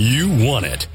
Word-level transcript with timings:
You 0.00 0.28
want 0.46 0.64
it. 0.64 0.86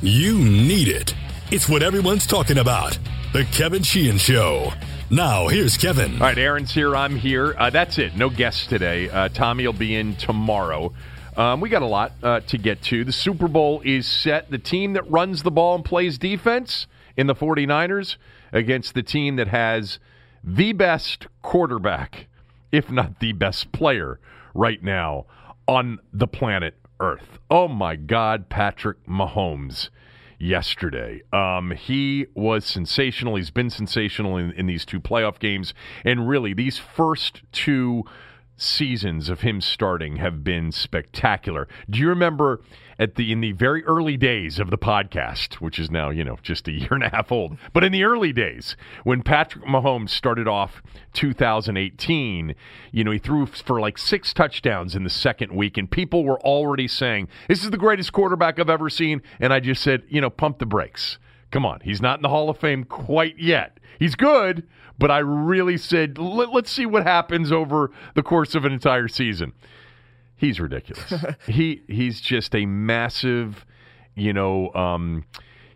You 0.00 0.38
need 0.38 0.88
it. 0.88 1.14
It's 1.50 1.68
what 1.68 1.82
everyone's 1.82 2.26
talking 2.26 2.56
about. 2.56 2.98
The 3.34 3.44
Kevin 3.52 3.82
Sheehan 3.82 4.16
Show. 4.16 4.72
Now, 5.10 5.48
here's 5.48 5.76
Kevin. 5.76 6.14
All 6.14 6.20
right, 6.20 6.38
Aaron's 6.38 6.72
here. 6.72 6.96
I'm 6.96 7.16
here. 7.16 7.54
Uh, 7.58 7.68
that's 7.68 7.98
it. 7.98 8.16
No 8.16 8.30
guests 8.30 8.66
today. 8.66 9.10
Uh, 9.10 9.28
Tommy 9.28 9.66
will 9.66 9.74
be 9.74 9.94
in 9.94 10.16
tomorrow. 10.16 10.94
Um, 11.36 11.60
we 11.60 11.68
got 11.68 11.82
a 11.82 11.86
lot 11.86 12.12
uh, 12.22 12.40
to 12.40 12.56
get 12.56 12.80
to. 12.84 13.04
The 13.04 13.12
Super 13.12 13.46
Bowl 13.46 13.82
is 13.84 14.06
set. 14.06 14.50
The 14.50 14.56
team 14.56 14.94
that 14.94 15.06
runs 15.10 15.42
the 15.42 15.50
ball 15.50 15.74
and 15.74 15.84
plays 15.84 16.16
defense 16.16 16.86
in 17.14 17.26
the 17.26 17.34
49ers 17.34 18.16
against 18.54 18.94
the 18.94 19.02
team 19.02 19.36
that 19.36 19.48
has 19.48 19.98
the 20.42 20.72
best 20.72 21.26
quarterback, 21.42 22.26
if 22.72 22.90
not 22.90 23.20
the 23.20 23.32
best 23.32 23.70
player, 23.72 24.18
right 24.54 24.82
now 24.82 25.26
on 25.68 25.98
the 26.10 26.26
planet 26.26 26.74
Earth. 27.00 27.38
Oh 27.50 27.68
my 27.68 27.96
God, 27.96 28.48
Patrick 28.48 29.04
Mahomes 29.06 29.90
yesterday. 30.38 31.22
Um, 31.32 31.70
he 31.72 32.26
was 32.34 32.64
sensational. 32.64 33.36
He's 33.36 33.50
been 33.50 33.70
sensational 33.70 34.36
in, 34.36 34.52
in 34.52 34.66
these 34.66 34.84
two 34.84 35.00
playoff 35.00 35.38
games. 35.38 35.74
And 36.04 36.28
really, 36.28 36.54
these 36.54 36.78
first 36.78 37.42
two 37.52 38.04
seasons 38.56 39.28
of 39.28 39.40
him 39.40 39.60
starting 39.60 40.16
have 40.16 40.42
been 40.42 40.72
spectacular. 40.72 41.68
Do 41.88 41.98
you 41.98 42.08
remember 42.08 42.62
at 42.98 43.16
the 43.16 43.30
in 43.30 43.40
the 43.40 43.52
very 43.52 43.84
early 43.84 44.16
days 44.16 44.58
of 44.58 44.70
the 44.70 44.78
podcast, 44.78 45.54
which 45.54 45.78
is 45.78 45.90
now, 45.90 46.10
you 46.10 46.24
know, 46.24 46.38
just 46.42 46.66
a 46.68 46.72
year 46.72 46.88
and 46.90 47.02
a 47.02 47.10
half 47.10 47.30
old, 47.30 47.58
but 47.72 47.84
in 47.84 47.92
the 47.92 48.04
early 48.04 48.32
days 48.32 48.76
when 49.04 49.22
Patrick 49.22 49.64
Mahomes 49.64 50.10
started 50.10 50.48
off 50.48 50.82
2018, 51.12 52.54
you 52.92 53.04
know, 53.04 53.10
he 53.10 53.18
threw 53.18 53.46
for 53.46 53.80
like 53.80 53.98
six 53.98 54.32
touchdowns 54.32 54.94
in 54.94 55.04
the 55.04 55.10
second 55.10 55.52
week 55.54 55.76
and 55.76 55.90
people 55.90 56.24
were 56.24 56.40
already 56.40 56.88
saying, 56.88 57.28
"This 57.48 57.62
is 57.62 57.70
the 57.70 57.76
greatest 57.76 58.12
quarterback 58.12 58.58
I've 58.58 58.70
ever 58.70 58.88
seen." 58.88 59.22
And 59.40 59.52
I 59.52 59.60
just 59.60 59.82
said, 59.82 60.02
you 60.08 60.20
know, 60.20 60.30
pump 60.30 60.58
the 60.58 60.66
brakes. 60.66 61.18
Come 61.50 61.64
on, 61.64 61.80
he's 61.80 62.02
not 62.02 62.18
in 62.18 62.22
the 62.22 62.28
Hall 62.28 62.50
of 62.50 62.58
Fame 62.58 62.84
quite 62.84 63.38
yet. 63.38 63.78
He's 63.98 64.14
good, 64.14 64.66
but 64.98 65.10
I 65.10 65.18
really 65.18 65.76
said, 65.76 66.18
Let, 66.18 66.48
us 66.48 66.70
see 66.70 66.86
what 66.86 67.04
happens 67.04 67.52
over 67.52 67.90
the 68.14 68.22
course 68.22 68.54
of 68.54 68.64
an 68.64 68.72
entire 68.72 69.08
season. 69.08 69.52
He's 70.36 70.60
ridiculous. 70.60 71.12
he 71.46 71.82
he's 71.88 72.20
just 72.20 72.54
a 72.54 72.66
massive, 72.66 73.64
you 74.14 74.32
know, 74.32 74.72
um, 74.74 75.24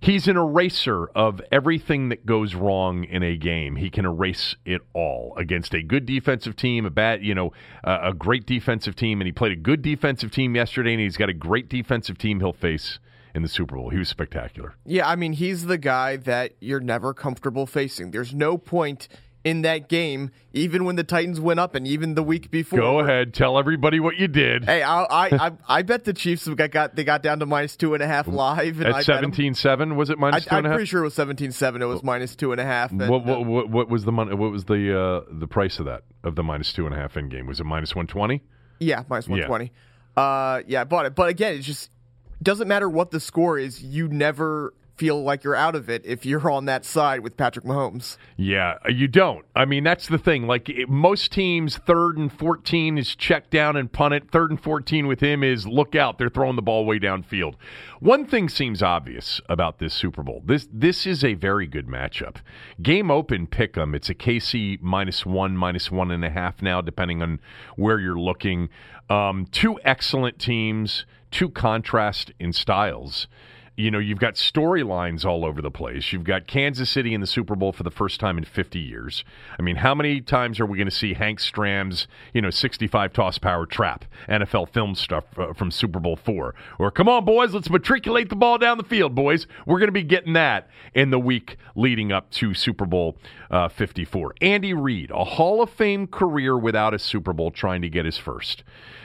he's 0.01 0.29
an 0.29 0.37
eraser 0.37 1.07
of 1.15 1.41
everything 1.51 2.11
that 2.11 2.27
goes 2.27 2.55
wrong 2.55 3.05
in 3.05 3.23
a 3.23 3.37
game. 3.37 3.77
He 3.77 3.91
can 3.91 4.05
erase 4.05 4.55
it 4.65 4.83
all 4.93 5.35
against 5.37 5.75
a 5.75 5.83
good 5.83 6.07
defensive 6.07 6.57
team, 6.57 6.85
a 6.85 6.91
bad, 6.91 7.23
you 7.23 7.35
know, 7.35 7.53
uh, 7.85 7.99
a 8.03 8.15
great 8.15 8.47
defensive 8.47 8.97
team, 8.97 9.21
and 9.21 9.27
he 9.27 9.33
played 9.33 9.53
a 9.53 9.57
good 9.57 9.83
defensive 9.83 10.31
team 10.31 10.55
yesterday, 10.55 10.93
and 10.93 11.01
he's 11.01 11.17
got 11.17 11.29
a 11.29 11.35
great 11.35 11.69
defensive 11.69 12.19
team 12.19 12.41
he'll 12.41 12.53
face 12.53 12.99
in 13.35 13.43
the 13.43 13.49
Super 13.49 13.77
Bowl. 13.77 13.91
He 13.91 13.99
was 13.99 14.09
spectacular. 14.09 14.75
Yeah, 14.85 15.09
I 15.09 15.17
mean, 15.17 15.33
he's 15.33 15.67
the 15.67 15.79
guy 15.79 16.17
that 16.17 16.53
you're 16.61 16.81
never 16.81 17.15
comfortable 17.15 17.67
facing. 17.67 18.11
There's 18.11 18.35
no 18.35 18.59
point 18.59 19.09
in 19.43 19.63
that 19.63 19.89
game, 19.89 20.31
even 20.53 20.85
when 20.85 20.97
the 20.97 21.05
Titans 21.05 21.41
went 21.41 21.61
up, 21.61 21.75
and 21.75 21.87
even 21.87 22.15
the 22.15 22.23
week 22.23 22.51
before. 22.51 22.79
Go 22.79 23.01
ahead, 23.01 23.33
tell 23.33 23.59
everybody 23.59 23.99
what 23.99 24.17
you 24.17 24.29
did. 24.29 24.65
Hey, 24.65 24.83
I 24.83 25.03
I, 25.05 25.47
I, 25.47 25.53
I 25.69 25.83
bet 25.83 26.05
the 26.05 26.13
Chiefs 26.13 26.47
got, 26.47 26.71
got 26.71 26.95
they 26.95 27.05
got 27.05 27.23
down 27.23 27.39
to 27.41 27.47
minus 27.47 27.77
two 27.77 27.95
and 27.95 28.03
a 28.03 28.07
half 28.07 28.29
live. 28.29 28.81
And 28.81 28.95
At 28.95 29.05
seventeen 29.05 29.55
seven, 29.55 29.97
was 29.97 30.11
it 30.11 30.19
minus 30.19 30.47
I, 30.47 30.51
two 30.51 30.57
and 30.57 30.67
a 30.67 30.69
half? 30.69 30.75
I'm 30.75 30.79
pretty 30.79 30.89
sure 30.89 31.01
it 31.01 31.05
was 31.05 31.15
seventeen 31.15 31.53
seven. 31.53 31.81
It 31.81 31.87
was 31.87 32.03
minus 32.03 32.37
two 32.37 32.53
and 32.53 32.61
a 32.61 32.65
half. 32.65 32.91
And, 32.91 33.01
what, 33.09 33.25
what, 33.25 33.47
what, 33.47 33.71
what, 33.71 33.89
was 33.89 34.05
the 34.05 34.13
money? 34.13 34.35
What 34.35 34.51
was 34.51 34.65
the 34.65 34.99
uh, 34.99 35.21
the 35.31 35.47
price 35.47 35.79
of 35.79 35.87
that 35.87 36.03
of 36.23 36.35
the 36.35 36.43
minus 36.43 36.73
two 36.73 36.87
and 36.87 36.95
a 36.95 36.99
half 36.99 37.17
in 37.17 37.29
game? 37.29 37.47
Was 37.47 37.61
it 37.61 37.65
minus 37.65 37.95
one 37.95 38.07
twenty? 38.07 38.43
Yeah, 38.79 39.05
minus 39.09 39.29
one 39.29 39.41
twenty. 39.43 39.73
Yeah. 40.17 40.23
Uh, 40.23 40.63
yeah, 40.67 40.83
I 40.83 40.85
bought 40.85 41.07
it. 41.07 41.15
But 41.15 41.29
again, 41.29 41.55
it's 41.55 41.67
just 41.67 41.91
doesn't 42.43 42.69
matter 42.69 42.89
what 42.89 43.11
the 43.11 43.21
score 43.21 43.59
is, 43.59 43.83
you 43.83 44.09
never 44.09 44.75
feel 45.01 45.23
like 45.23 45.43
you're 45.43 45.57
out 45.57 45.75
of 45.75 45.89
it 45.89 46.05
if 46.05 46.27
you're 46.27 46.51
on 46.51 46.67
that 46.67 46.85
side 46.85 47.21
with 47.21 47.35
Patrick 47.35 47.65
Mahomes. 47.65 48.19
Yeah, 48.37 48.77
you 48.87 49.09
don't. 49.09 49.47
I 49.57 49.65
mean, 49.65 49.83
that's 49.83 50.09
the 50.09 50.19
thing. 50.19 50.47
Like 50.47 50.69
it, 50.69 50.91
most 50.91 51.33
teams, 51.33 51.79
third 51.79 52.19
and 52.19 52.31
14 52.31 52.99
is 52.99 53.17
check 53.17 53.49
down 53.49 53.79
and 53.79 53.91
punt 53.91 54.13
it. 54.13 54.31
Third 54.31 54.51
and 54.51 54.63
14 54.63 55.07
with 55.07 55.21
him 55.21 55.43
is 55.43 55.67
look 55.67 55.95
out. 55.95 56.19
They're 56.19 56.29
throwing 56.29 56.57
the 56.57 56.61
ball 56.61 56.85
way 56.85 56.99
downfield. 56.99 57.55
One 58.01 58.27
thing 58.27 58.51
seems 58.51 58.83
obvious 58.83 59.41
about 59.49 59.79
this 59.79 59.95
Super 59.95 60.23
Bowl. 60.23 60.43
This 60.45 60.69
this 60.71 61.07
is 61.07 61.25
a 61.25 61.33
very 61.33 61.67
good 61.67 61.87
matchup. 61.87 62.37
Game 62.83 63.11
open 63.11 63.47
pick 63.47 63.79
'em. 63.79 63.95
It's 63.95 64.11
a 64.11 64.15
KC 64.15 64.81
minus 64.83 65.25
one, 65.25 65.57
minus 65.57 65.91
one 65.91 66.11
and 66.11 66.27
a 66.27 66.31
half 66.31 66.61
now, 66.61 66.83
depending 66.83 67.23
on 67.23 67.41
where 67.77 67.99
you're 67.99 68.21
looking. 68.21 68.69
Um, 69.09 69.47
two 69.51 69.81
excellent 69.83 70.39
teams, 70.39 71.07
two 71.31 71.51
contrast 71.51 72.33
in 72.39 72.53
styles 72.53 73.27
you 73.81 73.91
know, 73.91 73.99
you've 73.99 74.19
got 74.19 74.35
storylines 74.35 75.25
all 75.25 75.45
over 75.45 75.63
the 75.63 75.71
place. 75.71 76.13
You've 76.13 76.25
got 76.25 76.47
Kansas 76.47 76.91
City 76.91 77.15
in 77.15 77.21
the 77.21 77.27
Super 77.27 77.57
Bowl 77.57 77.73
for 77.73 77.83
the 77.83 77.91
first 77.91 78.21
time 78.21 78.37
in 78.37 78.45
50 78.45 78.79
years. 78.79 79.25
I 79.59 79.63
mean, 79.63 79.77
how 79.77 79.95
many 79.95 80.21
times 80.21 80.61
are 80.61 80.67
we 80.67 80.77
going 80.77 80.89
to 80.89 80.95
see 80.95 81.15
Hank 81.15 81.41
Stram's, 81.41 82.07
you 82.35 82.43
know, 82.43 82.51
65 82.51 83.13
toss 83.13 83.39
power 83.39 83.67
trap, 83.67 84.05
NFL 84.29 84.69
film 84.69 84.95
stuff 84.95 85.25
uh, 85.39 85.55
from 85.55 85.71
Super 85.71 85.99
Bowl 85.99 86.17
4? 86.17 86.55
Or, 86.79 86.91
come 86.91 87.09
on, 87.09 87.25
boys, 87.25 87.55
let's 87.55 87.71
matriculate 87.71 88.29
the 88.29 88.37
ball 88.37 88.59
down 88.59 88.77
the 88.77 88.85
field, 88.85 89.15
boys. 89.15 89.47
We're 89.67 89.79
going 89.79 89.89
to 89.89 89.93
be 89.93 90.03
getting 90.03 90.35
that 90.35 90.69
in 90.95 91.11
the 91.11 91.19
week 91.19 91.57
leading 91.75 92.13
up 92.13 92.31
to 92.33 92.53
Super 92.53 92.87
Bowl 92.87 93.17
uh, 93.51 93.69
54. 93.69 94.35
Andy 94.43 94.75
Reid, 94.75 95.11
a 95.11 95.25
Hall 95.25 95.63
of 95.63 95.71
Fame 95.71 96.07
career 96.07 96.59
without 96.59 96.93
a 96.93 96.99
Super 96.99 97.33
Bowl, 97.33 97.51
trying 97.51 97.83
to 97.83 97.89
get 97.89 98.05
his 98.05 98.19
first. 98.19 98.63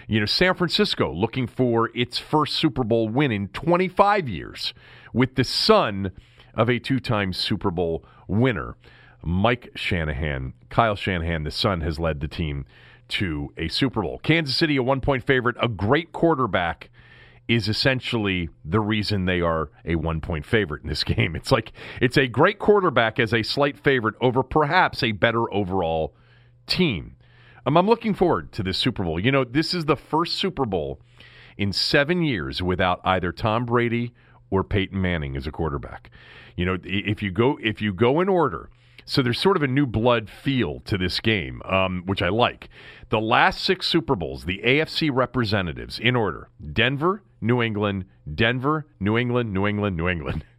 You 0.08 0.20
know, 0.20 0.26
San 0.26 0.54
Francisco 0.56 1.12
looking 1.12 1.48
for 1.48 1.90
its 1.96 2.20
first 2.20 2.56
Super 2.56 2.84
Bowl 2.84 3.10
win 3.10 3.32
in 3.32 3.48
25 3.50 4.30
years 4.30 4.74
with 5.14 5.36
the 5.36 5.44
son 5.44 6.12
of 6.54 6.70
a 6.70 6.80
two 6.80 7.00
time 7.00 7.34
Super 7.34 7.72
Bowl 7.72 8.06
winner. 8.28 8.76
Mike 9.24 9.72
Shanahan, 9.76 10.54
Kyle 10.70 10.96
Shanahan, 10.96 11.44
the 11.44 11.52
son, 11.52 11.82
has 11.82 12.00
led 12.00 12.20
the 12.20 12.28
team 12.28 12.66
to 13.08 13.52
a 13.58 13.68
Super 13.68 14.02
Bowl. 14.02 14.20
Kansas 14.20 14.56
City, 14.56 14.78
a 14.78 14.84
one 14.84 15.02
point 15.02 15.26
favorite, 15.26 15.56
a 15.60 15.68
great 15.68 16.12
quarterback 16.12 16.90
is 17.48 17.68
essentially 17.68 18.50
the 18.64 18.80
reason 18.80 19.26
they 19.26 19.42
are 19.42 19.70
a 19.84 19.96
one 19.96 20.22
point 20.22 20.46
favorite 20.46 20.84
in 20.84 20.90
this 20.90 21.04
game. 21.04 21.36
It's 21.36 21.52
like 21.52 21.72
it's 22.02 22.18
a 22.18 22.28
great 22.28 22.60
quarterback 22.60 23.20
as 23.20 23.34
a 23.34 23.44
slight 23.44 23.78
favorite 23.78 24.16
over 24.22 24.44
perhaps 24.44 25.04
a 25.04 25.12
better 25.12 25.52
overall 25.54 26.16
team. 26.68 27.15
Um, 27.66 27.78
I'm 27.78 27.88
looking 27.88 28.14
forward 28.14 28.52
to 28.54 28.64
this 28.64 28.78
Super 28.78 29.04
Bowl. 29.04 29.20
You 29.20 29.32
know, 29.32 29.44
this 29.44 29.74
is 29.74 29.86
the 29.86 29.96
first 29.96 30.36
Super 30.36 30.66
Bowl 30.66 31.00
in 31.58 31.74
seven 31.74 32.22
years 32.22 32.62
without 32.62 33.02
either 33.04 33.32
Tom 33.32 33.66
Brady 33.66 34.14
or 34.52 34.64
Peyton 34.64 35.02
Manning 35.02 35.36
as 35.36 35.48
a 35.48 35.52
quarterback. 35.52 36.12
You 36.56 36.66
know, 36.66 36.78
if 36.84 37.24
you 37.24 37.32
go 37.32 37.58
if 37.62 37.82
you 37.82 37.92
go 37.92 38.22
in 38.22 38.30
order, 38.30 38.70
so 39.04 39.22
there's 39.22 39.40
sort 39.40 39.58
of 39.58 39.64
a 39.64 39.68
new 39.68 39.88
blood 39.88 40.30
feel 40.30 40.80
to 40.82 40.98
this 40.98 41.20
game, 41.20 41.62
um, 41.66 42.04
which 42.06 42.22
I 42.22 42.30
like. 42.30 42.70
The 43.10 43.20
last 43.20 43.62
six 43.62 43.88
Super 43.88 44.16
Bowls, 44.16 44.46
the 44.46 44.62
AFC 44.64 45.10
representatives 45.12 45.98
in 45.98 46.16
order: 46.16 46.50
Denver, 46.72 47.24
New 47.42 47.64
England, 47.64 48.06
Denver, 48.34 48.86
New 49.00 49.18
England, 49.18 49.54
New 49.54 49.66
England, 49.66 49.98
New 49.98 50.08
England. 50.08 50.46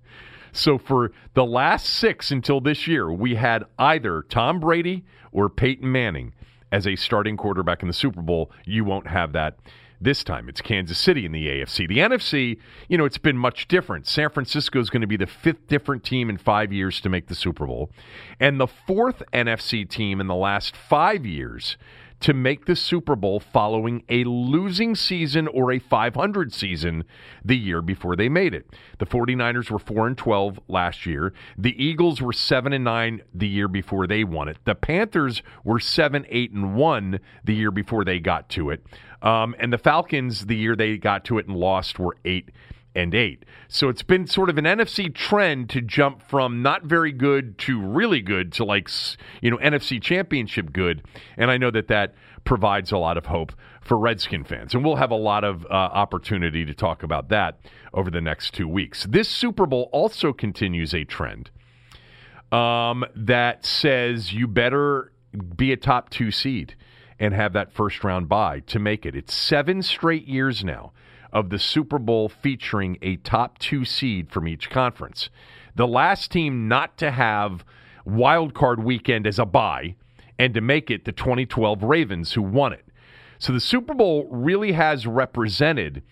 So 0.53 0.79
for 0.79 1.13
the 1.35 1.45
last 1.45 1.85
six 1.85 2.31
until 2.31 2.63
this 2.63 2.87
year, 2.87 3.13
we 3.13 3.35
had 3.35 3.65
either 3.79 4.23
Tom 4.23 4.59
Brady 4.59 5.05
or 5.31 5.51
Peyton 5.51 5.93
Manning 5.93 6.33
as 6.77 6.87
a 6.87 6.95
starting 6.95 7.39
quarterback 7.39 7.81
in 7.81 7.89
the 7.89 7.95
Super 7.95 8.21
Bowl. 8.21 8.51
You 8.67 8.85
won't 8.85 9.07
have 9.07 9.33
that 9.33 9.57
this 9.99 10.23
time. 10.23 10.47
It's 10.47 10.61
Kansas 10.61 10.99
City 10.99 11.25
in 11.25 11.33
the 11.33 11.47
AFC. 11.47 11.89
The 11.89 11.99
NFC, 11.99 12.59
you 12.87 12.99
know, 12.99 13.07
it's 13.07 13.17
been 13.17 13.39
much 13.39 13.67
different. 13.67 14.07
San 14.07 14.29
Francisco 14.29 14.79
is 14.79 14.91
going 14.91 15.01
to 15.01 15.07
be 15.07 15.17
the 15.17 15.27
fifth 15.27 15.69
different 15.69 16.05
team 16.05 16.29
in 16.29 16.37
five 16.37 16.75
years 16.75 17.01
to 17.01 17.09
make 17.09 17.29
the 17.29 17.35
Super 17.35 17.67
Bowl, 17.67 17.91
and 18.39 18.61
the 18.61 18.67
fourth 18.67 19.23
NFC 19.33 19.89
team 19.89 20.21
in 20.21 20.27
the 20.27 20.35
last 20.35 20.77
five 20.77 21.25
years 21.25 21.79
to 22.21 22.33
make 22.33 22.65
the 22.65 22.77
Super 22.77 23.15
Bowl 23.15 23.41
following 23.41 24.03
a 24.09 24.25
losing 24.25 24.95
season 24.95 25.49
or 25.49 25.73
a 25.73 25.79
500 25.79 26.53
season 26.53 27.05
the 27.45 27.57
year 27.57 27.83
before 27.83 28.17
they 28.17 28.29
made 28.29 28.55
it. 28.55 28.67
The 28.99 29.07
49ers 29.07 29.71
were 29.71 29.79
4 29.79 30.07
and 30.09 30.19
12 30.19 30.61
last 30.69 31.07
year. 31.07 31.33
The 31.59 31.83
Eagles 31.83 32.21
were 32.21 32.33
7 32.33 32.73
and 32.73 32.85
9 32.85 33.23
the 33.35 33.49
year 33.49 33.69
before 33.69 34.07
they 34.07 34.25
won 34.25 34.49
it. 34.49 34.59
The 34.65 34.75
Panthers 34.75 35.43
were 35.65 35.81
7 35.81 36.27
8 36.29 36.53
and 36.53 36.75
1 36.75 37.21
the 37.45 37.55
year 37.55 37.71
before 37.71 38.05
they 38.05 38.19
got 38.19 38.49
to 38.51 38.71
it. 38.71 38.85
Um, 39.23 39.55
and 39.59 39.73
the 39.73 39.79
Falcons 39.79 40.47
the 40.47 40.57
year 40.57 40.77
they 40.77 40.97
got 40.97 41.25
to 41.27 41.39
it 41.39 41.47
and 41.47 41.57
lost 41.57 41.99
were 41.99 42.17
8 42.25 42.51
and 42.97 43.15
eight. 43.15 43.45
So 43.69 43.89
it's 43.89 44.03
been 44.03 44.27
sort 44.27 44.49
of 44.49 44.59
an 44.59 44.65
NFC 44.65 45.15
trend 45.15 45.69
to 45.71 45.81
jump 45.81 46.23
from 46.23 46.63
not 46.63 46.85
very 46.85 47.13
good 47.13 47.59
to 47.59 47.81
really 47.81 48.23
good 48.23 48.53
to 48.55 48.65
like 48.65 48.89
you 49.43 49.51
know 49.51 49.59
NFC 49.59 50.03
Championship 50.03 50.73
good, 50.73 51.03
and 51.37 51.51
I 51.51 51.59
know 51.59 51.71
that 51.71 51.89
that 51.89 52.15
provides 52.45 52.91
a 52.91 52.99
lot 52.99 53.19
of 53.19 53.27
hope 53.27 53.53
for 53.83 53.99
Redskin 53.99 54.45
fans, 54.45 54.75
and 54.75 54.85
we'll 54.85 54.97
have 54.97 55.11
a 55.11 55.17
lot 55.17 55.45
of 55.45 55.65
uh, 55.67 55.69
opportunity 55.69 56.65
to 56.65 56.75
talk 56.75 57.03
about 57.03 57.29
that 57.29 57.61
over 57.93 58.11
the 58.11 58.21
next 58.21 58.55
two 58.55 58.67
weeks. 58.67 59.05
This 59.05 59.29
Super 59.29 59.67
Bowl 59.67 59.89
also 59.93 60.33
continues 60.33 60.95
a 60.95 61.05
trend 61.05 61.51
um, 62.51 63.05
that 63.15 63.67
says 63.67 64.33
you 64.33 64.47
better 64.47 65.13
be 65.57 65.71
a 65.73 65.77
top 65.77 66.09
two 66.09 66.31
seed 66.31 66.75
and 67.19 67.35
have 67.35 67.53
that 67.53 67.73
first 67.73 68.05
round 68.05 68.29
bye 68.29 68.61
to 68.61 68.79
make 68.79 69.05
it. 69.05 69.15
It's 69.15 69.35
seven 69.35 69.83
straight 69.83 70.27
years 70.27 70.65
now 70.65 70.93
of 71.37 71.51
the 71.51 71.59
Super 71.59 71.99
Bowl 71.99 72.31
featuring 72.31 72.97
a 73.03 73.17
top 73.17 73.59
two 73.59 73.85
seed 73.85 74.31
from 74.31 74.49
each 74.49 74.71
conference. 74.71 75.29
The 75.75 75.87
last 75.87 76.33
team 76.33 76.67
not 76.67 76.97
to 76.97 77.11
have 77.11 77.63
wild 78.07 78.55
card 78.55 78.83
weekend 78.83 79.27
as 79.27 79.39
a 79.39 79.45
bye 79.45 79.97
and 80.39 80.55
to 80.55 80.63
make 80.63 80.91
it 80.91 81.05
the 81.05 81.13
2012 81.13 81.83
Ravens 81.83 82.33
who 82.33 82.41
won 82.41 82.73
it. 82.73 82.87
So 83.39 83.53
the 83.53 83.61
Super 83.61 83.93
Bowl 83.93 84.27
really 84.31 84.73
has 84.73 85.07
represented 85.07 86.03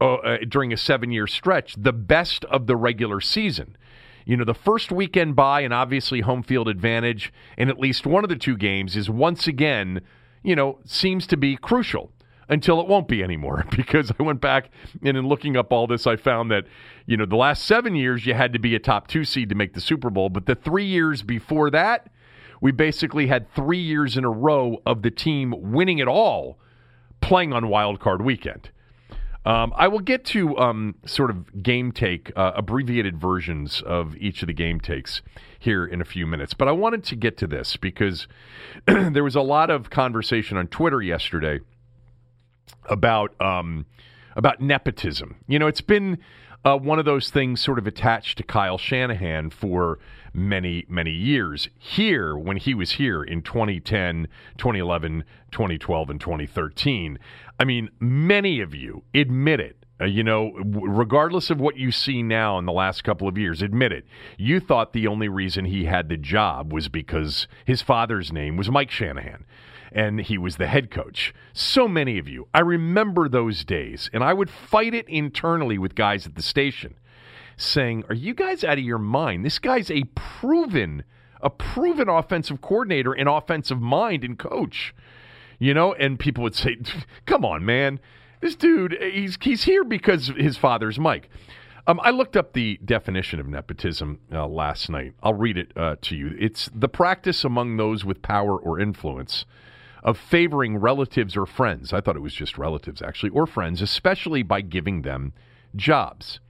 uh, 0.00 0.14
uh, 0.14 0.38
during 0.48 0.72
a 0.72 0.78
seven 0.78 1.12
year 1.12 1.26
stretch 1.26 1.74
the 1.76 1.92
best 1.92 2.46
of 2.46 2.66
the 2.66 2.74
regular 2.74 3.20
season. 3.20 3.76
You 4.24 4.38
know, 4.38 4.44
the 4.46 4.54
first 4.54 4.90
weekend 4.90 5.36
bye 5.36 5.60
and 5.60 5.74
obviously 5.74 6.20
home 6.20 6.42
field 6.42 6.66
advantage 6.66 7.30
in 7.58 7.68
at 7.68 7.78
least 7.78 8.06
one 8.06 8.24
of 8.24 8.30
the 8.30 8.36
two 8.36 8.56
games 8.56 8.96
is 8.96 9.10
once 9.10 9.46
again, 9.46 10.00
you 10.42 10.56
know, 10.56 10.78
seems 10.86 11.26
to 11.26 11.36
be 11.36 11.56
crucial 11.56 12.10
until 12.48 12.80
it 12.80 12.86
won't 12.86 13.08
be 13.08 13.22
anymore. 13.22 13.64
Because 13.82 14.12
I 14.18 14.22
went 14.22 14.40
back 14.40 14.70
and 15.02 15.16
in 15.16 15.26
looking 15.26 15.56
up 15.56 15.72
all 15.72 15.86
this, 15.86 16.06
I 16.06 16.16
found 16.16 16.50
that, 16.50 16.64
you 17.06 17.16
know, 17.16 17.26
the 17.26 17.36
last 17.36 17.64
seven 17.64 17.96
years 17.96 18.26
you 18.26 18.34
had 18.34 18.52
to 18.52 18.58
be 18.58 18.74
a 18.74 18.78
top 18.78 19.08
two 19.08 19.24
seed 19.24 19.48
to 19.48 19.54
make 19.54 19.74
the 19.74 19.80
Super 19.80 20.08
Bowl. 20.08 20.28
But 20.28 20.46
the 20.46 20.54
three 20.54 20.84
years 20.84 21.22
before 21.22 21.70
that, 21.70 22.10
we 22.60 22.70
basically 22.70 23.26
had 23.26 23.52
three 23.54 23.80
years 23.80 24.16
in 24.16 24.24
a 24.24 24.30
row 24.30 24.80
of 24.86 25.02
the 25.02 25.10
team 25.10 25.54
winning 25.72 25.98
it 25.98 26.06
all 26.06 26.58
playing 27.20 27.52
on 27.52 27.68
wild 27.68 27.98
card 27.98 28.22
weekend. 28.22 28.70
Um, 29.44 29.72
I 29.76 29.88
will 29.88 30.00
get 30.00 30.24
to 30.26 30.56
um, 30.58 30.94
sort 31.04 31.30
of 31.30 31.62
game 31.62 31.90
take, 31.90 32.30
uh, 32.36 32.52
abbreviated 32.54 33.20
versions 33.20 33.82
of 33.82 34.16
each 34.16 34.42
of 34.42 34.46
the 34.46 34.52
game 34.52 34.78
takes 34.78 35.20
here 35.58 35.84
in 35.84 36.00
a 36.00 36.04
few 36.04 36.26
minutes. 36.26 36.54
But 36.54 36.68
I 36.68 36.72
wanted 36.72 37.02
to 37.04 37.16
get 37.16 37.36
to 37.38 37.48
this 37.48 37.76
because 37.76 38.28
there 38.86 39.24
was 39.24 39.34
a 39.34 39.40
lot 39.40 39.70
of 39.70 39.90
conversation 39.90 40.56
on 40.56 40.68
Twitter 40.68 41.02
yesterday 41.02 41.60
about 42.88 43.40
um, 43.40 43.86
about 44.36 44.60
nepotism. 44.60 45.36
You 45.46 45.58
know, 45.58 45.66
it's 45.66 45.80
been 45.80 46.18
uh, 46.64 46.76
one 46.76 46.98
of 46.98 47.04
those 47.04 47.30
things 47.30 47.60
sort 47.60 47.78
of 47.78 47.86
attached 47.86 48.38
to 48.38 48.44
Kyle 48.44 48.78
Shanahan 48.78 49.50
for 49.50 49.98
many, 50.32 50.86
many 50.88 51.10
years. 51.10 51.68
Here, 51.78 52.36
when 52.36 52.56
he 52.56 52.74
was 52.74 52.92
here 52.92 53.22
in 53.22 53.42
2010, 53.42 54.28
2011, 54.58 55.24
2012, 55.50 56.10
and 56.10 56.20
2013, 56.20 57.18
I 57.58 57.64
mean, 57.64 57.90
many 58.00 58.60
of 58.60 58.74
you 58.74 59.02
admit 59.14 59.60
it. 59.60 59.76
Uh, 60.00 60.06
you 60.06 60.24
know, 60.24 60.52
regardless 60.64 61.50
of 61.50 61.60
what 61.60 61.76
you 61.76 61.92
see 61.92 62.22
now 62.22 62.58
in 62.58 62.64
the 62.64 62.72
last 62.72 63.04
couple 63.04 63.28
of 63.28 63.36
years, 63.36 63.62
admit 63.62 63.92
it. 63.92 64.04
You 64.36 64.58
thought 64.58 64.94
the 64.94 65.06
only 65.06 65.28
reason 65.28 65.66
he 65.66 65.84
had 65.84 66.08
the 66.08 66.16
job 66.16 66.72
was 66.72 66.88
because 66.88 67.46
his 67.64 67.82
father's 67.82 68.32
name 68.32 68.56
was 68.56 68.70
Mike 68.70 68.90
Shanahan 68.90 69.44
and 69.94 70.20
he 70.20 70.38
was 70.38 70.56
the 70.56 70.66
head 70.66 70.90
coach. 70.90 71.34
So 71.52 71.88
many 71.88 72.18
of 72.18 72.28
you. 72.28 72.48
I 72.52 72.60
remember 72.60 73.28
those 73.28 73.64
days, 73.64 74.10
and 74.12 74.24
I 74.24 74.32
would 74.32 74.50
fight 74.50 74.94
it 74.94 75.08
internally 75.08 75.78
with 75.78 75.94
guys 75.94 76.26
at 76.26 76.34
the 76.34 76.42
station 76.42 76.94
saying, 77.56 78.04
Are 78.08 78.14
you 78.14 78.34
guys 78.34 78.64
out 78.64 78.78
of 78.78 78.84
your 78.84 78.98
mind? 78.98 79.44
This 79.44 79.58
guy's 79.58 79.90
a 79.90 80.04
proven, 80.14 81.04
a 81.40 81.50
proven 81.50 82.08
offensive 82.08 82.60
coordinator 82.60 83.12
and 83.12 83.28
offensive 83.28 83.80
mind 83.80 84.24
and 84.24 84.38
coach. 84.38 84.94
You 85.58 85.74
know, 85.74 85.92
and 85.94 86.18
people 86.18 86.42
would 86.42 86.54
say, 86.54 86.78
Come 87.26 87.44
on, 87.44 87.64
man. 87.64 88.00
This 88.40 88.56
dude, 88.56 88.96
he's 89.00 89.38
he's 89.40 89.64
here 89.64 89.84
because 89.84 90.32
his 90.36 90.56
father's 90.56 90.98
Mike. 90.98 91.30
Um, 91.86 92.00
I 92.02 92.10
looked 92.10 92.36
up 92.36 92.52
the 92.52 92.78
definition 92.84 93.40
of 93.40 93.48
nepotism 93.48 94.20
uh, 94.32 94.46
last 94.46 94.88
night. 94.88 95.14
I'll 95.22 95.34
read 95.34 95.56
it 95.56 95.72
uh, 95.76 95.96
to 96.02 96.16
you. 96.16 96.36
It's 96.38 96.70
the 96.72 96.88
practice 96.88 97.44
among 97.44 97.76
those 97.76 98.04
with 98.04 98.22
power 98.22 98.56
or 98.56 98.78
influence 98.78 99.44
of 100.02 100.18
favoring 100.18 100.76
relatives 100.76 101.36
or 101.36 101.46
friends. 101.46 101.92
I 101.92 102.00
thought 102.00 102.16
it 102.16 102.22
was 102.22 102.34
just 102.34 102.58
relatives, 102.58 103.02
actually, 103.02 103.30
or 103.30 103.46
friends, 103.46 103.80
especially 103.80 104.42
by 104.42 104.60
giving 104.60 105.02
them 105.02 105.32
jobs. 105.76 106.40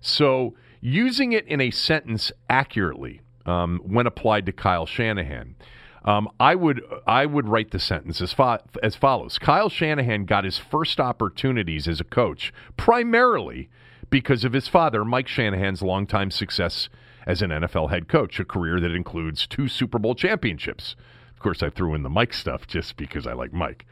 So, 0.00 0.54
using 0.80 1.32
it 1.32 1.46
in 1.46 1.60
a 1.60 1.70
sentence 1.70 2.30
accurately 2.48 3.20
um, 3.46 3.80
when 3.84 4.06
applied 4.06 4.46
to 4.46 4.52
Kyle 4.52 4.86
Shanahan, 4.86 5.56
um, 6.04 6.28
I 6.38 6.54
would 6.54 6.82
I 7.06 7.26
would 7.26 7.48
write 7.48 7.70
the 7.70 7.78
sentence 7.78 8.20
as, 8.20 8.32
fo- 8.32 8.58
as 8.82 8.94
follows: 8.94 9.38
Kyle 9.38 9.68
Shanahan 9.68 10.24
got 10.24 10.44
his 10.44 10.58
first 10.58 11.00
opportunities 11.00 11.88
as 11.88 12.00
a 12.00 12.04
coach 12.04 12.52
primarily 12.76 13.68
because 14.10 14.44
of 14.44 14.52
his 14.52 14.68
father, 14.68 15.04
Mike 15.04 15.28
Shanahan's 15.28 15.82
longtime 15.82 16.30
success 16.30 16.88
as 17.26 17.42
an 17.42 17.50
NFL 17.50 17.90
head 17.90 18.08
coach, 18.08 18.40
a 18.40 18.44
career 18.44 18.80
that 18.80 18.94
includes 18.94 19.46
two 19.46 19.68
Super 19.68 19.98
Bowl 19.98 20.14
championships. 20.14 20.96
Of 21.38 21.42
course, 21.44 21.62
I 21.62 21.70
threw 21.70 21.94
in 21.94 22.02
the 22.02 22.10
Mike 22.10 22.34
stuff 22.34 22.66
just 22.66 22.96
because 22.96 23.24
I 23.24 23.32
like 23.32 23.52
Mike. 23.52 23.86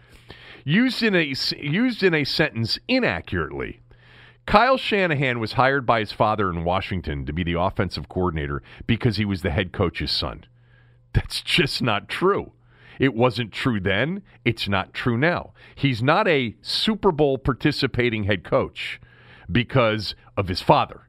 Used 0.65 1.01
in 1.01 1.15
a 1.15 1.33
used 1.61 2.03
in 2.03 2.13
a 2.13 2.25
sentence 2.25 2.77
inaccurately. 2.89 3.83
Kyle 4.47 4.77
Shanahan 4.77 5.39
was 5.39 5.53
hired 5.53 5.87
by 5.87 6.01
his 6.01 6.11
father 6.11 6.51
in 6.51 6.65
Washington 6.65 7.25
to 7.25 7.33
be 7.33 7.45
the 7.45 7.57
offensive 7.57 8.09
coordinator 8.09 8.65
because 8.89 9.17
he 9.17 9.25
was 9.25 9.43
the 9.43 9.53
head 9.53 9.73
coach's 9.73 10.11
son. 10.11 10.45
That's 11.13 11.41
just 11.41 11.81
not 11.81 12.09
true. 12.09 12.51
It 12.99 13.15
wasn't 13.15 13.53
true 13.53 13.79
then. 13.79 14.25
It's 14.45 14.69
not 14.69 14.93
true 14.93 15.17
now. 15.17 15.53
He's 15.77 16.03
not 16.03 16.27
a 16.27 16.57
Super 16.63 17.13
Bowl 17.13 17.39
participating 17.39 18.25
head 18.25 18.43
coach 18.43 19.01
because 19.53 20.17
of 20.37 20.49
his 20.49 20.63
father. 20.63 21.06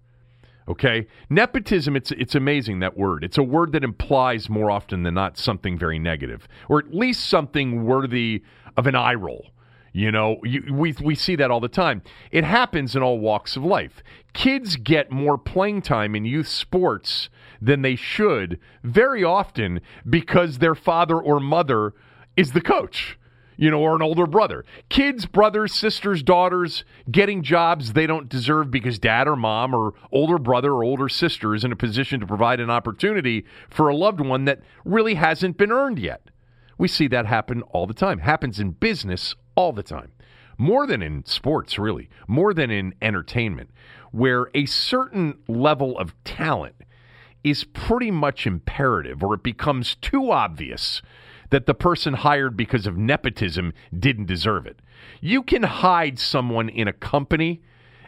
Okay? 0.68 1.08
Nepotism, 1.30 1.96
it's, 1.96 2.12
it's 2.12 2.36
amazing 2.36 2.80
that 2.80 2.98
word. 2.98 3.24
It's 3.24 3.38
a 3.38 3.44
word 3.44 3.72
that 3.72 3.84
implies 3.84 4.50
more 4.50 4.70
often 4.70 5.04
than 5.04 5.14
not 5.14 5.38
something 5.38 5.78
very 5.78 6.00
negative, 6.00 6.48
or 6.68 6.80
at 6.80 6.94
least 6.94 7.26
something 7.26 7.86
worthy 7.86 8.44
of 8.76 8.88
an 8.88 8.96
eye 8.96 9.14
roll. 9.14 9.48
You 9.94 10.12
know, 10.12 10.38
you, 10.44 10.64
we, 10.72 10.94
we 11.02 11.16
see 11.16 11.36
that 11.38 11.50
all 11.50 11.60
the 11.60 11.68
time. 11.68 12.04
It 12.32 12.44
happens 12.44 12.96
in 12.96 13.02
all 13.02 13.20
walks 13.20 13.56
of 13.56 13.64
life. 13.64 14.04
Kids 14.34 14.76
get 14.76 15.12
more 15.12 15.38
playing 15.40 15.82
time 15.82 16.16
in 16.16 16.24
youth 16.24 16.48
sports 16.48 17.30
than 17.60 17.82
they 17.82 17.96
should 17.96 18.60
very 18.84 19.24
often 19.24 19.82
because 20.08 20.60
their 20.60 20.76
father 20.76 21.20
or 21.20 21.40
mother 21.40 21.94
is 22.36 22.52
the 22.52 22.62
coach 22.62 23.18
you 23.58 23.72
know, 23.72 23.82
or 23.82 23.96
an 23.96 24.02
older 24.02 24.28
brother. 24.28 24.64
Kids, 24.90 25.26
brothers, 25.26 25.74
sisters, 25.74 26.24
daughters 26.24 26.86
getting 27.12 27.42
jobs 27.44 27.94
they 27.94 28.08
don't 28.08 28.30
deserve 28.30 28.72
because 28.72 29.00
dad 29.00 29.28
or 29.28 29.36
mom 29.36 29.74
or 29.74 29.94
older 30.12 30.38
brother 30.38 30.72
or 30.74 30.84
older 30.84 31.10
sister 31.10 31.54
is 31.56 31.64
in 31.64 31.72
a 31.72 31.76
position 31.76 32.20
to 32.20 32.28
provide 32.28 32.60
an 32.60 32.70
opportunity 32.70 33.46
for 33.70 33.90
a 33.90 33.96
loved 33.96 34.22
one 34.22 34.46
that 34.46 34.62
really 34.86 35.16
hasn't 35.16 35.58
been 35.58 35.72
earned 35.72 36.00
yet. 36.00 36.30
We 36.78 36.88
see 36.88 37.08
that 37.08 37.26
happen 37.26 37.64
all 37.64 37.88
the 37.88 37.94
time. 37.94 38.20
Happens 38.20 38.60
in 38.60 38.72
business 38.72 39.36
all 39.56 39.74
the 39.74 39.84
time. 39.84 40.12
More 40.60 40.88
than 40.88 41.02
in 41.02 41.26
sports, 41.26 41.78
really. 41.78 42.10
More 42.28 42.54
than 42.54 42.72
in 42.72 42.94
entertainment, 43.02 43.72
where 44.12 44.50
a 44.54 44.66
certain 44.66 45.40
level 45.48 45.98
of 45.98 46.14
talent 46.24 46.76
is 47.44 47.64
pretty 47.64 48.12
much 48.12 48.46
imperative 48.46 49.24
or 49.24 49.36
it 49.36 49.44
becomes 49.44 49.96
too 49.96 50.32
obvious 50.32 51.02
that 51.50 51.66
the 51.66 51.74
person 51.74 52.14
hired 52.14 52.58
because 52.58 52.88
of 52.88 52.98
nepotism 52.98 53.74
didn't 53.98 54.26
deserve 54.26 54.66
it. 54.66 54.80
You 55.22 55.44
can 55.44 55.64
hide 55.64 56.20
someone 56.20 56.70
in 56.70 56.88
a 56.88 56.94
company 56.94 57.62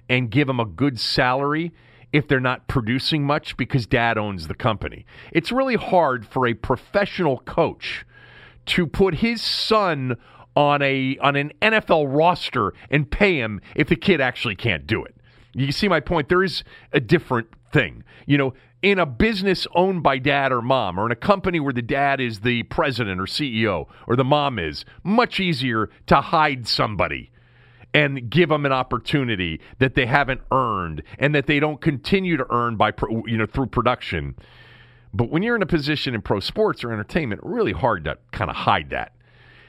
and 0.09 0.29
give 0.29 0.47
them 0.47 0.59
a 0.59 0.65
good 0.65 0.99
salary 0.99 1.71
if 2.11 2.27
they're 2.27 2.39
not 2.39 2.67
producing 2.67 3.23
much 3.23 3.55
because 3.55 3.85
dad 3.85 4.17
owns 4.17 4.47
the 4.47 4.55
company. 4.55 5.05
It's 5.31 5.51
really 5.51 5.75
hard 5.75 6.25
for 6.25 6.47
a 6.47 6.53
professional 6.53 7.39
coach 7.39 8.05
to 8.67 8.87
put 8.87 9.15
his 9.15 9.41
son 9.41 10.17
on 10.55 10.81
a 10.81 11.17
on 11.19 11.35
an 11.35 11.51
NFL 11.61 12.15
roster 12.15 12.73
and 12.89 13.09
pay 13.09 13.37
him 13.37 13.61
if 13.75 13.87
the 13.87 13.95
kid 13.95 14.19
actually 14.19 14.55
can't 14.55 14.87
do 14.87 15.03
it. 15.03 15.15
You 15.53 15.71
see 15.71 15.87
my 15.87 15.99
point? 15.99 16.29
There 16.29 16.43
is 16.43 16.63
a 16.91 16.99
different 16.99 17.47
thing. 17.71 18.03
You 18.25 18.37
know, 18.37 18.53
in 18.81 18.99
a 18.99 19.05
business 19.05 19.67
owned 19.75 20.03
by 20.03 20.17
dad 20.17 20.51
or 20.51 20.61
mom, 20.61 20.97
or 20.99 21.05
in 21.05 21.11
a 21.11 21.15
company 21.15 21.59
where 21.59 21.73
the 21.73 21.81
dad 21.81 22.21
is 22.21 22.39
the 22.39 22.63
president 22.63 23.19
or 23.19 23.25
CEO, 23.25 23.87
or 24.07 24.15
the 24.15 24.23
mom 24.23 24.57
is, 24.57 24.85
much 25.03 25.39
easier 25.39 25.89
to 26.07 26.15
hide 26.21 26.67
somebody 26.67 27.31
and 27.93 28.29
give 28.29 28.49
them 28.49 28.65
an 28.65 28.71
opportunity 28.71 29.59
that 29.79 29.95
they 29.95 30.05
haven't 30.05 30.41
earned 30.51 31.01
and 31.17 31.33
that 31.33 31.47
they 31.47 31.59
don't 31.59 31.81
continue 31.81 32.37
to 32.37 32.45
earn 32.51 32.75
by 32.75 32.93
you 33.25 33.37
know 33.37 33.45
through 33.45 33.65
production. 33.65 34.35
But 35.13 35.29
when 35.29 35.41
you're 35.41 35.55
in 35.55 35.63
a 35.63 35.67
position 35.67 36.13
in 36.13 36.21
pro 36.21 36.39
sports 36.39 36.83
or 36.83 36.93
entertainment, 36.93 37.41
really 37.43 37.71
hard 37.71 38.05
to 38.05 38.17
kind 38.31 38.49
of 38.49 38.55
hide 38.55 38.91
that. 38.91 39.13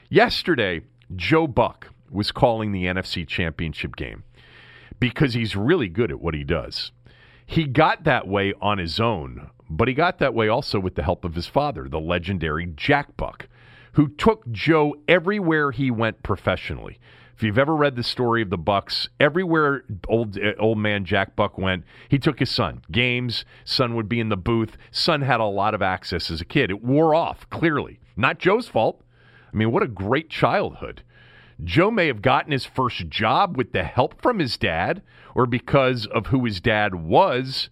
Yesterday, 0.09 0.81
Joe 1.15 1.47
Buck 1.47 1.89
was 2.11 2.31
calling 2.31 2.71
the 2.71 2.85
NFC 2.85 3.27
Championship 3.27 3.95
game 3.95 4.23
because 4.99 5.33
he's 5.33 5.55
really 5.55 5.87
good 5.87 6.11
at 6.11 6.21
what 6.21 6.35
he 6.35 6.43
does. 6.43 6.91
He 7.51 7.65
got 7.65 8.05
that 8.05 8.29
way 8.29 8.53
on 8.61 8.77
his 8.77 8.97
own, 8.97 9.49
but 9.69 9.89
he 9.89 9.93
got 9.93 10.19
that 10.19 10.33
way 10.33 10.47
also 10.47 10.79
with 10.79 10.95
the 10.95 11.03
help 11.03 11.25
of 11.25 11.35
his 11.35 11.47
father, 11.47 11.89
the 11.89 11.99
legendary 11.99 12.65
Jack 12.77 13.17
Buck, 13.17 13.49
who 13.91 14.07
took 14.07 14.49
Joe 14.49 14.95
everywhere 15.05 15.71
he 15.71 15.91
went 15.91 16.23
professionally. 16.23 16.97
If 17.35 17.43
you've 17.43 17.57
ever 17.57 17.75
read 17.75 17.97
the 17.97 18.03
story 18.03 18.41
of 18.41 18.51
the 18.51 18.57
Bucks, 18.57 19.09
everywhere 19.19 19.83
old 20.07 20.37
eh, 20.37 20.53
old 20.59 20.77
man 20.77 21.03
Jack 21.03 21.35
Buck 21.35 21.57
went, 21.57 21.83
he 22.07 22.17
took 22.17 22.39
his 22.39 22.49
son. 22.49 22.83
Games, 22.89 23.43
son 23.65 23.95
would 23.95 24.07
be 24.07 24.21
in 24.21 24.29
the 24.29 24.37
booth. 24.37 24.77
Son 24.89 25.19
had 25.19 25.41
a 25.41 25.45
lot 25.45 25.73
of 25.73 25.81
access 25.81 26.31
as 26.31 26.39
a 26.39 26.45
kid. 26.45 26.69
It 26.69 26.81
wore 26.81 27.13
off 27.13 27.49
clearly. 27.49 27.99
Not 28.15 28.39
Joe's 28.39 28.69
fault. 28.69 29.03
I 29.53 29.57
mean, 29.57 29.73
what 29.73 29.83
a 29.83 29.89
great 29.89 30.29
childhood. 30.29 31.03
Joe 31.63 31.91
may 31.91 32.07
have 32.07 32.21
gotten 32.21 32.51
his 32.51 32.65
first 32.65 33.07
job 33.09 33.55
with 33.57 33.71
the 33.71 33.83
help 33.83 34.21
from 34.21 34.39
his 34.39 34.57
dad 34.57 35.01
or 35.35 35.45
because 35.45 36.05
of 36.07 36.27
who 36.27 36.45
his 36.45 36.59
dad 36.59 36.95
was, 36.95 37.69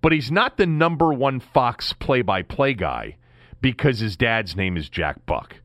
but 0.00 0.12
he's 0.12 0.30
not 0.30 0.56
the 0.56 0.66
number 0.66 1.12
one 1.12 1.40
Fox 1.40 1.92
play 1.92 2.22
by 2.22 2.42
play 2.42 2.74
guy 2.74 3.16
because 3.60 3.98
his 3.98 4.16
dad's 4.16 4.56
name 4.56 4.76
is 4.76 4.88
Jack 4.88 5.26
Buck. 5.26 5.56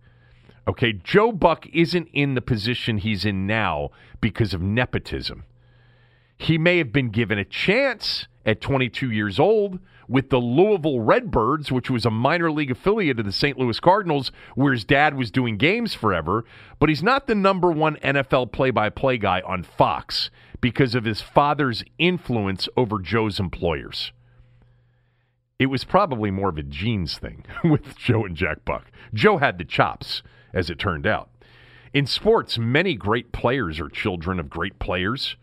Okay, 0.67 0.93
Joe 0.93 1.32
Buck 1.32 1.67
isn't 1.74 2.08
in 2.13 2.36
the 2.36 2.41
position 2.41 2.98
he's 2.98 3.25
in 3.25 3.46
now 3.46 3.89
because 4.22 4.53
of 4.53 4.62
nepotism. 4.62 5.43
He 6.38 6.58
may 6.58 6.77
have 6.77 6.91
been 6.91 7.10
given 7.10 7.38
a 7.38 7.46
chance 7.46 8.27
at 8.46 8.62
22 8.62 9.12
years 9.12 9.39
old 9.39 9.79
with 10.07 10.29
the 10.29 10.38
Louisville 10.38 11.00
Redbirds, 11.00 11.72
which 11.72 11.89
was 11.89 12.05
a 12.05 12.12
minor 12.12 12.51
league 12.51 12.72
affiliate 12.72 13.19
of 13.19 13.25
the 13.25 13.31
St. 13.31 13.57
Louis 13.57 13.79
Cardinals, 13.79 14.31
where 14.55 14.74
his 14.74 14.86
dad 14.86 15.15
was 15.15 15.31
doing 15.31 15.57
games 15.57 15.93
forever. 15.93 16.45
But 16.79 16.89
he's 16.89 17.03
not 17.03 17.27
the 17.27 17.36
number 17.36 17.72
one 17.72 17.98
NFL 17.98 18.51
play 18.51 18.72
by 18.72 18.89
play 18.89 19.17
guy 19.17 19.41
on 19.41 19.63
Fox 19.63 20.29
because 20.62 20.95
of 20.95 21.05
his 21.05 21.22
father's 21.22 21.83
influence 21.98 22.69
over 22.77 23.00
Joe's 23.00 23.39
employers. 23.39 24.12
It 25.60 25.67
was 25.67 25.83
probably 25.83 26.31
more 26.31 26.50
of 26.50 26.57
a 26.57 26.63
genes 26.63 27.17
thing 27.17 27.45
with 27.63 27.98
Joe 27.98 28.25
and 28.25 28.36
Jack 28.36 28.65
Buck. 28.65 28.91
Joe 29.13 29.38
had 29.38 29.57
the 29.57 29.65
chops, 29.65 30.24
as 30.53 30.69
it 30.69 30.79
turned 30.79 31.07
out. 31.07 31.29
In 31.93 32.07
sports, 32.07 32.57
many 32.57 32.95
great 32.95 33.31
players 33.31 33.79
are 33.79 33.88
children 33.88 34.39
of 34.39 34.50
great 34.50 34.79
players 34.79 35.36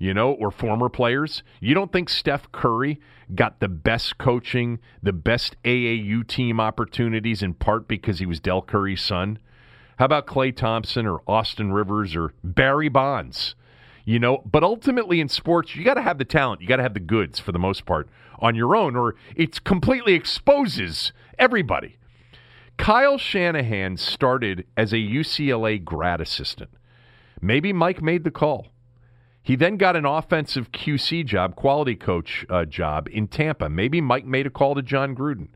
you 0.00 0.14
know, 0.14 0.32
or 0.32 0.50
former 0.50 0.88
players. 0.88 1.44
You 1.60 1.74
don't 1.74 1.92
think 1.92 2.08
Steph 2.08 2.50
Curry 2.50 2.98
got 3.34 3.60
the 3.60 3.68
best 3.68 4.18
coaching, 4.18 4.78
the 5.02 5.12
best 5.12 5.56
AAU 5.64 6.26
team 6.26 6.60
opportunities 6.60 7.42
in 7.42 7.54
part 7.54 7.88
because 7.88 8.18
he 8.18 8.26
was 8.26 8.40
Del 8.40 8.62
Curry's 8.62 9.02
son? 9.02 9.38
How 9.98 10.06
about 10.06 10.26
Klay 10.26 10.54
Thompson 10.54 11.06
or 11.06 11.22
Austin 11.26 11.72
Rivers 11.72 12.16
or 12.16 12.32
Barry 12.42 12.88
Bonds? 12.88 13.54
You 14.04 14.18
know, 14.18 14.42
but 14.50 14.64
ultimately 14.64 15.20
in 15.20 15.28
sports, 15.28 15.76
you 15.76 15.84
got 15.84 15.94
to 15.94 16.02
have 16.02 16.18
the 16.18 16.24
talent, 16.24 16.62
you 16.62 16.66
got 16.66 16.76
to 16.76 16.82
have 16.82 16.94
the 16.94 17.00
goods 17.00 17.38
for 17.38 17.52
the 17.52 17.58
most 17.58 17.84
part 17.84 18.08
on 18.38 18.54
your 18.54 18.74
own, 18.74 18.96
or 18.96 19.14
it 19.36 19.62
completely 19.64 20.14
exposes 20.14 21.12
everybody. 21.38 21.98
Kyle 22.78 23.18
Shanahan 23.18 23.98
started 23.98 24.66
as 24.74 24.94
a 24.94 24.96
UCLA 24.96 25.84
grad 25.84 26.22
assistant. 26.22 26.70
Maybe 27.42 27.74
Mike 27.74 28.02
made 28.02 28.24
the 28.24 28.30
call. 28.30 28.68
He 29.42 29.56
then 29.56 29.76
got 29.76 29.96
an 29.96 30.04
offensive 30.04 30.70
QC 30.70 31.24
job, 31.24 31.56
quality 31.56 31.96
coach 31.96 32.44
uh, 32.50 32.64
job 32.64 33.08
in 33.10 33.26
Tampa. 33.26 33.68
Maybe 33.68 34.00
Mike 34.00 34.26
made 34.26 34.46
a 34.46 34.50
call 34.50 34.74
to 34.74 34.82
Jon 34.82 35.14
Gruden. 35.14 35.48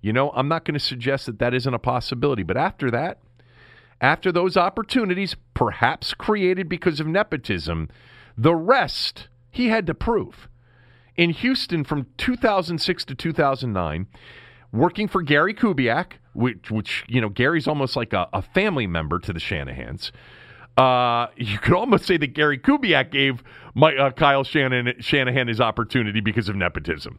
You 0.00 0.12
know, 0.12 0.30
I'm 0.30 0.48
not 0.48 0.64
going 0.64 0.74
to 0.74 0.80
suggest 0.80 1.26
that 1.26 1.40
that 1.40 1.52
isn't 1.52 1.74
a 1.74 1.78
possibility. 1.80 2.44
But 2.44 2.56
after 2.56 2.90
that, 2.92 3.18
after 4.00 4.30
those 4.30 4.56
opportunities, 4.56 5.34
perhaps 5.54 6.14
created 6.14 6.68
because 6.68 7.00
of 7.00 7.06
nepotism, 7.06 7.88
the 8.36 8.54
rest 8.54 9.28
he 9.50 9.68
had 9.68 9.86
to 9.86 9.94
prove. 9.94 10.48
In 11.16 11.30
Houston 11.30 11.82
from 11.82 12.06
2006 12.18 13.04
to 13.06 13.14
2009, 13.14 14.06
working 14.70 15.08
for 15.08 15.22
Gary 15.22 15.54
Kubiak, 15.54 16.12
which, 16.34 16.70
which 16.70 17.04
you 17.08 17.20
know, 17.20 17.30
Gary's 17.30 17.66
almost 17.66 17.96
like 17.96 18.12
a, 18.12 18.28
a 18.32 18.42
family 18.42 18.86
member 18.86 19.18
to 19.18 19.32
the 19.32 19.40
Shanahans. 19.40 20.10
Uh, 20.76 21.28
you 21.36 21.58
could 21.58 21.74
almost 21.74 22.04
say 22.04 22.16
that 22.16 22.28
Gary 22.28 22.58
Kubiak 22.58 23.10
gave 23.10 23.42
my, 23.74 23.94
uh, 23.94 24.10
Kyle 24.10 24.44
Shannon, 24.44 24.94
Shanahan 25.00 25.48
his 25.48 25.60
opportunity 25.60 26.20
because 26.20 26.48
of 26.48 26.56
nepotism. 26.56 27.18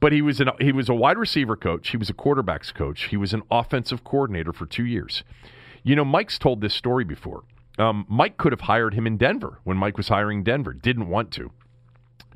But 0.00 0.12
he 0.12 0.22
was 0.22 0.40
an, 0.40 0.50
he 0.60 0.70
was 0.70 0.88
a 0.88 0.94
wide 0.94 1.18
receiver 1.18 1.56
coach. 1.56 1.90
He 1.90 1.96
was 1.96 2.08
a 2.08 2.14
quarterbacks 2.14 2.72
coach. 2.72 3.04
He 3.04 3.16
was 3.16 3.34
an 3.34 3.42
offensive 3.50 4.04
coordinator 4.04 4.52
for 4.52 4.64
two 4.64 4.86
years. 4.86 5.24
You 5.82 5.96
know, 5.96 6.04
Mike's 6.04 6.38
told 6.38 6.60
this 6.60 6.74
story 6.74 7.04
before. 7.04 7.42
Um, 7.78 8.06
Mike 8.08 8.36
could 8.36 8.52
have 8.52 8.62
hired 8.62 8.94
him 8.94 9.06
in 9.06 9.16
Denver 9.16 9.58
when 9.64 9.76
Mike 9.76 9.96
was 9.96 10.08
hiring 10.08 10.42
Denver. 10.42 10.72
Didn't 10.72 11.08
want 11.08 11.32
to. 11.32 11.50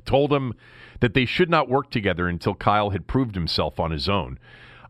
Told 0.04 0.32
him 0.32 0.54
that 1.00 1.14
they 1.14 1.24
should 1.24 1.50
not 1.50 1.68
work 1.68 1.90
together 1.90 2.28
until 2.28 2.54
Kyle 2.54 2.90
had 2.90 3.06
proved 3.06 3.34
himself 3.34 3.78
on 3.78 3.90
his 3.90 4.08
own 4.08 4.38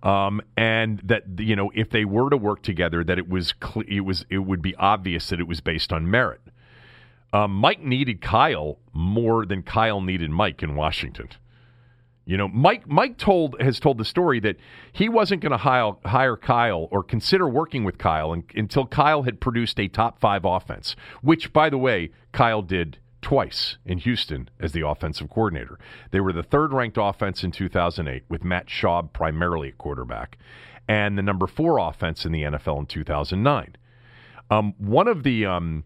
um, 0.02 0.40
and 0.56 1.00
that 1.04 1.24
you 1.38 1.56
know 1.56 1.70
if 1.74 1.90
they 1.90 2.04
were 2.04 2.30
to 2.30 2.36
work 2.36 2.62
together, 2.62 3.04
that 3.04 3.18
it 3.18 3.28
was 3.28 3.54
cl- 3.62 3.86
it 3.88 4.00
was 4.00 4.24
it 4.30 4.38
would 4.38 4.62
be 4.62 4.74
obvious 4.76 5.28
that 5.28 5.40
it 5.40 5.48
was 5.48 5.60
based 5.60 5.92
on 5.92 6.10
merit. 6.10 6.40
Um, 7.32 7.52
Mike 7.52 7.82
needed 7.82 8.20
Kyle 8.20 8.78
more 8.92 9.46
than 9.46 9.62
Kyle 9.62 10.00
needed 10.00 10.30
Mike 10.30 10.62
in 10.62 10.74
Washington. 10.74 11.28
You 12.24 12.36
know, 12.36 12.46
Mike 12.48 12.86
Mike 12.86 13.18
told 13.18 13.56
has 13.60 13.80
told 13.80 13.98
the 13.98 14.04
story 14.04 14.38
that 14.40 14.56
he 14.92 15.08
wasn't 15.08 15.42
going 15.42 15.50
to 15.52 15.58
hire, 15.58 15.92
hire 16.04 16.36
Kyle 16.36 16.88
or 16.90 17.02
consider 17.02 17.48
working 17.48 17.82
with 17.82 17.98
Kyle 17.98 18.32
until 18.54 18.86
Kyle 18.86 19.22
had 19.22 19.40
produced 19.40 19.80
a 19.80 19.88
top 19.88 20.20
five 20.20 20.44
offense, 20.44 20.94
which, 21.20 21.52
by 21.52 21.68
the 21.68 21.78
way, 21.78 22.10
Kyle 22.30 22.62
did 22.62 22.98
twice 23.22 23.78
in 23.86 23.98
Houston 23.98 24.50
as 24.60 24.72
the 24.72 24.86
offensive 24.86 25.30
coordinator. 25.30 25.78
They 26.10 26.20
were 26.20 26.32
the 26.32 26.42
third 26.42 26.72
ranked 26.72 26.98
offense 27.00 27.42
in 27.42 27.52
2008 27.52 28.24
with 28.28 28.44
Matt 28.44 28.66
Schaub 28.66 29.12
primarily 29.12 29.68
at 29.68 29.78
quarterback 29.78 30.36
and 30.88 31.16
the 31.16 31.22
number 31.22 31.46
four 31.46 31.78
offense 31.78 32.26
in 32.26 32.32
the 32.32 32.42
NFL 32.42 32.80
in 32.80 32.86
2009. 32.86 33.76
Um, 34.50 34.74
one 34.78 35.08
of 35.08 35.22
the 35.22 35.46
um, 35.46 35.84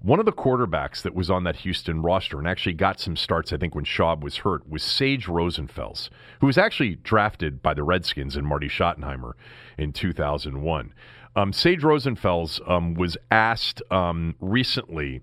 one 0.00 0.18
of 0.18 0.26
the 0.26 0.32
quarterbacks 0.32 1.02
that 1.02 1.14
was 1.14 1.30
on 1.30 1.44
that 1.44 1.56
Houston 1.56 2.02
roster 2.02 2.38
and 2.38 2.48
actually 2.48 2.72
got 2.72 2.98
some 2.98 3.14
starts, 3.14 3.52
I 3.52 3.56
think, 3.56 3.74
when 3.74 3.84
Schaub 3.84 4.20
was 4.20 4.38
hurt, 4.38 4.68
was 4.68 4.82
Sage 4.82 5.26
Rosenfels, 5.26 6.10
who 6.40 6.48
was 6.48 6.58
actually 6.58 6.96
drafted 6.96 7.62
by 7.62 7.72
the 7.72 7.84
Redskins 7.84 8.36
and 8.36 8.46
Marty 8.46 8.68
Schottenheimer 8.68 9.32
in 9.78 9.92
2001. 9.92 10.92
Um, 11.34 11.52
Sage 11.52 11.82
Rosenfels 11.82 12.68
um, 12.68 12.94
was 12.94 13.16
asked 13.30 13.80
um, 13.90 14.34
recently 14.40 15.22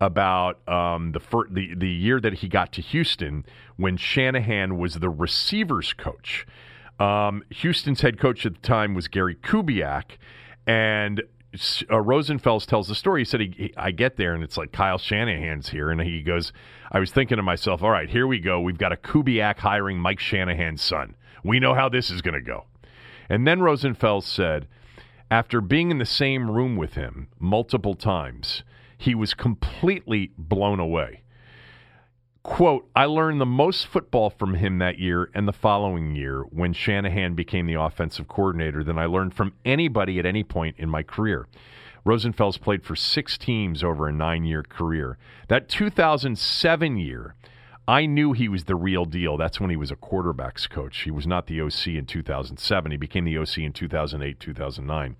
about 0.00 0.66
um, 0.68 1.12
the, 1.12 1.20
fir- 1.20 1.48
the 1.50 1.74
the 1.74 1.88
year 1.88 2.20
that 2.20 2.34
he 2.34 2.48
got 2.48 2.72
to 2.72 2.82
Houston 2.82 3.44
when 3.76 3.96
Shanahan 3.96 4.78
was 4.78 4.94
the 4.94 5.10
receivers 5.10 5.92
coach. 5.92 6.46
Um, 6.98 7.42
Houston's 7.50 8.00
head 8.00 8.18
coach 8.18 8.44
at 8.46 8.54
the 8.54 8.60
time 8.60 8.94
was 8.94 9.08
Gary 9.08 9.34
Kubiak, 9.34 10.18
and 10.66 11.22
uh, 11.52 11.96
Rosenfels 11.96 12.66
tells 12.66 12.88
the 12.88 12.94
story. 12.94 13.22
He 13.22 13.24
said, 13.24 13.40
he, 13.40 13.54
he, 13.56 13.74
I 13.76 13.90
get 13.90 14.16
there 14.16 14.34
and 14.34 14.44
it's 14.44 14.56
like 14.56 14.72
Kyle 14.72 14.98
Shanahan's 14.98 15.70
here. 15.70 15.90
And 15.90 16.00
he 16.00 16.22
goes, 16.22 16.52
I 16.92 17.00
was 17.00 17.10
thinking 17.10 17.36
to 17.36 17.42
myself, 17.42 17.82
all 17.82 17.90
right, 17.90 18.08
here 18.08 18.26
we 18.26 18.38
go. 18.38 18.60
We've 18.60 18.78
got 18.78 18.92
a 18.92 18.96
Kubiak 18.96 19.58
hiring 19.58 19.98
Mike 19.98 20.20
Shanahan's 20.20 20.82
son. 20.82 21.16
We 21.42 21.58
know 21.58 21.74
how 21.74 21.88
this 21.88 22.10
is 22.10 22.22
going 22.22 22.34
to 22.34 22.40
go. 22.40 22.66
And 23.28 23.46
then 23.46 23.60
Rosenfels 23.60 24.24
said, 24.24 24.68
after 25.30 25.60
being 25.60 25.90
in 25.90 25.98
the 25.98 26.06
same 26.06 26.50
room 26.50 26.76
with 26.76 26.94
him 26.94 27.28
multiple 27.38 27.94
times, 27.94 28.62
he 29.00 29.14
was 29.14 29.32
completely 29.32 30.30
blown 30.36 30.78
away. 30.78 31.22
Quote, 32.42 32.86
I 32.94 33.06
learned 33.06 33.40
the 33.40 33.46
most 33.46 33.86
football 33.86 34.28
from 34.28 34.54
him 34.54 34.76
that 34.78 34.98
year 34.98 35.30
and 35.34 35.48
the 35.48 35.54
following 35.54 36.14
year 36.14 36.42
when 36.42 36.74
Shanahan 36.74 37.34
became 37.34 37.66
the 37.66 37.80
offensive 37.80 38.28
coordinator 38.28 38.84
than 38.84 38.98
I 38.98 39.06
learned 39.06 39.32
from 39.32 39.54
anybody 39.64 40.18
at 40.18 40.26
any 40.26 40.44
point 40.44 40.76
in 40.78 40.90
my 40.90 41.02
career. 41.02 41.48
Rosenfels 42.04 42.60
played 42.60 42.84
for 42.84 42.94
six 42.94 43.38
teams 43.38 43.82
over 43.82 44.06
a 44.06 44.12
nine 44.12 44.44
year 44.44 44.62
career. 44.62 45.16
That 45.48 45.70
2007 45.70 46.98
year, 46.98 47.34
I 47.88 48.04
knew 48.04 48.34
he 48.34 48.50
was 48.50 48.64
the 48.64 48.76
real 48.76 49.06
deal. 49.06 49.38
That's 49.38 49.60
when 49.60 49.70
he 49.70 49.76
was 49.76 49.90
a 49.90 49.96
quarterbacks 49.96 50.68
coach. 50.68 51.00
He 51.04 51.10
was 51.10 51.26
not 51.26 51.46
the 51.46 51.62
OC 51.62 51.86
in 51.86 52.04
2007. 52.04 52.90
He 52.90 52.98
became 52.98 53.24
the 53.24 53.38
OC 53.38 53.58
in 53.58 53.72
2008, 53.72 54.38
2009. 54.38 55.16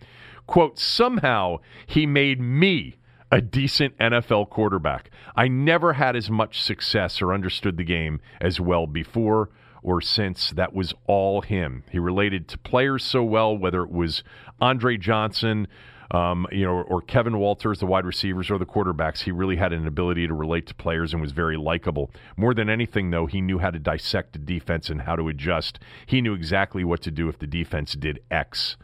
Quote, 0.47 0.79
somehow 0.79 1.61
he 1.87 2.05
made 2.05 2.43
me 2.43 2.97
a 3.31 3.41
decent 3.41 3.97
NFL 3.99 4.51
quarterback. 4.51 5.11
I 5.37 5.49
never 5.49 5.95
had 5.95 6.17
as 6.17 6.31
much 6.31 6.63
success 6.63 7.23
or 7.23 7.33
understood 7.33 7.77
the 7.77 7.85
game 7.85 8.21
as 8.41 8.61
well 8.61 8.87
before 8.87 9.51
or 9.83 10.01
since. 10.01 10.51
That 10.51 10.75
was 10.75 10.95
all 11.07 11.43
him. 11.43 11.85
He 11.91 11.99
related 11.99 12.49
to 12.49 12.59
players 12.59 13.05
so 13.05 13.23
well, 13.23 13.57
whether 13.57 13.83
it 13.83 13.91
was 13.91 14.23
Andre 14.61 14.97
Johnson, 14.97 15.69
um, 16.11 16.47
you 16.51 16.65
know, 16.65 16.83
or 16.83 17.01
Kevin 17.03 17.39
Walters, 17.39 17.79
the 17.79 17.87
wide 17.87 18.05
receivers, 18.05 18.51
or 18.51 18.59
the 18.59 18.67
quarterbacks. 18.67 19.21
He 19.23 19.31
really 19.31 19.57
had 19.57 19.73
an 19.73 19.87
ability 19.87 20.27
to 20.27 20.35
relate 20.35 20.67
to 20.67 20.75
players 20.75 21.13
and 21.13 21.23
was 21.23 21.33
very 21.33 21.57
likable. 21.57 22.11
More 22.37 22.53
than 22.53 22.69
anything, 22.69 23.11
though, 23.11 23.27
he 23.27 23.41
knew 23.41 23.59
how 23.59 23.71
to 23.71 23.79
dissect 23.79 24.35
a 24.35 24.41
defense 24.41 24.91
and 24.91 25.03
how 25.03 25.15
to 25.15 25.29
adjust. 25.29 25.79
He 26.07 26.21
knew 26.21 26.35
exactly 26.35 26.83
what 26.83 27.01
to 27.03 27.13
do 27.13 27.29
if 27.29 27.39
the 27.39 27.47
defense 27.47 27.95
did 27.95 28.21
X. 28.29 28.77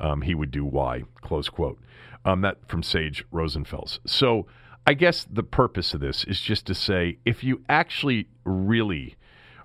Um, 0.00 0.22
he 0.22 0.34
would 0.34 0.50
do 0.50 0.64
Y. 0.64 1.04
Close 1.20 1.48
quote. 1.48 1.78
Um, 2.24 2.40
that 2.42 2.68
from 2.68 2.82
Sage 2.82 3.24
Rosenfels. 3.32 3.98
So 4.06 4.46
I 4.86 4.94
guess 4.94 5.26
the 5.30 5.42
purpose 5.42 5.94
of 5.94 6.00
this 6.00 6.24
is 6.24 6.40
just 6.40 6.66
to 6.66 6.74
say 6.74 7.18
if 7.24 7.42
you 7.42 7.62
actually 7.68 8.28
really 8.44 9.16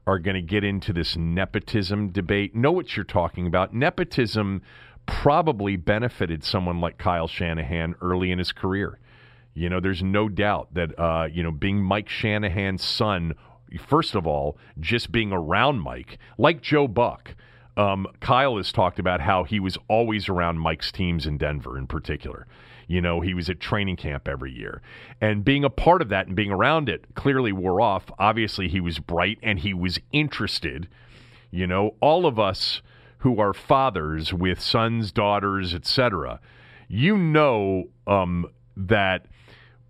are 0.07 0.19
going 0.19 0.35
to 0.35 0.41
get 0.41 0.63
into 0.63 0.93
this 0.93 1.17
nepotism 1.17 2.09
debate, 2.09 2.55
know 2.55 2.71
what 2.71 2.95
you're 2.95 3.03
talking 3.03 3.45
about. 3.45 3.73
Nepotism 3.73 4.61
probably 5.05 5.75
benefited 5.75 6.43
someone 6.43 6.79
like 6.79 6.97
Kyle 6.97 7.27
Shanahan 7.27 7.95
early 8.01 8.31
in 8.31 8.39
his 8.39 8.51
career. 8.51 8.99
You 9.53 9.69
know, 9.69 9.79
there's 9.79 10.03
no 10.03 10.29
doubt 10.29 10.73
that, 10.75 10.97
uh, 10.99 11.27
you 11.31 11.43
know, 11.43 11.51
being 11.51 11.81
Mike 11.81 12.09
Shanahan's 12.09 12.83
son, 12.83 13.33
first 13.87 14.15
of 14.15 14.27
all, 14.27 14.57
just 14.79 15.11
being 15.11 15.31
around 15.31 15.79
Mike, 15.79 16.19
like 16.37 16.61
Joe 16.61 16.87
Buck 16.87 17.35
um, 17.77 18.07
Kyle 18.19 18.57
has 18.57 18.71
talked 18.71 18.99
about 18.99 19.21
how 19.21 19.43
he 19.43 19.59
was 19.59 19.77
always 19.87 20.27
around 20.27 20.57
Mike's 20.57 20.91
teams 20.91 21.27
in 21.27 21.37
Denver 21.37 21.77
in 21.77 21.87
particular. 21.87 22.47
You 22.87 23.01
know, 23.01 23.21
he 23.21 23.33
was 23.33 23.49
at 23.49 23.59
training 23.59 23.97
camp 23.97 24.27
every 24.27 24.51
year. 24.51 24.81
And 25.21 25.45
being 25.45 25.63
a 25.63 25.69
part 25.69 26.01
of 26.01 26.09
that 26.09 26.27
and 26.27 26.35
being 26.35 26.51
around 26.51 26.89
it 26.89 27.05
clearly 27.15 27.51
wore 27.51 27.79
off. 27.79 28.05
Obviously, 28.17 28.67
he 28.67 28.79
was 28.79 28.97
bright 28.99 29.37
and 29.43 29.59
he 29.59 29.73
was 29.73 29.99
interested. 30.11 30.87
You 31.51 31.67
know, 31.67 31.95
all 31.99 32.25
of 32.25 32.39
us 32.39 32.81
who 33.19 33.39
are 33.39 33.53
fathers 33.53 34.33
with 34.33 34.59
sons, 34.59 35.11
daughters, 35.11 35.73
etc., 35.73 36.39
you 36.87 37.17
know 37.17 37.89
um, 38.07 38.47
that 38.75 39.25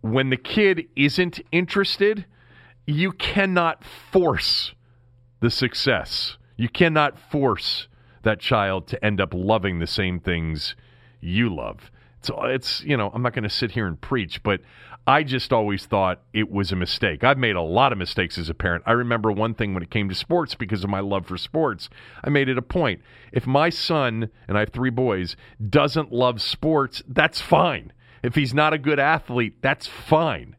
when 0.01 0.29
the 0.29 0.37
kid 0.37 0.87
isn't 0.95 1.39
interested, 1.51 2.25
you 2.85 3.11
cannot 3.11 3.83
force 3.83 4.73
the 5.39 5.51
success. 5.51 6.37
You 6.57 6.69
cannot 6.69 7.17
force 7.19 7.87
that 8.23 8.39
child 8.39 8.87
to 8.87 9.05
end 9.05 9.21
up 9.21 9.33
loving 9.33 9.79
the 9.79 9.87
same 9.87 10.19
things 10.19 10.75
you 11.21 11.53
love. 11.53 11.91
So 12.21 12.43
it's, 12.43 12.83
you 12.83 12.97
know, 12.97 13.11
I'm 13.13 13.21
not 13.21 13.33
going 13.33 13.43
to 13.43 13.49
sit 13.49 13.71
here 13.71 13.87
and 13.87 13.99
preach, 13.99 14.43
but 14.43 14.61
I 15.05 15.23
just 15.23 15.53
always 15.53 15.85
thought 15.85 16.21
it 16.33 16.51
was 16.51 16.71
a 16.71 16.75
mistake. 16.75 17.23
I've 17.23 17.37
made 17.37 17.55
a 17.55 17.61
lot 17.61 17.93
of 17.93 17.97
mistakes 17.97 18.37
as 18.37 18.49
a 18.49 18.53
parent. 18.53 18.83
I 18.85 18.91
remember 18.91 19.31
one 19.31 19.53
thing 19.53 19.73
when 19.73 19.83
it 19.83 19.91
came 19.91 20.09
to 20.09 20.15
sports 20.15 20.55
because 20.55 20.83
of 20.83 20.89
my 20.89 20.99
love 20.99 21.27
for 21.27 21.37
sports. 21.37 21.89
I 22.23 22.29
made 22.29 22.49
it 22.49 22.57
a 22.57 22.63
point. 22.63 23.01
If 23.31 23.47
my 23.47 23.69
son, 23.69 24.29
and 24.47 24.57
I 24.57 24.61
have 24.61 24.71
three 24.71 24.89
boys, 24.89 25.37
doesn't 25.69 26.11
love 26.11 26.41
sports, 26.41 27.03
that's 27.07 27.39
fine. 27.39 27.93
If 28.23 28.35
he's 28.35 28.53
not 28.53 28.73
a 28.73 28.77
good 28.77 28.99
athlete, 28.99 29.61
that's 29.61 29.87
fine 29.87 30.57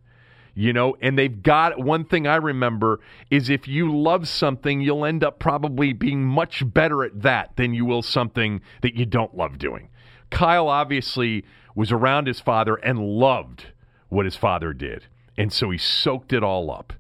you 0.59 0.73
know 0.73 0.97
and 1.01 1.17
they've 1.17 1.41
got 1.41 1.79
one 1.79 2.05
thing 2.05 2.27
i 2.27 2.35
remember 2.35 2.99
is 3.31 3.49
if 3.49 3.69
you 3.69 3.97
love 3.97 4.27
something 4.27 4.81
you'll 4.81 5.05
end 5.05 5.23
up 5.23 5.39
probably 5.39 5.93
being 5.93 6.25
much 6.25 6.65
better 6.75 7.05
at 7.05 7.23
that 7.23 7.55
than 7.57 7.73
you 7.73 7.85
will 7.85 8.03
something 8.03 8.61
that 8.83 8.95
you 8.95 9.07
don't 9.07 9.37
love 9.37 9.57
doing. 9.57 9.89
Kyle 10.31 10.69
obviously 10.69 11.45
was 11.77 11.93
around 11.93 12.27
his 12.27 12.41
father 12.41 12.75
and 12.75 12.99
loved 12.99 13.67
what 14.09 14.25
his 14.25 14.35
father 14.35 14.73
did 14.73 15.07
and 15.37 15.53
so 15.53 15.71
he 15.71 15.79
soaked 15.79 16.33
it 16.33 16.43
all 16.43 16.71
up. 16.73 16.93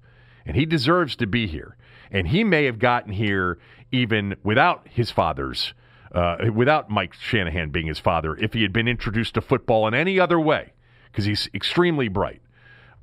And 0.47 0.57
he 0.57 0.65
deserves 0.65 1.17
to 1.17 1.27
be 1.27 1.49
here. 1.49 1.77
And 2.13 2.29
he 2.29 2.45
may 2.45 2.65
have 2.65 2.79
gotten 2.79 3.13
here 3.13 3.59
even 3.91 4.37
without 4.45 4.87
his 4.89 5.11
father's 5.11 5.75
uh, 6.13 6.37
without 6.55 6.89
mike 6.89 7.13
shanahan 7.13 7.69
being 7.69 7.87
his 7.87 7.99
father 7.99 8.35
if 8.37 8.55
he 8.55 8.63
had 8.63 8.73
been 8.73 8.89
introduced 8.89 9.35
to 9.35 9.43
football 9.43 9.87
in 9.87 9.93
any 9.93 10.19
other 10.19 10.41
way 10.41 10.73
because 11.11 11.27
he's 11.27 11.51
extremely 11.53 12.09
bright 12.09 12.41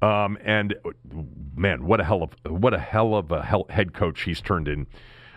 um, 0.05 0.37
and 0.43 0.75
man, 1.55 1.85
what 1.85 1.99
a 1.99 2.03
hell 2.03 2.23
of 2.23 2.31
what 2.51 2.73
a 2.73 2.79
hell 2.79 3.15
of 3.15 3.31
a 3.31 3.43
hell, 3.43 3.65
head 3.69 3.93
coach 3.93 4.21
he's 4.23 4.41
turned 4.41 4.67
in 4.67 4.87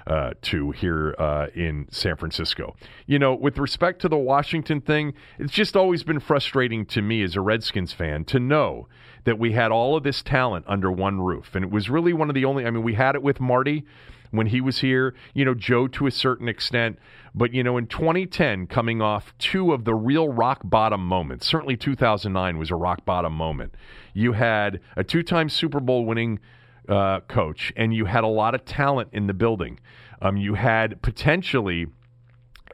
uh, 0.06 0.32
to 0.42 0.70
here 0.72 1.14
uh, 1.18 1.46
in 1.54 1.86
San 1.90 2.16
Francisco. 2.16 2.76
You 3.06 3.18
know, 3.18 3.34
with 3.34 3.58
respect 3.58 4.00
to 4.02 4.08
the 4.08 4.18
Washington 4.18 4.80
thing, 4.80 5.14
it's 5.38 5.52
just 5.52 5.76
always 5.76 6.02
been 6.02 6.20
frustrating 6.20 6.84
to 6.86 7.02
me 7.02 7.22
as 7.22 7.36
a 7.36 7.40
Redskins 7.40 7.92
fan 7.92 8.24
to 8.26 8.38
know 8.38 8.88
that 9.24 9.38
we 9.38 9.52
had 9.52 9.70
all 9.70 9.96
of 9.96 10.02
this 10.02 10.22
talent 10.22 10.64
under 10.68 10.90
one 10.92 11.20
roof, 11.20 11.54
and 11.54 11.64
it 11.64 11.70
was 11.70 11.88
really 11.88 12.12
one 12.12 12.28
of 12.28 12.34
the 12.34 12.44
only. 12.44 12.66
I 12.66 12.70
mean, 12.70 12.82
we 12.82 12.94
had 12.94 13.14
it 13.14 13.22
with 13.22 13.40
Marty 13.40 13.84
when 14.30 14.48
he 14.48 14.60
was 14.60 14.78
here, 14.80 15.14
you 15.34 15.44
know, 15.44 15.54
Joe 15.54 15.88
to 15.88 16.06
a 16.06 16.10
certain 16.10 16.48
extent. 16.48 16.98
But, 17.34 17.52
you 17.52 17.62
know, 17.62 17.76
in 17.76 17.86
2010, 17.86 18.66
coming 18.66 19.00
off 19.00 19.32
two 19.38 19.72
of 19.72 19.84
the 19.84 19.94
real 19.94 20.28
rock 20.28 20.60
bottom 20.64 21.04
moments, 21.04 21.46
certainly 21.46 21.76
2009 21.76 22.58
was 22.58 22.70
a 22.70 22.74
rock 22.74 23.04
bottom 23.04 23.32
moment. 23.32 23.74
You 24.14 24.32
had 24.32 24.80
a 24.96 25.04
two 25.04 25.22
time 25.22 25.48
Super 25.48 25.80
Bowl 25.80 26.04
winning 26.04 26.40
uh, 26.88 27.20
coach, 27.20 27.72
and 27.76 27.94
you 27.94 28.06
had 28.06 28.24
a 28.24 28.28
lot 28.28 28.54
of 28.54 28.64
talent 28.64 29.10
in 29.12 29.26
the 29.26 29.34
building. 29.34 29.78
Um, 30.20 30.36
you 30.36 30.54
had 30.54 31.00
potentially 31.02 31.86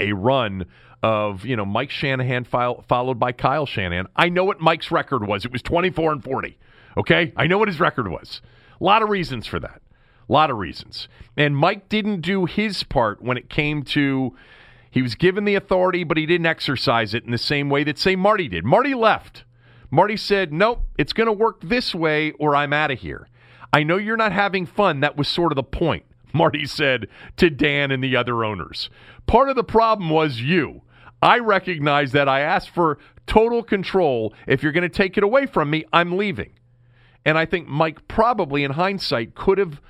a 0.00 0.12
run 0.12 0.66
of 1.02 1.44
you 1.44 1.54
know 1.54 1.66
Mike 1.66 1.90
Shanahan 1.90 2.44
file, 2.44 2.82
followed 2.88 3.18
by 3.18 3.32
Kyle 3.32 3.66
Shanahan. 3.66 4.06
I 4.16 4.28
know 4.28 4.44
what 4.44 4.60
Mike's 4.60 4.90
record 4.90 5.26
was. 5.26 5.44
It 5.44 5.52
was 5.52 5.62
24 5.62 6.12
and 6.12 6.24
40. 6.24 6.56
Okay, 6.96 7.32
I 7.36 7.46
know 7.46 7.58
what 7.58 7.68
his 7.68 7.80
record 7.80 8.08
was. 8.08 8.40
A 8.80 8.84
lot 8.84 9.02
of 9.02 9.08
reasons 9.08 9.46
for 9.46 9.60
that. 9.60 9.82
A 10.28 10.32
lot 10.32 10.50
of 10.50 10.56
reasons. 10.56 11.08
And 11.36 11.56
Mike 11.56 11.88
didn't 11.88 12.20
do 12.20 12.46
his 12.46 12.82
part 12.82 13.22
when 13.22 13.36
it 13.36 13.50
came 13.50 13.82
to 13.84 14.34
he 14.94 15.02
was 15.02 15.16
given 15.16 15.44
the 15.44 15.56
authority, 15.56 16.04
but 16.04 16.16
he 16.16 16.24
didn't 16.24 16.46
exercise 16.46 17.14
it 17.14 17.24
in 17.24 17.32
the 17.32 17.38
same 17.38 17.68
way 17.68 17.82
that, 17.82 17.98
say, 17.98 18.14
Marty 18.14 18.46
did. 18.46 18.64
Marty 18.64 18.94
left. 18.94 19.42
Marty 19.90 20.16
said, 20.16 20.52
Nope, 20.52 20.82
it's 20.96 21.12
going 21.12 21.26
to 21.26 21.32
work 21.32 21.60
this 21.62 21.92
way 21.92 22.30
or 22.32 22.54
I'm 22.54 22.72
out 22.72 22.92
of 22.92 23.00
here. 23.00 23.28
I 23.72 23.82
know 23.82 23.96
you're 23.96 24.16
not 24.16 24.30
having 24.30 24.66
fun. 24.66 25.00
That 25.00 25.16
was 25.16 25.26
sort 25.26 25.50
of 25.50 25.56
the 25.56 25.64
point, 25.64 26.04
Marty 26.32 26.64
said 26.64 27.08
to 27.38 27.50
Dan 27.50 27.90
and 27.90 28.04
the 28.04 28.14
other 28.14 28.44
owners. 28.44 28.88
Part 29.26 29.48
of 29.48 29.56
the 29.56 29.64
problem 29.64 30.10
was 30.10 30.40
you. 30.40 30.82
I 31.20 31.40
recognize 31.40 32.12
that 32.12 32.28
I 32.28 32.38
asked 32.40 32.70
for 32.70 32.98
total 33.26 33.64
control. 33.64 34.32
If 34.46 34.62
you're 34.62 34.70
going 34.70 34.82
to 34.82 34.88
take 34.88 35.16
it 35.18 35.24
away 35.24 35.46
from 35.46 35.70
me, 35.70 35.84
I'm 35.92 36.16
leaving. 36.16 36.52
And 37.24 37.36
I 37.36 37.46
think 37.46 37.66
Mike 37.66 38.06
probably, 38.06 38.62
in 38.62 38.70
hindsight, 38.70 39.34
could 39.34 39.58
have 39.58 39.80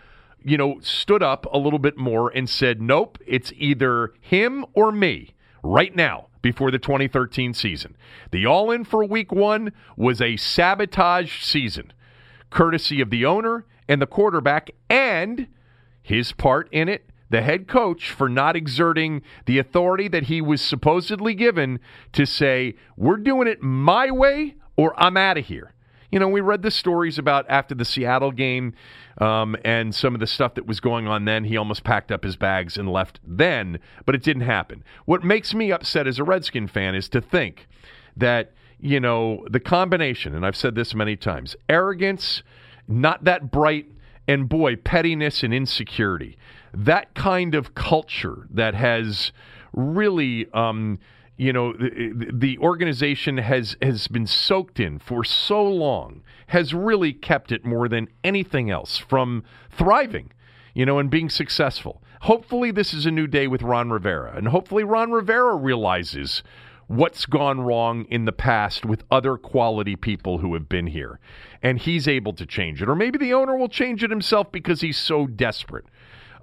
you 0.45 0.59
know, 0.59 0.79
stood 0.81 1.23
up 1.23 1.47
a 1.53 1.59
little 1.59 1.79
bit 1.79 1.97
more 1.97 2.31
and 2.31 2.49
said, 2.49 2.81
nope, 2.81 3.19
it's 3.27 3.53
either 3.57 4.13
him 4.21 4.65
or 4.75 4.93
me 4.93 5.35
right 5.63 5.97
now 5.97 6.29
before 6.43 6.71
the 6.71 6.79
2013 6.79 7.55
season. 7.55 7.97
The 8.31 8.45
all 8.45 8.71
in 8.71 8.85
for 8.85 9.05
week 9.05 9.33
one 9.33 9.73
was 9.97 10.21
a 10.21 10.37
sabotage 10.37 11.43
season, 11.43 11.93
courtesy 12.51 13.01
of 13.01 13.09
the 13.09 13.25
owner 13.25 13.65
and 13.89 14.01
the 14.01 14.07
quarterback 14.07 14.71
and 14.91 15.49
his 16.03 16.33
part 16.33 16.69
in 16.71 16.89
it. 16.89 17.09
The 17.31 17.41
head 17.41 17.67
coach 17.67 18.11
for 18.11 18.29
not 18.29 18.55
exerting 18.55 19.23
the 19.47 19.59
authority 19.59 20.07
that 20.09 20.25
he 20.25 20.43
was 20.43 20.61
supposedly 20.61 21.35
given 21.35 21.81
to 22.13 22.27
say, 22.27 22.75
We're 22.97 23.17
doing 23.17 23.49
it 23.49 23.63
my 23.63 24.11
way 24.11 24.57
or 24.77 24.95
I'm 25.03 25.17
out 25.17 25.39
of 25.39 25.47
here. 25.47 25.73
You 26.15 26.21
know, 26.21 26.29
we 26.29 26.41
read 26.41 26.63
the 26.63 26.71
stories 26.71 27.19
about 27.19 27.45
after 27.49 27.75
the 27.75 27.85
Seattle 27.85 28.31
game 28.31 28.75
um, 29.19 29.57
and 29.65 29.93
some 29.93 30.15
of 30.15 30.21
the 30.21 30.29
stuff 30.29 30.55
that 30.55 30.65
was 30.65 30.79
going 30.79 31.09
on 31.09 31.25
then. 31.25 31.43
He 31.43 31.57
almost 31.57 31.83
packed 31.83 32.13
up 32.13 32.23
his 32.23 32.37
bags 32.37 32.77
and 32.77 32.89
left 32.89 33.19
then, 33.27 33.81
but 34.07 34.15
it 34.15 34.23
didn't 34.23 34.45
happen. 34.45 34.85
What 35.07 35.25
makes 35.25 35.55
me 35.55 35.73
upset 35.73 36.07
as 36.07 36.21
a 36.21 36.23
Redskin 36.23 36.69
fan 36.69 36.95
is 36.95 37.09
to 37.09 37.21
think 37.21 37.67
that, 38.17 38.53
you 38.79 39.01
know, 39.01 39.45
the 39.51 39.59
combination, 39.59 40.37
and 40.37 40.47
I've 40.47 40.55
said 40.55 40.77
this 40.77 40.95
many 40.95 41.17
times 41.17 41.57
arrogance, 41.69 42.45
not 42.87 43.25
that 43.25 43.51
bright, 43.51 43.87
and 44.29 44.49
boy, 44.49 44.77
pettiness 44.77 45.43
and 45.43 45.53
insecurity. 45.53 46.39
That 46.73 47.13
kind 47.17 47.57
of 47.57 47.75
culture 47.75 48.47
that 48.53 48.77
has 48.77 49.33
really. 49.73 50.47
Um, 50.55 51.01
you 51.37 51.53
know 51.53 51.73
the, 51.73 52.31
the, 52.33 52.59
organization 52.59 53.39
has 53.39 53.77
has 53.83 54.07
been 54.09 54.27
soaked 54.27 54.79
in 54.79 54.99
for 54.99 55.25
so 55.25 55.63
long 55.63 56.23
has 56.49 56.73
really 56.73 57.13
kept 57.13 57.51
it 57.51 57.65
more 57.65 57.89
than 57.89 58.09
anything 58.23 58.71
else 58.71 58.99
from 58.99 59.43
thriving 59.71 60.31
you 60.75 60.87
know 60.87 60.99
and 60.99 61.11
being 61.11 61.31
successful. 61.31 62.03
Hopefully 62.23 62.71
this 62.71 62.95
is 62.95 63.05
a 63.05 63.11
new 63.11 63.27
day 63.27 63.47
with 63.47 63.63
Ron 63.63 63.91
Rivera 63.91 64.35
and 64.37 64.49
hopefully 64.49 64.85
Ron 64.85 65.11
Rivera 65.11 65.57
realizes 65.57 66.43
what's 66.87 67.27
gone 67.27 67.61
wrong 67.61 68.05
in 68.11 68.27
the 68.27 68.33
past 68.33 68.85
with 68.85 69.05
other 69.11 69.37
quality 69.37 69.97
people 69.97 70.39
who 70.39 70.55
have 70.55 70.69
been 70.69 70.87
here 70.87 71.19
and 71.63 71.79
he's 71.79 72.07
able 72.07 72.33
to 72.35 72.47
change 72.47 72.83
it 72.83 72.89
or 72.89 72.95
maybe 72.95 73.19
the 73.19 73.33
owner 73.33 73.57
will 73.57 73.69
change 73.69 74.05
it 74.05 74.11
himself 74.11 74.53
because 74.53 74.83
he's 74.83 74.99
so 74.99 75.27
desperate 75.27 75.87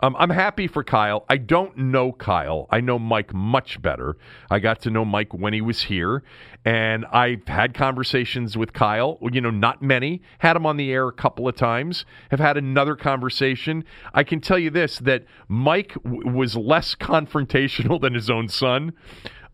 um, 0.04 0.16
I'm 0.18 0.32
happy 0.32 0.68
for 0.68 0.84
Kyle. 0.84 1.26
I 1.30 1.38
don't 1.38 1.78
know 1.78 2.12
Kyle. 2.12 2.68
I 2.72 2.82
know 2.82 2.98
Mike 2.98 3.34
much 3.34 3.82
better. 3.82 4.18
I 4.50 4.58
got 4.60 4.82
to 4.82 4.90
know 4.90 5.06
Mike 5.06 5.34
when 5.34 5.54
he 5.54 5.62
was 5.62 5.84
here, 5.84 6.24
and 6.66 7.06
I've 7.06 7.48
had 7.48 7.76
conversations 7.76 8.58
with 8.58 8.74
Kyle. 8.74 9.20
You 9.22 9.42
know, 9.42 9.52
not 9.52 9.84
many. 9.84 10.24
Had 10.40 10.56
him 10.56 10.66
on 10.66 10.78
the 10.78 10.92
air 10.92 11.08
a 11.08 11.14
couple 11.14 11.48
of 11.48 11.56
times. 11.56 12.06
Have 12.32 12.40
had 12.40 12.58
another 12.58 12.96
conversation. 12.96 13.84
I 14.14 14.24
can 14.24 14.42
tell 14.42 14.58
you 14.58 14.72
this: 14.72 14.98
that 15.00 15.26
Mike 15.48 15.94
w- 16.04 16.28
was 16.30 16.56
less 16.56 16.96
confrontational 17.00 18.02
than 18.02 18.16
his 18.16 18.30
own 18.30 18.48
son, 18.48 18.94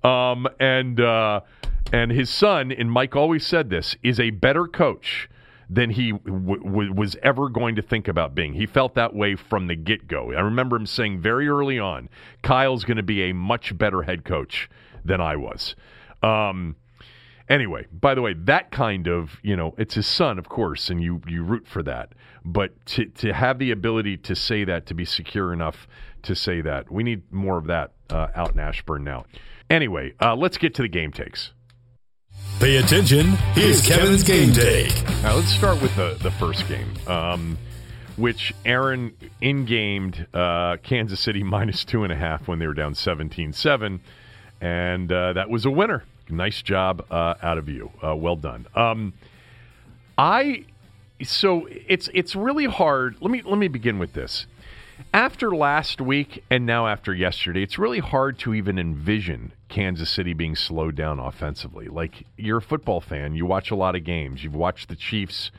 um, 0.03 0.47
and 0.61 1.01
uh, 1.01 1.41
and 1.91 2.11
his 2.11 2.29
son. 2.29 2.71
And 2.71 2.89
Mike 2.89 3.17
always 3.17 3.45
said 3.45 3.69
this: 3.69 3.97
is 4.01 4.17
a 4.17 4.29
better 4.29 4.65
coach 4.65 5.29
than 5.69 5.89
he 5.89 6.11
w- 6.11 6.63
w- 6.63 6.93
was 6.93 7.15
ever 7.23 7.49
going 7.49 7.75
to 7.75 7.81
think 7.81 8.07
about 8.07 8.33
being. 8.33 8.53
He 8.53 8.65
felt 8.65 8.95
that 8.95 9.13
way 9.13 9.35
from 9.35 9.67
the 9.67 9.75
get 9.75 10.07
go. 10.07 10.31
I 10.31 10.39
remember 10.39 10.75
him 10.75 10.85
saying 10.85 11.19
very 11.19 11.47
early 11.47 11.77
on, 11.77 12.09
Kyle's 12.41 12.83
going 12.83 12.97
to 12.97 13.03
be 13.03 13.29
a 13.29 13.33
much 13.33 13.77
better 13.77 14.03
head 14.03 14.23
coach 14.23 14.69
than 15.03 15.19
I 15.19 15.35
was. 15.35 15.75
Um, 16.23 16.77
anyway, 17.49 17.85
by 17.91 18.15
the 18.15 18.21
way, 18.21 18.33
that 18.33 18.71
kind 18.71 19.07
of, 19.07 19.37
you 19.43 19.55
know, 19.55 19.75
it's 19.77 19.95
his 19.95 20.07
son, 20.07 20.39
of 20.39 20.47
course, 20.47 20.89
and 20.89 21.01
you, 21.01 21.21
you 21.27 21.43
root 21.43 21.67
for 21.67 21.83
that. 21.83 22.13
But 22.45 22.85
to, 22.87 23.05
to 23.05 23.33
have 23.33 23.59
the 23.59 23.71
ability 23.71 24.17
to 24.17 24.35
say 24.35 24.63
that, 24.63 24.85
to 24.85 24.93
be 24.93 25.03
secure 25.03 25.51
enough 25.51 25.87
to 26.23 26.33
say 26.33 26.61
that, 26.61 26.89
we 26.89 27.03
need 27.03 27.31
more 27.31 27.57
of 27.57 27.67
that 27.67 27.91
uh, 28.09 28.27
out 28.35 28.53
in 28.53 28.59
Ashburn 28.59 29.03
now. 29.03 29.25
Anyway, 29.69 30.13
uh, 30.21 30.33
let's 30.33 30.57
get 30.57 30.73
to 30.75 30.81
the 30.81 30.87
game 30.87 31.11
takes. 31.11 31.51
Pay 32.59 32.77
attention. 32.77 33.33
Here's 33.53 33.85
Kevin's 33.85 34.23
game 34.23 34.51
take. 34.51 34.91
Now 35.21 35.35
let's 35.35 35.53
start 35.53 35.79
with 35.79 35.95
the, 35.95 36.17
the 36.23 36.31
first 36.31 36.67
game, 36.67 36.91
um, 37.05 37.55
which 38.15 38.51
Aaron 38.65 39.15
in 39.39 39.65
gamed 39.65 40.25
uh, 40.33 40.77
Kansas 40.81 41.19
City 41.19 41.43
minus 41.43 41.85
two 41.85 42.03
and 42.03 42.11
a 42.11 42.15
half 42.15 42.47
when 42.47 42.57
they 42.57 42.65
were 42.65 42.73
down 42.73 42.95
17 42.95 43.53
7. 43.53 43.99
And 44.59 45.11
uh, 45.11 45.33
that 45.33 45.51
was 45.51 45.65
a 45.65 45.69
winner. 45.69 46.03
Nice 46.29 46.63
job 46.63 47.05
uh, 47.11 47.35
out 47.43 47.59
of 47.59 47.69
you. 47.69 47.91
Uh, 48.03 48.15
well 48.15 48.35
done. 48.35 48.65
Um, 48.73 49.13
I 50.17 50.65
so 51.21 51.67
it's 51.69 52.09
it's 52.11 52.35
really 52.35 52.65
hard. 52.65 53.17
Let 53.21 53.29
me 53.29 53.43
let 53.43 53.59
me 53.59 53.67
begin 53.67 53.99
with 53.99 54.13
this. 54.13 54.47
After 55.13 55.55
last 55.55 56.01
week 56.01 56.43
and 56.49 56.65
now 56.65 56.87
after 56.87 57.13
yesterday, 57.13 57.61
it's 57.61 57.77
really 57.77 57.99
hard 57.99 58.39
to 58.39 58.53
even 58.53 58.79
envision 58.79 59.51
Kansas 59.69 60.09
City 60.09 60.33
being 60.33 60.55
slowed 60.55 60.95
down 60.95 61.19
offensively. 61.19 61.87
Like 61.87 62.25
you're 62.35 62.57
a 62.57 62.61
football 62.61 62.99
fan, 62.99 63.35
you 63.35 63.45
watch 63.45 63.69
a 63.69 63.75
lot 63.75 63.95
of 63.95 64.03
games. 64.03 64.43
You've 64.43 64.55
watched 64.55 64.89
the 64.89 64.95
Chiefs, 64.95 65.51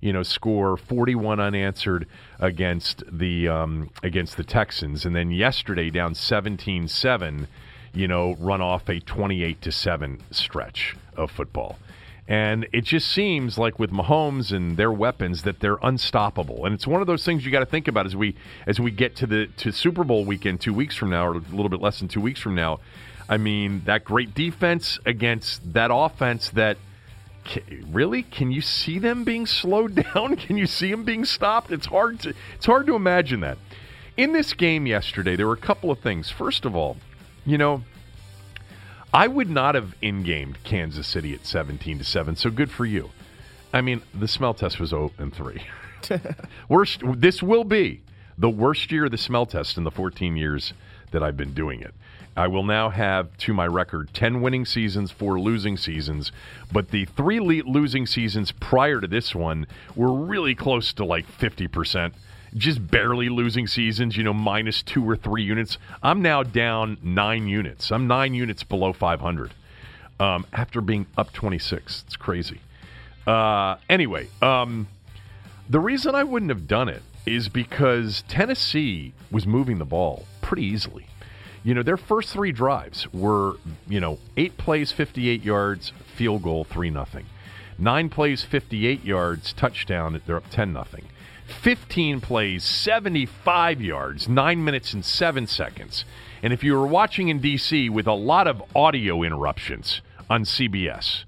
you 0.00 0.12
know, 0.12 0.22
score 0.22 0.76
41 0.76 1.40
unanswered 1.40 2.06
against 2.38 3.02
the 3.10 3.48
um, 3.48 3.90
against 4.02 4.36
the 4.36 4.44
Texans, 4.44 5.06
and 5.06 5.16
then 5.16 5.30
yesterday 5.30 5.88
down 5.88 6.12
17-7, 6.12 7.46
you 7.94 8.06
know, 8.06 8.34
run 8.38 8.60
off 8.60 8.88
a 8.90 9.00
28 9.00 9.62
to 9.62 9.72
seven 9.72 10.20
stretch 10.30 10.94
of 11.16 11.30
football. 11.30 11.78
And 12.26 12.66
it 12.72 12.84
just 12.84 13.08
seems 13.08 13.58
like 13.58 13.78
with 13.78 13.90
Mahomes 13.90 14.50
and 14.50 14.78
their 14.78 14.90
weapons 14.90 15.42
that 15.42 15.60
they're 15.60 15.78
unstoppable. 15.82 16.64
And 16.64 16.74
it's 16.74 16.86
one 16.86 17.02
of 17.02 17.06
those 17.06 17.22
things 17.22 17.44
you 17.44 17.52
got 17.52 17.60
to 17.60 17.66
think 17.66 17.86
about 17.86 18.06
as 18.06 18.16
we 18.16 18.34
as 18.66 18.80
we 18.80 18.90
get 18.90 19.16
to 19.16 19.26
the 19.26 19.46
to 19.58 19.72
Super 19.72 20.04
Bowl 20.04 20.24
weekend 20.24 20.60
2 20.62 20.72
weeks 20.72 20.96
from 20.96 21.10
now 21.10 21.26
or 21.26 21.34
a 21.34 21.38
little 21.38 21.68
bit 21.68 21.82
less 21.82 21.98
than 21.98 22.08
2 22.08 22.20
weeks 22.20 22.40
from 22.40 22.54
now. 22.54 22.80
I 23.28 23.36
mean, 23.36 23.82
that 23.84 24.04
great 24.04 24.34
defense 24.34 24.98
against 25.04 25.74
that 25.74 25.90
offense 25.92 26.50
that 26.50 26.78
really 27.90 28.22
can 28.22 28.50
you 28.50 28.62
see 28.62 28.98
them 28.98 29.24
being 29.24 29.44
slowed 29.60 29.94
down? 29.94 30.36
Can 30.36 30.56
you 30.56 30.66
see 30.66 30.90
them 30.90 31.04
being 31.04 31.26
stopped? 31.26 31.70
It's 31.70 31.86
hard 31.86 32.20
to 32.20 32.32
it's 32.54 32.66
hard 32.66 32.86
to 32.86 32.94
imagine 32.94 33.40
that. 33.40 33.58
In 34.16 34.32
this 34.32 34.54
game 34.54 34.86
yesterday, 34.86 35.36
there 35.36 35.46
were 35.46 35.54
a 35.54 35.58
couple 35.58 35.90
of 35.90 35.98
things. 35.98 36.30
First 36.30 36.64
of 36.64 36.76
all, 36.76 36.96
you 37.44 37.58
know, 37.58 37.82
I 39.14 39.28
would 39.28 39.48
not 39.48 39.76
have 39.76 39.94
in-gamed 40.02 40.64
Kansas 40.64 41.06
City 41.06 41.34
at 41.34 41.46
17 41.46 41.98
to 41.98 42.04
7. 42.04 42.34
So 42.34 42.50
good 42.50 42.68
for 42.68 42.84
you. 42.84 43.10
I 43.72 43.80
mean, 43.80 44.02
the 44.12 44.26
smell 44.26 44.54
test 44.54 44.80
was 44.80 44.90
0 44.90 45.12
and 45.18 45.32
3. 45.32 45.62
worst 46.68 47.00
this 47.16 47.40
will 47.40 47.62
be 47.62 48.02
the 48.36 48.50
worst 48.50 48.90
year 48.90 49.04
of 49.04 49.12
the 49.12 49.16
smell 49.16 49.46
test 49.46 49.78
in 49.78 49.84
the 49.84 49.90
14 49.92 50.36
years 50.36 50.72
that 51.12 51.22
I've 51.22 51.36
been 51.36 51.54
doing 51.54 51.80
it. 51.80 51.94
I 52.36 52.48
will 52.48 52.64
now 52.64 52.90
have 52.90 53.36
to 53.38 53.54
my 53.54 53.68
record 53.68 54.12
10 54.12 54.40
winning 54.40 54.64
seasons, 54.64 55.12
4 55.12 55.38
losing 55.38 55.76
seasons, 55.76 56.32
but 56.72 56.90
the 56.90 57.04
3 57.04 57.62
losing 57.62 58.06
seasons 58.06 58.50
prior 58.50 59.00
to 59.00 59.06
this 59.06 59.32
one 59.32 59.68
were 59.94 60.12
really 60.12 60.56
close 60.56 60.92
to 60.94 61.04
like 61.04 61.30
50% 61.38 62.14
just 62.56 62.90
barely 62.90 63.28
losing 63.28 63.66
seasons, 63.66 64.16
you 64.16 64.22
know, 64.22 64.32
minus 64.32 64.82
two 64.82 65.08
or 65.08 65.16
three 65.16 65.42
units. 65.42 65.78
I'm 66.02 66.22
now 66.22 66.42
down 66.42 66.98
nine 67.02 67.48
units. 67.48 67.90
I'm 67.90 68.06
nine 68.06 68.34
units 68.34 68.62
below 68.62 68.92
500 68.92 69.52
um, 70.20 70.46
after 70.52 70.80
being 70.80 71.06
up 71.16 71.32
26. 71.32 72.04
It's 72.06 72.16
crazy. 72.16 72.60
Uh, 73.26 73.76
anyway, 73.88 74.28
um, 74.42 74.86
the 75.68 75.80
reason 75.80 76.14
I 76.14 76.24
wouldn't 76.24 76.50
have 76.50 76.68
done 76.68 76.88
it 76.88 77.02
is 77.26 77.48
because 77.48 78.22
Tennessee 78.28 79.14
was 79.30 79.46
moving 79.46 79.78
the 79.78 79.84
ball 79.84 80.26
pretty 80.42 80.64
easily. 80.64 81.06
You 81.62 81.72
know, 81.72 81.82
their 81.82 81.96
first 81.96 82.30
three 82.30 82.52
drives 82.52 83.10
were, 83.12 83.54
you 83.88 83.98
know, 83.98 84.18
eight 84.36 84.58
plays, 84.58 84.92
58 84.92 85.42
yards, 85.42 85.92
field 86.14 86.42
goal, 86.42 86.64
3 86.64 86.90
nothing. 86.90 87.24
Nine 87.78 88.10
plays, 88.10 88.44
58 88.44 89.02
yards, 89.02 89.52
touchdown, 89.54 90.20
they're 90.26 90.36
up 90.36 90.50
10 90.50 90.72
nothing. 90.72 91.06
15 91.46 92.20
plays, 92.20 92.64
75 92.64 93.80
yards, 93.80 94.28
9 94.28 94.64
minutes 94.64 94.92
and 94.92 95.04
7 95.04 95.46
seconds. 95.46 96.04
And 96.42 96.52
if 96.52 96.62
you 96.62 96.74
were 96.74 96.86
watching 96.86 97.28
in 97.28 97.40
D.C. 97.40 97.88
with 97.88 98.06
a 98.06 98.12
lot 98.12 98.46
of 98.46 98.62
audio 98.74 99.22
interruptions 99.22 100.00
on 100.28 100.44
CBS, 100.44 101.24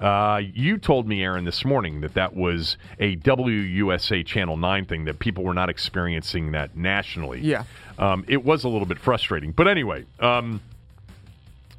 uh, 0.00 0.40
you 0.54 0.78
told 0.78 1.08
me, 1.08 1.22
Aaron, 1.22 1.44
this 1.44 1.64
morning 1.64 2.00
that 2.02 2.14
that 2.14 2.34
was 2.34 2.76
a 3.00 3.16
WUSA 3.16 4.24
Channel 4.24 4.56
9 4.56 4.84
thing, 4.84 5.04
that 5.06 5.18
people 5.18 5.42
were 5.42 5.54
not 5.54 5.68
experiencing 5.68 6.52
that 6.52 6.76
nationally. 6.76 7.40
Yeah. 7.40 7.64
Um, 7.98 8.24
it 8.28 8.44
was 8.44 8.64
a 8.64 8.68
little 8.68 8.86
bit 8.86 8.98
frustrating. 8.98 9.50
But 9.50 9.66
anyway, 9.66 10.04
um, 10.20 10.60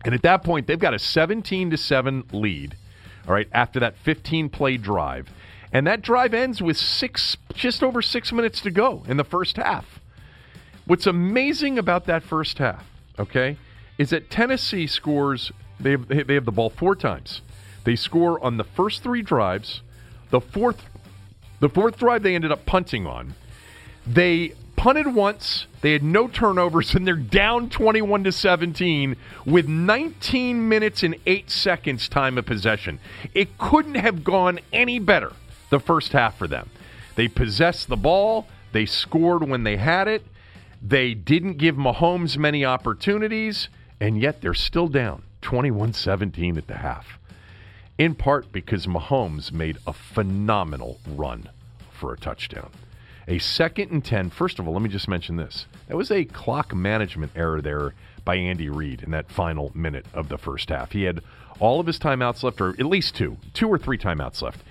and 0.03 0.13
at 0.13 0.21
that 0.23 0.43
point, 0.43 0.67
they've 0.67 0.79
got 0.79 0.93
a 0.93 0.99
17 0.99 1.71
to 1.71 1.77
7 1.77 2.25
lead, 2.33 2.75
all 3.27 3.33
right, 3.33 3.47
after 3.51 3.79
that 3.81 3.95
15 3.97 4.49
play 4.49 4.77
drive. 4.77 5.29
And 5.71 5.85
that 5.85 6.01
drive 6.01 6.33
ends 6.33 6.61
with 6.61 6.77
six, 6.77 7.37
just 7.53 7.83
over 7.83 8.01
six 8.01 8.31
minutes 8.31 8.61
to 8.61 8.71
go 8.71 9.03
in 9.07 9.17
the 9.17 9.23
first 9.23 9.57
half. 9.57 9.99
What's 10.85 11.05
amazing 11.05 11.77
about 11.77 12.05
that 12.07 12.23
first 12.23 12.57
half, 12.57 12.83
okay, 13.19 13.57
is 13.99 14.09
that 14.09 14.31
Tennessee 14.31 14.87
scores, 14.87 15.51
they 15.79 15.91
have, 15.91 16.07
they 16.07 16.33
have 16.33 16.45
the 16.45 16.51
ball 16.51 16.71
four 16.71 16.95
times. 16.95 17.41
They 17.83 17.95
score 17.95 18.43
on 18.43 18.57
the 18.57 18.63
first 18.63 19.03
three 19.03 19.21
drives. 19.21 19.81
The 20.31 20.41
fourth, 20.41 20.83
the 21.59 21.69
fourth 21.69 21.97
drive 21.97 22.23
they 22.23 22.33
ended 22.33 22.51
up 22.51 22.65
punting 22.65 23.05
on. 23.05 23.35
They 24.07 24.53
punted 24.75 25.13
once. 25.13 25.67
They 25.81 25.91
had 25.91 26.01
no 26.01 26.27
turnovers, 26.27 26.95
and 26.95 27.05
they're 27.05 27.15
down 27.15 27.69
21 27.69 28.23
to 28.23 28.31
17 28.31 29.15
with 29.45 29.67
19 29.67 30.67
minutes 30.67 31.03
and 31.03 31.15
eight 31.27 31.51
seconds 31.51 32.09
time 32.09 32.39
of 32.39 32.47
possession. 32.47 32.99
It 33.35 33.59
couldn't 33.59 33.95
have 33.95 34.23
gone 34.23 34.59
any 34.73 34.97
better 34.97 35.33
the 35.69 35.79
first 35.79 36.11
half 36.11 36.37
for 36.37 36.47
them. 36.47 36.69
They 37.15 37.27
possessed 37.27 37.87
the 37.87 37.97
ball, 37.97 38.47
they 38.71 38.85
scored 38.85 39.47
when 39.47 39.63
they 39.63 39.77
had 39.77 40.07
it, 40.07 40.25
they 40.81 41.13
didn't 41.13 41.57
give 41.57 41.75
Mahomes 41.75 42.37
many 42.37 42.63
opportunities, 42.63 43.69
and 43.99 44.19
yet 44.19 44.41
they're 44.41 44.53
still 44.53 44.87
down 44.87 45.23
21 45.41 45.93
17 45.93 46.57
at 46.57 46.67
the 46.67 46.77
half. 46.77 47.19
In 47.97 48.15
part 48.15 48.51
because 48.51 48.87
Mahomes 48.87 49.51
made 49.51 49.77
a 49.85 49.91
phenomenal 49.91 50.99
run 51.05 51.49
for 51.91 52.13
a 52.13 52.17
touchdown. 52.17 52.71
A 53.27 53.37
second 53.37 53.91
and 53.91 54.03
10. 54.03 54.29
First 54.31 54.57
of 54.57 54.67
all, 54.67 54.73
let 54.73 54.81
me 54.81 54.89
just 54.89 55.07
mention 55.07 55.35
this. 55.35 55.67
That 55.87 55.97
was 55.97 56.09
a 56.09 56.25
clock 56.25 56.73
management 56.73 57.33
error 57.35 57.61
there 57.61 57.93
by 58.25 58.35
Andy 58.35 58.69
Reid 58.69 59.03
in 59.03 59.11
that 59.11 59.31
final 59.31 59.71
minute 59.75 60.05
of 60.13 60.29
the 60.29 60.37
first 60.37 60.69
half. 60.69 60.93
He 60.93 61.03
had 61.03 61.21
all 61.59 61.79
of 61.79 61.87
his 61.87 61.99
timeouts 61.99 62.41
left, 62.41 62.61
or 62.61 62.69
at 62.69 62.85
least 62.85 63.15
two, 63.15 63.37
two 63.53 63.67
or 63.67 63.77
three 63.77 63.97
timeouts 63.97 64.41
left. 64.41 64.61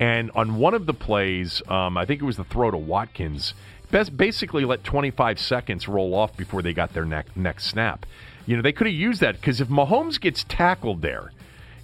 And 0.00 0.30
on 0.34 0.56
one 0.56 0.74
of 0.74 0.86
the 0.86 0.94
plays, 0.94 1.62
um, 1.68 1.96
I 1.96 2.04
think 2.04 2.20
it 2.20 2.24
was 2.24 2.36
the 2.36 2.44
throw 2.44 2.70
to 2.70 2.76
Watkins, 2.76 3.54
best 3.90 4.16
basically 4.16 4.64
let 4.64 4.82
25 4.82 5.38
seconds 5.38 5.86
roll 5.86 6.14
off 6.14 6.36
before 6.36 6.62
they 6.62 6.72
got 6.72 6.92
their 6.94 7.04
next 7.04 7.36
next 7.36 7.66
snap. 7.66 8.06
You 8.46 8.56
know, 8.56 8.62
they 8.62 8.72
could 8.72 8.86
have 8.86 8.96
used 8.96 9.20
that 9.20 9.36
because 9.36 9.60
if 9.60 9.68
Mahomes 9.68 10.20
gets 10.20 10.44
tackled 10.44 11.00
there, 11.00 11.30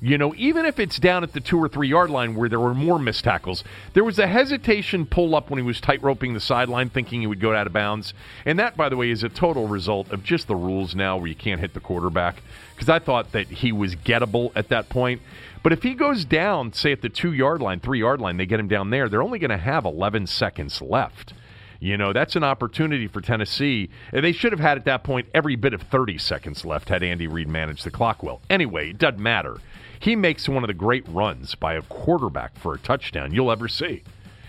you 0.02 0.16
know, 0.16 0.34
even 0.36 0.64
if 0.64 0.78
it's 0.78 0.98
down 0.98 1.22
at 1.22 1.34
the 1.34 1.40
two 1.40 1.58
or 1.58 1.68
three 1.68 1.88
yard 1.88 2.08
line 2.08 2.34
where 2.34 2.48
there 2.48 2.60
were 2.60 2.74
more 2.74 2.98
missed 2.98 3.24
tackles, 3.24 3.62
there 3.92 4.04
was 4.04 4.18
a 4.18 4.26
hesitation 4.26 5.04
pull 5.04 5.34
up 5.34 5.50
when 5.50 5.58
he 5.58 5.62
was 5.62 5.80
tight 5.80 6.02
roping 6.02 6.32
the 6.32 6.40
sideline, 6.40 6.88
thinking 6.88 7.20
he 7.20 7.26
would 7.26 7.40
go 7.40 7.54
out 7.54 7.66
of 7.66 7.72
bounds. 7.74 8.14
And 8.46 8.58
that, 8.58 8.76
by 8.76 8.88
the 8.88 8.96
way, 8.96 9.10
is 9.10 9.22
a 9.22 9.28
total 9.28 9.68
result 9.68 10.10
of 10.10 10.24
just 10.24 10.46
the 10.46 10.56
rules 10.56 10.94
now 10.94 11.18
where 11.18 11.26
you 11.26 11.34
can't 11.34 11.60
hit 11.60 11.74
the 11.74 11.80
quarterback. 11.80 12.42
Because 12.74 12.88
I 12.88 12.98
thought 12.98 13.32
that 13.32 13.48
he 13.48 13.72
was 13.72 13.94
gettable 13.94 14.52
at 14.54 14.70
that 14.70 14.88
point. 14.88 15.20
But 15.62 15.72
if 15.72 15.82
he 15.82 15.94
goes 15.94 16.24
down, 16.24 16.72
say 16.72 16.92
at 16.92 17.02
the 17.02 17.08
two 17.08 17.32
yard 17.32 17.60
line, 17.60 17.80
three 17.80 18.00
yard 18.00 18.20
line, 18.20 18.36
they 18.36 18.46
get 18.46 18.60
him 18.60 18.68
down 18.68 18.90
there, 18.90 19.08
they're 19.08 19.22
only 19.22 19.38
going 19.38 19.50
to 19.50 19.58
have 19.58 19.84
11 19.84 20.26
seconds 20.26 20.80
left. 20.80 21.34
You 21.80 21.96
know, 21.96 22.12
that's 22.12 22.36
an 22.36 22.44
opportunity 22.44 23.06
for 23.06 23.22
Tennessee. 23.22 23.88
They 24.12 24.32
should 24.32 24.52
have 24.52 24.60
had 24.60 24.76
at 24.76 24.84
that 24.84 25.02
point 25.02 25.28
every 25.32 25.56
bit 25.56 25.72
of 25.72 25.82
30 25.82 26.18
seconds 26.18 26.64
left 26.64 26.90
had 26.90 27.02
Andy 27.02 27.26
Reid 27.26 27.48
managed 27.48 27.84
the 27.84 27.90
clock 27.90 28.22
well. 28.22 28.42
Anyway, 28.50 28.90
it 28.90 28.98
doesn't 28.98 29.20
matter. 29.20 29.56
He 29.98 30.14
makes 30.14 30.48
one 30.48 30.62
of 30.62 30.68
the 30.68 30.74
great 30.74 31.06
runs 31.08 31.54
by 31.54 31.74
a 31.74 31.82
quarterback 31.82 32.58
for 32.58 32.74
a 32.74 32.78
touchdown 32.78 33.32
you'll 33.32 33.50
ever 33.50 33.68
see. 33.68 34.02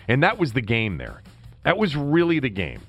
And 0.07 0.23
that 0.23 0.37
was 0.37 0.53
the 0.53 0.61
game 0.61 0.97
there. 0.97 1.21
That 1.63 1.77
was 1.77 1.95
really 1.95 2.39
the 2.39 2.49
game. 2.49 2.81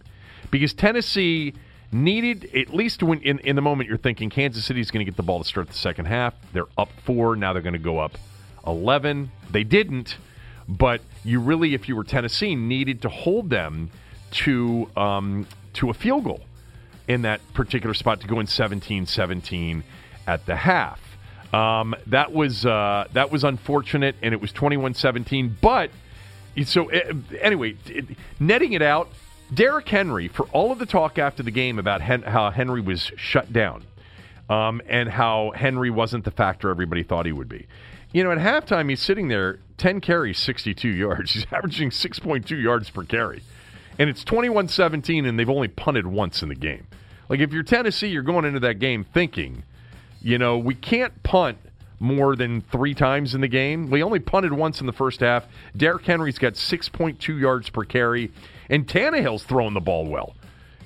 Because 0.50 0.74
Tennessee 0.74 1.54
needed 1.92 2.54
at 2.54 2.74
least 2.74 3.02
when 3.02 3.20
in, 3.20 3.38
in 3.40 3.56
the 3.56 3.62
moment 3.62 3.88
you're 3.88 3.98
thinking 3.98 4.30
Kansas 4.30 4.64
City's 4.64 4.90
going 4.90 5.04
to 5.04 5.10
get 5.10 5.16
the 5.16 5.22
ball 5.22 5.38
to 5.38 5.44
start 5.44 5.68
the 5.68 5.74
second 5.74 6.06
half. 6.06 6.34
They're 6.52 6.66
up 6.78 6.90
four. 7.04 7.36
Now 7.36 7.52
they're 7.52 7.62
going 7.62 7.74
to 7.74 7.78
go 7.78 7.98
up 7.98 8.18
11. 8.66 9.30
They 9.50 9.64
didn't, 9.64 10.16
but 10.68 11.00
you 11.24 11.40
really, 11.40 11.74
if 11.74 11.88
you 11.88 11.96
were 11.96 12.04
Tennessee, 12.04 12.54
needed 12.54 13.02
to 13.02 13.08
hold 13.08 13.50
them 13.50 13.90
to 14.32 14.90
um, 14.96 15.46
to 15.74 15.90
a 15.90 15.94
field 15.94 16.24
goal 16.24 16.40
in 17.08 17.22
that 17.22 17.40
particular 17.54 17.94
spot 17.94 18.20
to 18.20 18.26
go 18.26 18.40
in 18.40 18.46
17-17 18.46 19.82
at 20.26 20.46
the 20.46 20.56
half. 20.56 21.00
Um, 21.52 21.94
that 22.06 22.32
was 22.32 22.64
uh, 22.64 23.08
that 23.12 23.30
was 23.30 23.44
unfortunate, 23.44 24.16
and 24.22 24.32
it 24.32 24.40
was 24.40 24.52
21-17. 24.52 25.52
But 25.60 25.90
so 26.64 26.88
eh, 26.88 27.12
anyway, 27.40 27.76
netting 28.40 28.72
it 28.72 28.82
out, 28.82 29.10
Derrick 29.52 29.88
Henry, 29.88 30.28
for 30.28 30.46
all 30.52 30.72
of 30.72 30.78
the 30.78 30.86
talk 30.86 31.18
after 31.18 31.42
the 31.42 31.50
game 31.50 31.78
about 31.78 32.00
Hen- 32.00 32.22
how 32.22 32.50
Henry 32.50 32.80
was 32.80 33.10
shut 33.16 33.52
down 33.52 33.84
um, 34.48 34.80
and 34.88 35.08
how 35.08 35.52
Henry 35.54 35.90
wasn't 35.90 36.24
the 36.24 36.30
factor 36.30 36.70
everybody 36.70 37.02
thought 37.02 37.26
he 37.26 37.32
would 37.32 37.48
be. 37.48 37.66
You 38.12 38.24
know, 38.24 38.30
at 38.30 38.38
halftime, 38.38 38.88
he's 38.88 39.00
sitting 39.00 39.28
there, 39.28 39.58
10 39.78 40.00
carries, 40.00 40.38
62 40.38 40.88
yards. 40.88 41.32
He's 41.34 41.46
averaging 41.50 41.90
6.2 41.90 42.62
yards 42.62 42.90
per 42.90 43.04
carry. 43.04 43.42
And 43.98 44.08
it's 44.08 44.22
21 44.24 44.68
17, 44.68 45.24
and 45.26 45.38
they've 45.38 45.48
only 45.48 45.68
punted 45.68 46.06
once 46.06 46.42
in 46.42 46.48
the 46.48 46.54
game. 46.54 46.86
Like, 47.28 47.40
if 47.40 47.52
you're 47.52 47.62
Tennessee, 47.62 48.08
you're 48.08 48.22
going 48.22 48.44
into 48.44 48.60
that 48.60 48.78
game 48.78 49.04
thinking, 49.04 49.64
you 50.20 50.38
know, 50.38 50.58
we 50.58 50.74
can't 50.74 51.22
punt 51.22 51.58
more 52.02 52.34
than 52.34 52.60
three 52.62 52.94
times 52.94 53.34
in 53.34 53.40
the 53.40 53.48
game. 53.48 53.88
We 53.88 54.02
only 54.02 54.18
punted 54.18 54.52
once 54.52 54.80
in 54.80 54.86
the 54.86 54.92
first 54.92 55.20
half. 55.20 55.46
Derrick 55.76 56.04
Henry's 56.04 56.38
got 56.38 56.54
6.2 56.54 57.40
yards 57.40 57.70
per 57.70 57.84
carry, 57.84 58.30
and 58.72 58.88
Tannehill's 58.88 59.44
throwing 59.44 59.74
the 59.74 59.80
ball 59.80 60.06
well. 60.06 60.34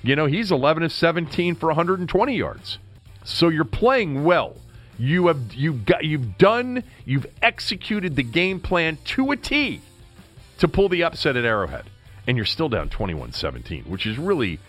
You 0.03 0.15
know, 0.15 0.25
he's 0.25 0.51
11 0.51 0.83
of 0.83 0.91
17 0.91 1.55
for 1.55 1.67
120 1.67 2.35
yards. 2.35 2.77
So 3.23 3.47
you're 3.47 3.63
playing 3.63 4.23
well. 4.25 4.57
You 4.99 5.27
have 5.27 5.53
you've 5.53 5.85
got 5.85 6.03
you've 6.03 6.37
done 6.37 6.83
you've 7.05 7.27
executed 7.41 8.15
the 8.15 8.23
game 8.23 8.59
plan 8.59 8.97
to 9.05 9.31
a 9.31 9.37
T 9.37 9.81
to 10.57 10.67
pull 10.67 10.89
the 10.89 11.03
upset 11.03 11.35
at 11.35 11.45
Arrowhead, 11.45 11.85
and 12.25 12.35
you're 12.35 12.47
still 12.47 12.67
down 12.67 12.89
21-17, 12.89 13.87
which 13.87 14.05
is 14.05 14.17
really 14.17 14.59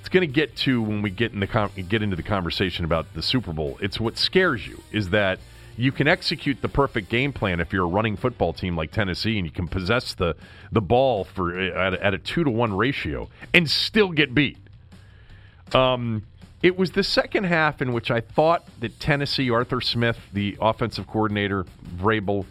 it's 0.00 0.08
going 0.08 0.26
to 0.26 0.32
get 0.32 0.56
to 0.56 0.82
when 0.82 1.00
we 1.00 1.10
get 1.10 1.32
in 1.32 1.40
the 1.40 1.70
get 1.88 2.02
into 2.02 2.16
the 2.16 2.24
conversation 2.24 2.84
about 2.84 3.14
the 3.14 3.22
Super 3.22 3.52
Bowl. 3.52 3.78
It's 3.80 4.00
what 4.00 4.18
scares 4.18 4.66
you 4.66 4.82
is 4.90 5.10
that 5.10 5.38
you 5.76 5.92
can 5.92 6.08
execute 6.08 6.62
the 6.62 6.68
perfect 6.68 7.08
game 7.08 7.32
plan 7.32 7.60
if 7.60 7.72
you're 7.72 7.84
a 7.84 7.88
running 7.88 8.16
football 8.16 8.52
team 8.52 8.76
like 8.76 8.90
Tennessee, 8.92 9.38
and 9.38 9.46
you 9.46 9.52
can 9.52 9.68
possess 9.68 10.14
the 10.14 10.34
the 10.72 10.80
ball 10.80 11.24
for 11.24 11.58
at, 11.58 11.94
a, 11.94 12.04
at 12.04 12.14
a 12.14 12.18
two 12.18 12.44
to 12.44 12.50
one 12.50 12.76
ratio 12.76 13.28
and 13.52 13.70
still 13.70 14.10
get 14.10 14.34
beat. 14.34 14.58
Um, 15.72 16.22
it 16.62 16.78
was 16.78 16.92
the 16.92 17.02
second 17.02 17.44
half 17.44 17.82
in 17.82 17.92
which 17.92 18.10
I 18.10 18.20
thought 18.20 18.64
that 18.80 18.98
Tennessee, 18.98 19.50
Arthur 19.50 19.80
Smith, 19.80 20.18
the 20.32 20.56
offensive 20.60 21.06
coordinator, 21.06 21.66
Vrabel, 21.96 22.46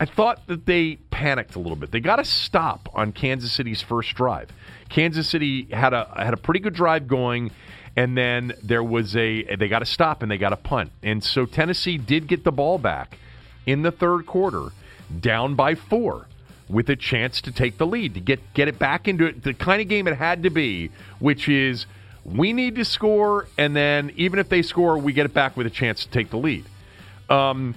I 0.00 0.04
thought 0.04 0.46
that 0.46 0.66
they 0.66 0.96
panicked 1.10 1.56
a 1.56 1.58
little 1.58 1.76
bit. 1.76 1.90
They 1.90 2.00
got 2.00 2.20
a 2.20 2.24
stop 2.24 2.88
on 2.94 3.12
Kansas 3.12 3.50
City's 3.52 3.82
first 3.82 4.14
drive. 4.14 4.50
Kansas 4.88 5.28
City 5.28 5.68
had 5.72 5.92
a 5.92 6.12
had 6.16 6.34
a 6.34 6.36
pretty 6.36 6.60
good 6.60 6.74
drive 6.74 7.08
going, 7.08 7.50
and 7.98 8.16
then 8.16 8.52
there 8.62 8.84
was 8.84 9.16
a 9.16 9.42
they 9.56 9.66
got 9.66 9.82
a 9.82 9.86
stop 9.86 10.22
and 10.22 10.30
they 10.30 10.38
got 10.38 10.52
a 10.52 10.56
punt, 10.56 10.92
and 11.02 11.22
so 11.24 11.46
Tennessee 11.46 11.98
did 11.98 12.28
get 12.28 12.44
the 12.44 12.52
ball 12.52 12.78
back 12.78 13.18
in 13.66 13.82
the 13.82 13.90
third 13.90 14.24
quarter, 14.24 14.68
down 15.18 15.56
by 15.56 15.74
four, 15.74 16.28
with 16.68 16.88
a 16.90 16.94
chance 16.94 17.40
to 17.40 17.50
take 17.50 17.76
the 17.76 17.84
lead 17.84 18.14
to 18.14 18.20
get 18.20 18.54
get 18.54 18.68
it 18.68 18.78
back 18.78 19.08
into 19.08 19.26
it, 19.26 19.42
the 19.42 19.52
kind 19.52 19.82
of 19.82 19.88
game 19.88 20.06
it 20.06 20.14
had 20.14 20.44
to 20.44 20.50
be, 20.50 20.92
which 21.18 21.48
is 21.48 21.86
we 22.24 22.52
need 22.52 22.76
to 22.76 22.84
score, 22.84 23.48
and 23.58 23.74
then 23.74 24.12
even 24.14 24.38
if 24.38 24.48
they 24.48 24.62
score, 24.62 24.96
we 24.96 25.12
get 25.12 25.26
it 25.26 25.34
back 25.34 25.56
with 25.56 25.66
a 25.66 25.70
chance 25.70 26.04
to 26.04 26.10
take 26.10 26.30
the 26.30 26.38
lead. 26.38 26.66
Um, 27.28 27.74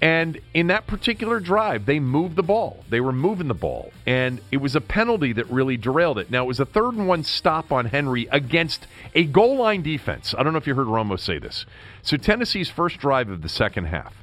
and 0.00 0.40
in 0.54 0.68
that 0.68 0.86
particular 0.86 1.40
drive, 1.40 1.84
they 1.84 1.98
moved 1.98 2.36
the 2.36 2.42
ball. 2.42 2.84
They 2.88 3.00
were 3.00 3.12
moving 3.12 3.48
the 3.48 3.54
ball, 3.54 3.92
and 4.06 4.40
it 4.52 4.58
was 4.58 4.76
a 4.76 4.80
penalty 4.80 5.32
that 5.32 5.50
really 5.50 5.76
derailed 5.76 6.18
it. 6.18 6.30
Now, 6.30 6.44
it 6.44 6.46
was 6.46 6.60
a 6.60 6.64
third 6.64 6.94
and 6.94 7.08
one 7.08 7.24
stop 7.24 7.72
on 7.72 7.86
Henry 7.86 8.28
against 8.30 8.86
a 9.14 9.24
goal 9.24 9.56
line 9.56 9.82
defense. 9.82 10.34
I 10.38 10.44
don't 10.44 10.52
know 10.52 10.58
if 10.58 10.68
you 10.68 10.74
heard 10.76 10.86
Romo 10.86 11.18
say 11.18 11.38
this. 11.38 11.66
So, 12.02 12.16
Tennessee's 12.16 12.70
first 12.70 12.98
drive 12.98 13.28
of 13.28 13.42
the 13.42 13.48
second 13.48 13.86
half, 13.86 14.14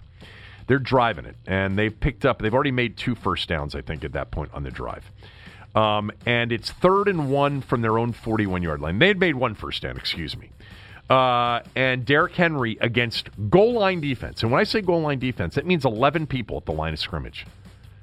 they're 0.68 0.80
driving 0.80 1.26
it, 1.26 1.36
and 1.46 1.78
they've 1.78 1.98
picked 1.98 2.26
up, 2.26 2.40
they've 2.40 2.54
already 2.54 2.72
made 2.72 2.96
two 2.96 3.16
first 3.16 3.50
downs, 3.50 3.76
I 3.76 3.82
think, 3.82 4.06
at 4.06 4.14
that 4.14 4.32
point 4.32 4.52
on 4.54 4.64
the 4.64 4.72
drive. 4.72 5.04
Um, 5.76 6.10
and 6.26 6.54
it's 6.54 6.72
third 6.72 7.10
and 7.10 7.30
one 7.30 7.62
from 7.62 7.82
their 7.82 8.00
own 8.00 8.14
41 8.14 8.64
yard 8.64 8.80
line. 8.80 8.98
They 8.98 9.10
had 9.10 9.20
made 9.20 9.36
one 9.36 9.56
first 9.56 9.82
down, 9.82 9.98
excuse 9.98 10.38
me. 10.38 10.52
Uh, 11.10 11.62
and 11.76 12.04
Derrick 12.06 12.34
Henry 12.34 12.78
against 12.82 13.30
goal 13.50 13.74
line 13.74 14.02
defense. 14.02 14.42
And 14.42 14.52
when 14.52 14.60
I 14.60 14.64
say 14.64 14.82
goal 14.82 15.02
line 15.02 15.20
defense, 15.20 15.56
that 15.56 15.66
means 15.66 15.86
11 15.86 16.26
people 16.28 16.58
at 16.58 16.66
the 16.66 16.72
line 16.72 16.94
of 16.94 17.00
scrimmage. 17.00 17.46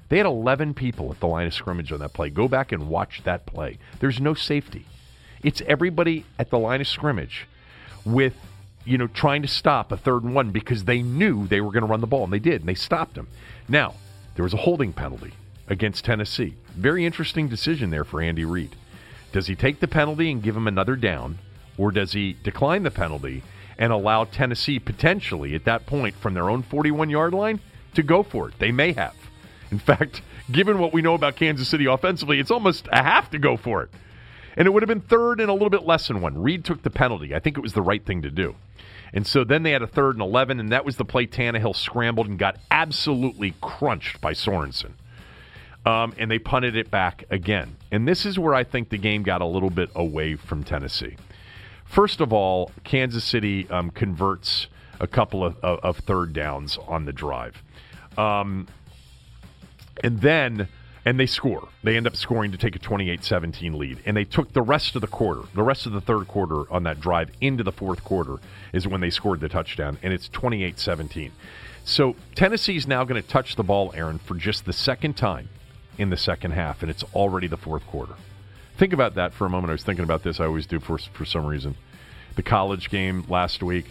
They 0.09 0.19
had 0.19 0.27
11 0.27 0.75
people 0.75 1.11
at 1.11 1.19
the 1.21 1.27
line 1.27 1.47
of 1.47 1.55
scrimmage 1.55 1.91
on 1.91 2.01
that 2.01 2.13
play. 2.13 2.31
Go 2.31 2.47
back 2.47 2.71
and 2.71 2.89
watch 2.89 3.23
that 3.25 3.47
play. 3.47 3.79
There's 3.99 4.21
no 4.21 4.35
safety. 4.35 4.87
It's 5.43 5.63
everybody 5.67 6.27
at 6.39 6.51
the 6.51 6.59
line 6.59 6.81
of 6.81 6.87
scrimmage 6.87 7.49
with, 8.05 8.35
you 8.85 8.99
know, 8.99 9.09
trying 9.09 9.43
to 9.43 9.49
stop 9.49 9.91
a 9.91 9.97
third 9.97 10.23
and 10.23 10.35
one 10.35 10.51
because 10.51 10.85
they 10.85 11.03
knew 11.03 11.47
they 11.49 11.61
were 11.61 11.73
going 11.73 11.83
to 11.83 11.89
run 11.89 12.01
the 12.01 12.07
ball, 12.07 12.25
and 12.25 12.33
they 12.33 12.39
did, 12.39 12.61
and 12.61 12.69
they 12.69 12.75
stopped 12.75 13.15
them. 13.15 13.29
Now, 13.69 13.95
there 14.35 14.45
was 14.45 14.55
a 14.55 14.59
holding 14.59 14.93
penalty 14.93 15.33
against 15.67 16.05
Tennessee. 16.05 16.55
Very 16.77 17.05
interesting 17.07 17.49
decision 17.49 17.91
there 17.91 18.05
for 18.05 18.21
Andy 18.21 18.45
Reid. 18.45 18.77
Does 19.33 19.47
he 19.47 19.55
take 19.55 19.81
the 19.81 19.89
penalty 19.89 20.31
and 20.31 20.43
give 20.43 20.57
him 20.57 20.69
another 20.69 20.95
down, 20.95 21.39
or 21.79 21.91
does 21.91 22.13
he 22.13 22.37
decline 22.43 22.83
the 22.83 22.91
penalty 22.91 23.43
and 23.79 23.93
allow 23.93 24.25
Tennessee 24.25 24.79
potentially 24.79 25.55
at 25.55 25.65
that 25.65 25.87
point 25.87 26.15
from 26.17 26.35
their 26.35 26.51
own 26.51 26.63
41 26.63 27.11
yard 27.11 27.35
line 27.35 27.61
to 27.95 28.03
go 28.03 28.23
for 28.23 28.49
it? 28.49 28.59
They 28.59 28.73
may 28.73 28.93
have. 28.93 29.15
In 29.71 29.79
fact, 29.79 30.23
given 30.53 30.79
what 30.79 30.93
we 30.93 31.03
know 31.03 31.15
about 31.15 31.37
Kansas 31.37 31.69
City 31.69 31.87
offensively, 31.87 32.39
it's 32.39 32.51
almost 32.51 32.89
a 32.93 33.03
have 33.03 33.31
to 33.31 33.39
go 33.39 33.57
for 33.57 33.83
it. 33.83 33.91
And 34.57 34.67
it 34.67 34.71
would 34.71 34.83
have 34.83 34.89
been 34.89 35.01
third 35.01 35.41
and 35.41 35.49
a 35.49 35.55
little 35.55 35.71
bit 35.71 35.85
less 35.85 36.09
than 36.09 36.21
one. 36.21 36.43
Reid 36.43 36.65
took 36.65 36.83
the 36.83 36.91
penalty. 36.91 37.35
I 37.35 37.39
think 37.39 37.57
it 37.57 37.63
was 37.63 37.73
the 37.73 37.83
right 37.83 38.05
thing 38.05 38.23
to 38.23 38.31
do. 38.31 38.55
And 39.15 39.27
so 39.27 39.45
then 39.45 39.63
they 39.63 39.73
had 39.73 39.83
a 39.83 39.87
third 39.87 40.15
and 40.15 40.23
11, 40.23 40.61
and 40.61 40.73
that 40.73 40.85
was 40.85 40.97
the 40.97 41.05
play 41.05 41.27
Tannehill 41.27 41.77
scrambled 41.77 42.29
and 42.29 42.39
got 42.39 42.57
absolutely 42.71 43.55
crunched 43.61 44.21
by 44.21 44.33
Sorensen 44.33 44.93
um, 45.85 46.15
and 46.19 46.31
they 46.31 46.39
punted 46.39 46.77
it 46.77 46.91
back 46.91 47.25
again. 47.31 47.77
And 47.91 48.07
this 48.07 48.25
is 48.25 48.39
where 48.39 48.55
I 48.55 48.65
think 48.65 48.89
the 48.89 48.99
game 48.99 49.23
got 49.23 49.41
a 49.41 49.47
little 49.47 49.71
bit 49.71 49.91
away 49.95 50.37
from 50.37 50.65
Tennessee. 50.65 51.17
First 51.93 52.23
of 52.23 52.33
all, 52.33 52.71
Kansas 52.85 53.23
City 53.23 53.69
um, 53.69 53.91
converts 53.91 54.67
a 54.99 55.07
couple 55.07 55.45
of, 55.45 55.59
of, 55.63 55.79
of, 55.81 55.99
third 55.99 56.33
downs 56.33 56.79
on 56.89 57.05
the 57.05 57.13
drive. 57.13 57.63
Um, 58.17 58.67
and 60.03 60.19
then, 60.23 60.69
and 61.05 61.21
they 61.21 61.27
score. 61.27 61.69
They 61.85 61.99
end 61.99 62.07
up 62.07 62.17
scoring 62.17 62.51
to 62.53 62.57
take 62.57 62.75
a 62.75 62.79
28 62.79 63.23
17 63.23 63.79
lead. 63.79 63.99
And 64.07 64.17
they 64.17 64.25
took 64.25 64.55
the 64.55 64.63
rest 64.63 64.95
of 64.95 65.03
the 65.03 65.07
quarter, 65.07 65.43
the 65.55 65.63
rest 65.63 65.85
of 65.85 65.93
the 65.93 66.01
third 66.01 66.29
quarter 66.29 66.65
on 66.73 66.85
that 66.85 66.99
drive 66.99 67.31
into 67.43 67.63
the 67.63 67.73
fourth 67.73 68.03
quarter 68.03 68.39
is 68.73 68.89
when 68.89 69.03
they 69.03 69.11
scored 69.11 69.41
the 69.41 69.51
touchdown. 69.51 69.99
And 70.03 70.15
it's 70.15 70.31
28 70.31 70.79
17. 70.79 71.31
So 71.85 72.17
Tennessee's 72.35 72.87
now 72.87 73.05
going 73.05 73.21
to 73.21 73.29
touch 73.29 73.55
the 73.57 73.65
ball, 73.65 73.93
Aaron, 73.95 74.19
for 74.19 74.35
just 74.35 74.65
the 74.65 74.73
second 74.73 75.19
time 75.19 75.51
in 75.99 76.09
the 76.09 76.17
second 76.17 76.53
half, 76.53 76.81
and 76.81 76.91
it's 76.91 77.05
already 77.15 77.49
the 77.49 77.59
fourth 77.59 77.87
quarter. 77.87 78.15
Think 78.83 78.95
about 78.95 79.15
that 79.15 79.33
for 79.33 79.47
a 79.47 79.49
moment. 79.49 79.71
I 79.71 79.75
was 79.75 79.85
thinking 79.85 80.03
about 80.03 80.25
this. 80.25 80.41
I 80.41 80.47
always 80.47 80.67
do 80.67 80.81
for 80.81 80.99
for 80.99 81.25
some 81.25 81.47
reason. 81.47 81.77
The 82.35 82.43
college 82.43 82.91
game 82.91 83.25
last 83.29 83.63
week, 83.63 83.87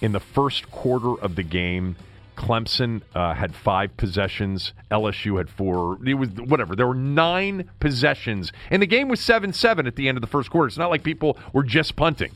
in 0.00 0.12
the 0.12 0.20
first 0.20 0.70
quarter 0.70 1.20
of 1.20 1.34
the 1.34 1.42
game, 1.42 1.96
Clemson 2.36 3.02
uh, 3.16 3.34
had 3.34 3.52
five 3.52 3.96
possessions. 3.96 4.74
LSU 4.92 5.38
had 5.38 5.50
four. 5.50 5.98
It 6.06 6.14
was 6.14 6.28
whatever. 6.28 6.76
There 6.76 6.86
were 6.86 6.94
nine 6.94 7.68
possessions, 7.80 8.52
and 8.70 8.80
the 8.80 8.86
game 8.86 9.08
was 9.08 9.18
seven 9.18 9.52
seven 9.52 9.88
at 9.88 9.96
the 9.96 10.08
end 10.08 10.16
of 10.16 10.20
the 10.20 10.28
first 10.28 10.50
quarter. 10.50 10.68
It's 10.68 10.78
not 10.78 10.90
like 10.90 11.02
people 11.02 11.36
were 11.52 11.64
just 11.64 11.96
punting. 11.96 12.30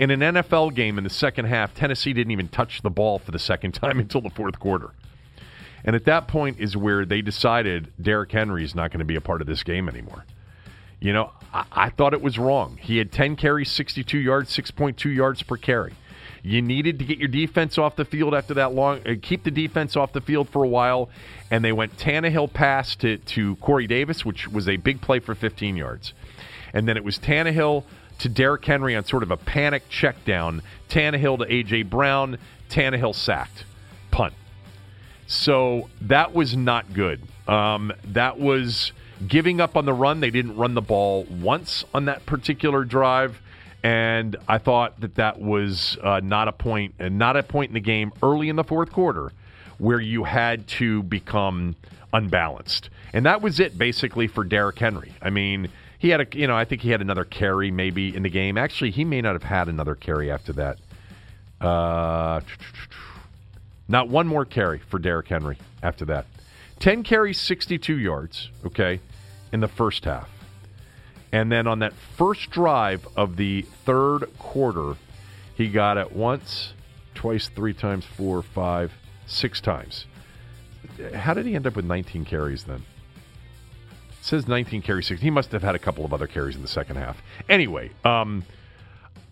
In 0.00 0.10
an 0.10 0.18
NFL 0.18 0.74
game 0.74 0.98
in 0.98 1.04
the 1.04 1.10
second 1.10 1.44
half, 1.44 1.74
Tennessee 1.74 2.12
didn't 2.12 2.32
even 2.32 2.48
touch 2.48 2.82
the 2.82 2.90
ball 2.90 3.20
for 3.20 3.30
the 3.30 3.38
second 3.38 3.70
time 3.74 4.00
until 4.00 4.20
the 4.20 4.30
fourth 4.30 4.58
quarter. 4.58 4.90
And 5.84 5.94
at 5.94 6.06
that 6.06 6.26
point 6.26 6.58
is 6.58 6.76
where 6.76 7.04
they 7.04 7.22
decided 7.22 7.92
Derrick 8.02 8.32
Henry 8.32 8.64
is 8.64 8.74
not 8.74 8.90
going 8.90 8.98
to 8.98 9.04
be 9.04 9.14
a 9.14 9.20
part 9.20 9.40
of 9.40 9.46
this 9.46 9.62
game 9.62 9.88
anymore. 9.88 10.24
You 11.00 11.12
know, 11.12 11.32
I, 11.52 11.64
I 11.72 11.90
thought 11.90 12.12
it 12.12 12.22
was 12.22 12.38
wrong. 12.38 12.78
He 12.80 12.98
had 12.98 13.10
10 13.10 13.36
carries, 13.36 13.70
62 13.70 14.18
yards, 14.18 14.56
6.2 14.56 15.14
yards 15.14 15.42
per 15.42 15.56
carry. 15.56 15.94
You 16.42 16.62
needed 16.62 16.98
to 16.98 17.04
get 17.04 17.18
your 17.18 17.28
defense 17.28 17.76
off 17.76 17.96
the 17.96 18.04
field 18.04 18.34
after 18.34 18.54
that 18.54 18.72
long, 18.72 19.00
uh, 19.06 19.14
keep 19.20 19.44
the 19.44 19.50
defense 19.50 19.96
off 19.96 20.12
the 20.12 20.20
field 20.20 20.48
for 20.48 20.64
a 20.64 20.68
while, 20.68 21.10
and 21.50 21.64
they 21.64 21.72
went 21.72 21.96
Tannehill 21.98 22.52
pass 22.52 22.96
to, 22.96 23.18
to 23.18 23.56
Corey 23.56 23.86
Davis, 23.86 24.24
which 24.24 24.48
was 24.48 24.68
a 24.68 24.76
big 24.76 25.02
play 25.02 25.18
for 25.18 25.34
15 25.34 25.76
yards. 25.76 26.14
And 26.72 26.88
then 26.88 26.96
it 26.96 27.04
was 27.04 27.18
Tannehill 27.18 27.84
to 28.20 28.28
Derrick 28.28 28.64
Henry 28.64 28.94
on 28.96 29.04
sort 29.04 29.22
of 29.22 29.30
a 29.30 29.36
panic 29.36 29.88
check 29.88 30.24
down. 30.24 30.62
Tannehill 30.88 31.38
to 31.38 31.52
A.J. 31.52 31.82
Brown. 31.84 32.38
Tannehill 32.68 33.14
sacked. 33.14 33.64
Punt. 34.10 34.34
So 35.26 35.88
that 36.02 36.34
was 36.34 36.56
not 36.56 36.92
good. 36.92 37.22
Um, 37.46 37.92
that 38.04 38.38
was 38.38 38.92
giving 39.26 39.60
up 39.60 39.76
on 39.76 39.84
the 39.84 39.92
run. 39.92 40.20
They 40.20 40.30
didn't 40.30 40.56
run 40.56 40.74
the 40.74 40.82
ball 40.82 41.24
once 41.24 41.84
on 41.94 42.06
that 42.06 42.26
particular 42.26 42.84
drive. 42.84 43.40
And 43.82 44.36
I 44.46 44.58
thought 44.58 45.00
that 45.00 45.14
that 45.14 45.40
was 45.40 45.96
uh, 46.02 46.20
not 46.22 46.48
a 46.48 46.52
point, 46.52 46.94
and 46.98 47.18
not 47.18 47.36
a 47.36 47.42
point 47.42 47.70
in 47.70 47.74
the 47.74 47.80
game 47.80 48.12
early 48.22 48.48
in 48.48 48.56
the 48.56 48.64
fourth 48.64 48.92
quarter 48.92 49.32
where 49.78 50.00
you 50.00 50.24
had 50.24 50.68
to 50.68 51.02
become 51.04 51.74
unbalanced. 52.12 52.90
And 53.12 53.24
that 53.24 53.40
was 53.40 53.58
it 53.60 53.78
basically 53.78 54.26
for 54.26 54.44
Derrick 54.44 54.78
Henry. 54.78 55.12
I 55.22 55.30
mean, 55.30 55.68
he 55.98 56.10
had 56.10 56.20
a, 56.20 56.26
you 56.32 56.46
know, 56.46 56.56
I 56.56 56.64
think 56.64 56.82
he 56.82 56.90
had 56.90 57.00
another 57.00 57.24
carry 57.24 57.70
maybe 57.70 58.14
in 58.14 58.22
the 58.22 58.28
game. 58.28 58.58
Actually, 58.58 58.90
he 58.90 59.04
may 59.04 59.22
not 59.22 59.32
have 59.32 59.42
had 59.42 59.68
another 59.68 59.94
carry 59.94 60.30
after 60.30 60.52
that. 60.54 60.78
Uh, 61.60 62.40
not 63.88 64.08
one 64.08 64.26
more 64.26 64.44
carry 64.44 64.78
for 64.78 64.98
Derrick 64.98 65.28
Henry 65.28 65.58
after 65.82 66.04
that. 66.06 66.26
10 66.78 67.02
carries, 67.02 67.38
62 67.38 67.98
yards, 67.98 68.50
okay, 68.64 69.00
in 69.52 69.60
the 69.60 69.68
first 69.68 70.04
half. 70.04 70.28
And 71.32 71.50
then 71.50 71.66
on 71.66 71.78
that 71.80 71.92
first 72.16 72.50
drive 72.50 73.06
of 73.16 73.36
the 73.36 73.62
third 73.84 74.26
quarter, 74.38 74.94
he 75.54 75.68
got 75.68 75.96
it 75.96 76.12
once, 76.12 76.74
twice, 77.14 77.48
three 77.48 77.74
times, 77.74 78.04
four, 78.04 78.42
five, 78.42 78.92
six 79.26 79.60
times. 79.60 80.06
How 81.14 81.34
did 81.34 81.46
he 81.46 81.54
end 81.54 81.66
up 81.66 81.76
with 81.76 81.84
19 81.84 82.24
carries 82.24 82.64
then? 82.64 82.84
It 84.10 84.24
says 84.24 84.48
19 84.48 84.82
carries, 84.82 85.06
six. 85.06 85.20
He 85.20 85.30
must 85.30 85.52
have 85.52 85.62
had 85.62 85.74
a 85.74 85.78
couple 85.78 86.04
of 86.04 86.12
other 86.12 86.26
carries 86.26 86.56
in 86.56 86.62
the 86.62 86.68
second 86.68 86.96
half. 86.96 87.22
Anyway, 87.48 87.90
um, 88.04 88.44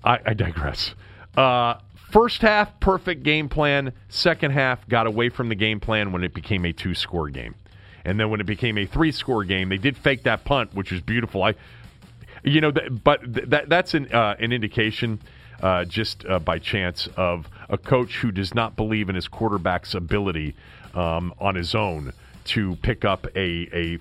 I, 0.04 0.18
I 0.24 0.34
digress. 0.34 0.94
Uh, 1.36 1.74
First 2.10 2.40
half, 2.40 2.80
perfect 2.80 3.22
game 3.22 3.50
plan. 3.50 3.92
Second 4.08 4.52
half, 4.52 4.88
got 4.88 5.06
away 5.06 5.28
from 5.28 5.50
the 5.50 5.54
game 5.54 5.78
plan 5.78 6.10
when 6.10 6.24
it 6.24 6.32
became 6.32 6.64
a 6.64 6.72
two 6.72 6.94
score 6.94 7.28
game. 7.28 7.54
And 8.08 8.18
then 8.18 8.30
when 8.30 8.40
it 8.40 8.46
became 8.46 8.78
a 8.78 8.86
three 8.86 9.12
score 9.12 9.44
game, 9.44 9.68
they 9.68 9.76
did 9.76 9.94
fake 9.94 10.22
that 10.22 10.44
punt, 10.44 10.74
which 10.74 10.90
was 10.90 11.02
beautiful. 11.02 11.42
I, 11.42 11.54
you 12.42 12.62
know, 12.62 12.70
th- 12.70 12.90
but 13.04 13.22
th- 13.34 13.48
that 13.48 13.68
that's 13.68 13.92
an 13.92 14.10
uh, 14.14 14.34
an 14.38 14.50
indication, 14.50 15.20
uh, 15.62 15.84
just 15.84 16.24
uh, 16.24 16.38
by 16.38 16.58
chance, 16.58 17.06
of 17.18 17.50
a 17.68 17.76
coach 17.76 18.16
who 18.16 18.32
does 18.32 18.54
not 18.54 18.76
believe 18.76 19.10
in 19.10 19.14
his 19.14 19.28
quarterback's 19.28 19.92
ability 19.92 20.54
um, 20.94 21.34
on 21.38 21.54
his 21.54 21.74
own 21.74 22.14
to 22.44 22.76
pick 22.76 23.04
up 23.04 23.26
a 23.36 23.68
a 23.74 23.98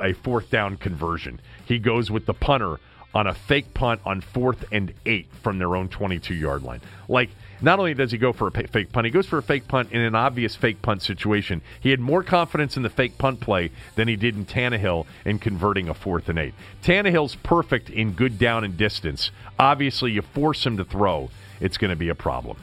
a 0.00 0.12
fourth 0.12 0.50
down 0.50 0.76
conversion. 0.76 1.40
He 1.64 1.80
goes 1.80 2.12
with 2.12 2.26
the 2.26 2.34
punter 2.34 2.78
on 3.12 3.26
a 3.26 3.34
fake 3.34 3.74
punt 3.74 4.00
on 4.04 4.20
fourth 4.20 4.66
and 4.70 4.92
eight 5.04 5.26
from 5.42 5.58
their 5.58 5.74
own 5.74 5.88
22 5.88 6.32
yard 6.32 6.62
line. 6.62 6.80
Like, 7.08 7.30
not 7.60 7.78
only 7.78 7.94
does 7.94 8.12
he 8.12 8.18
go 8.18 8.32
for 8.32 8.48
a 8.48 8.50
fake 8.50 8.92
punt, 8.92 9.04
he 9.04 9.10
goes 9.10 9.26
for 9.26 9.38
a 9.38 9.42
fake 9.42 9.68
punt 9.68 9.92
in 9.92 10.00
an 10.00 10.14
obvious 10.14 10.54
fake 10.54 10.82
punt 10.82 11.02
situation. 11.02 11.62
He 11.80 11.90
had 11.90 12.00
more 12.00 12.22
confidence 12.22 12.76
in 12.76 12.82
the 12.82 12.90
fake 12.90 13.18
punt 13.18 13.40
play 13.40 13.70
than 13.96 14.08
he 14.08 14.16
did 14.16 14.36
in 14.36 14.44
Tannehill 14.44 15.06
in 15.24 15.38
converting 15.38 15.88
a 15.88 15.94
fourth 15.94 16.28
and 16.28 16.38
eight. 16.38 16.54
Tannehill's 16.82 17.34
perfect 17.36 17.90
in 17.90 18.12
good 18.12 18.38
down 18.38 18.64
and 18.64 18.76
distance. 18.76 19.30
Obviously, 19.58 20.12
you 20.12 20.22
force 20.22 20.64
him 20.64 20.76
to 20.76 20.84
throw, 20.84 21.30
it's 21.60 21.78
going 21.78 21.90
to 21.90 21.96
be 21.96 22.08
a 22.08 22.14
problem. 22.14 22.56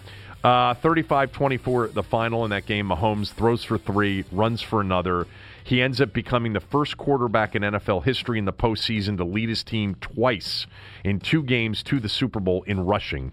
Uh, 0.44 0.76
35 0.76 1.32
24, 1.32 1.88
the 1.88 2.04
final 2.04 2.46
in 2.46 2.52
that 2.52 2.68
game. 2.68 2.88
Mahomes 2.88 3.34
throws 3.34 3.64
for 3.64 3.80
three, 3.80 4.24
runs 4.32 4.62
for 4.62 4.80
another. 4.80 5.26
He 5.64 5.82
ends 5.82 6.00
up 6.00 6.14
becoming 6.14 6.54
the 6.54 6.60
first 6.60 6.98
quarterback 6.98 7.56
in 7.56 7.64
NFL 7.64 8.04
history 8.04 8.38
in 8.38 8.46
the 8.46 8.54
postseason 8.54 9.18
to 9.18 9.24
lead 9.24 9.50
his 9.50 9.64
team 9.64 9.96
twice 9.96 10.68
in 11.04 11.20
two 11.20 11.42
games 11.42 11.82
to 11.84 12.00
the 12.00 12.08
Super 12.08 12.40
Bowl 12.40 12.62
in 12.68 12.86
rushing. 12.86 13.32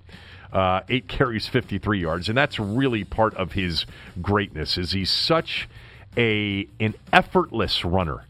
Uh, 0.53 0.83
eight 0.91 1.09
carries, 1.09 1.49
53 1.49 2.01
yards, 2.01 2.29
and 2.29 2.37
that's 2.37 2.59
really 2.59 3.05
part 3.05 3.35
of 3.35 3.53
his 3.53 3.87
greatness. 4.21 4.77
Is 4.77 4.93
he's 4.93 5.11
such 5.11 5.69
a 6.17 6.69
an 6.79 6.95
effortless 7.12 7.85
runner. 7.85 8.25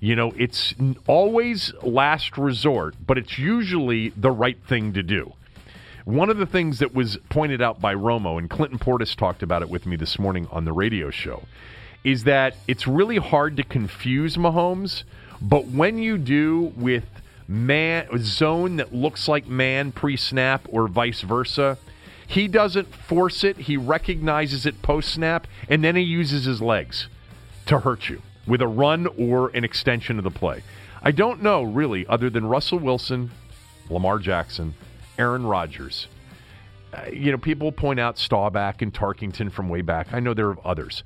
You 0.00 0.16
know, 0.16 0.32
it's 0.36 0.74
always 1.06 1.72
last 1.82 2.38
resort, 2.38 2.96
but 3.06 3.18
it's 3.18 3.38
usually 3.38 4.08
the 4.10 4.30
right 4.30 4.58
thing 4.66 4.94
to 4.94 5.02
do. 5.02 5.34
One 6.06 6.30
of 6.30 6.38
the 6.38 6.46
things 6.46 6.78
that 6.78 6.94
was 6.94 7.18
pointed 7.28 7.60
out 7.60 7.80
by 7.80 7.94
Romo, 7.94 8.38
and 8.38 8.48
Clinton 8.48 8.78
Portis 8.78 9.14
talked 9.14 9.42
about 9.42 9.62
it 9.62 9.68
with 9.68 9.84
me 9.86 9.96
this 9.96 10.18
morning 10.18 10.48
on 10.50 10.64
the 10.64 10.72
radio 10.72 11.10
show, 11.10 11.42
is 12.02 12.24
that 12.24 12.56
it's 12.66 12.86
really 12.86 13.18
hard 13.18 13.58
to 13.58 13.62
confuse 13.62 14.36
Mahomes, 14.36 15.04
but 15.42 15.66
when 15.66 15.98
you 15.98 16.16
do 16.16 16.72
with 16.76 17.04
man 17.50 18.06
zone 18.18 18.76
that 18.76 18.94
looks 18.94 19.26
like 19.26 19.48
man 19.48 19.90
pre-snap 19.90 20.68
or 20.70 20.86
vice 20.86 21.22
versa, 21.22 21.76
he 22.24 22.46
doesn't 22.46 22.94
force 22.94 23.42
it, 23.42 23.56
he 23.56 23.76
recognizes 23.76 24.64
it 24.64 24.80
post-snap 24.82 25.48
and 25.68 25.82
then 25.82 25.96
he 25.96 26.02
uses 26.02 26.44
his 26.44 26.62
legs 26.62 27.08
to 27.66 27.80
hurt 27.80 28.08
you 28.08 28.22
with 28.46 28.62
a 28.62 28.68
run 28.68 29.08
or 29.18 29.48
an 29.48 29.64
extension 29.64 30.16
of 30.16 30.22
the 30.22 30.30
play. 30.30 30.62
I 31.02 31.10
don't 31.10 31.42
know 31.42 31.64
really 31.64 32.06
other 32.06 32.30
than 32.30 32.46
Russell 32.46 32.78
Wilson, 32.78 33.32
Lamar 33.88 34.20
Jackson, 34.20 34.74
Aaron 35.18 35.44
Rodgers. 35.44 36.06
Uh, 36.92 37.06
you 37.12 37.32
know, 37.32 37.38
people 37.38 37.72
point 37.72 37.98
out 37.98 38.16
Staubach 38.16 38.80
and 38.80 38.94
Tarkenton 38.94 39.50
from 39.50 39.68
way 39.68 39.80
back. 39.80 40.12
I 40.12 40.20
know 40.20 40.34
there 40.34 40.50
are 40.50 40.58
others. 40.64 41.02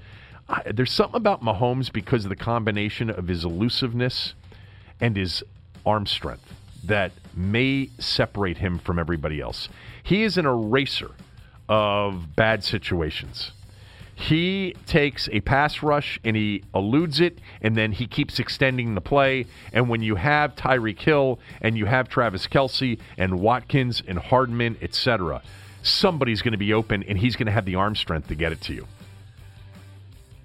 There's 0.70 0.92
something 0.92 1.16
about 1.16 1.42
Mahomes 1.42 1.90
because 1.90 2.24
of 2.24 2.28
the 2.28 2.36
combination 2.36 3.08
of 3.08 3.28
his 3.28 3.44
elusiveness 3.44 4.34
and 5.00 5.16
his 5.16 5.42
arm 5.86 6.06
strength 6.06 6.52
that 6.84 7.12
may 7.34 7.90
separate 7.98 8.58
him 8.58 8.78
from 8.78 8.98
everybody 8.98 9.40
else. 9.40 9.68
He 10.02 10.22
is 10.22 10.36
an 10.36 10.46
eraser 10.46 11.12
of 11.68 12.36
bad 12.36 12.62
situations. 12.62 13.52
He 14.14 14.76
takes 14.86 15.28
a 15.32 15.40
pass 15.40 15.82
rush 15.82 16.20
and 16.24 16.36
he 16.36 16.62
eludes 16.74 17.20
it, 17.20 17.40
and 17.60 17.76
then 17.76 17.92
he 17.92 18.06
keeps 18.06 18.38
extending 18.38 18.94
the 18.94 19.00
play. 19.00 19.46
And 19.72 19.88
when 19.88 20.02
you 20.02 20.14
have 20.14 20.54
Tyreek 20.54 21.00
Hill 21.00 21.40
and 21.60 21.76
you 21.76 21.86
have 21.86 22.08
Travis 22.08 22.46
Kelce 22.46 22.98
and 23.18 23.40
Watkins 23.40 24.02
and 24.06 24.18
Hardman, 24.18 24.76
etc., 24.80 25.42
somebody's 25.82 26.42
going 26.42 26.52
to 26.52 26.58
be 26.58 26.72
open 26.72 27.02
and 27.02 27.18
he's 27.18 27.36
going 27.36 27.46
to 27.46 27.52
have 27.52 27.64
the 27.64 27.74
arm 27.74 27.96
strength 27.96 28.28
to 28.28 28.34
get 28.34 28.52
it 28.52 28.60
to 28.62 28.74
you. 28.74 28.86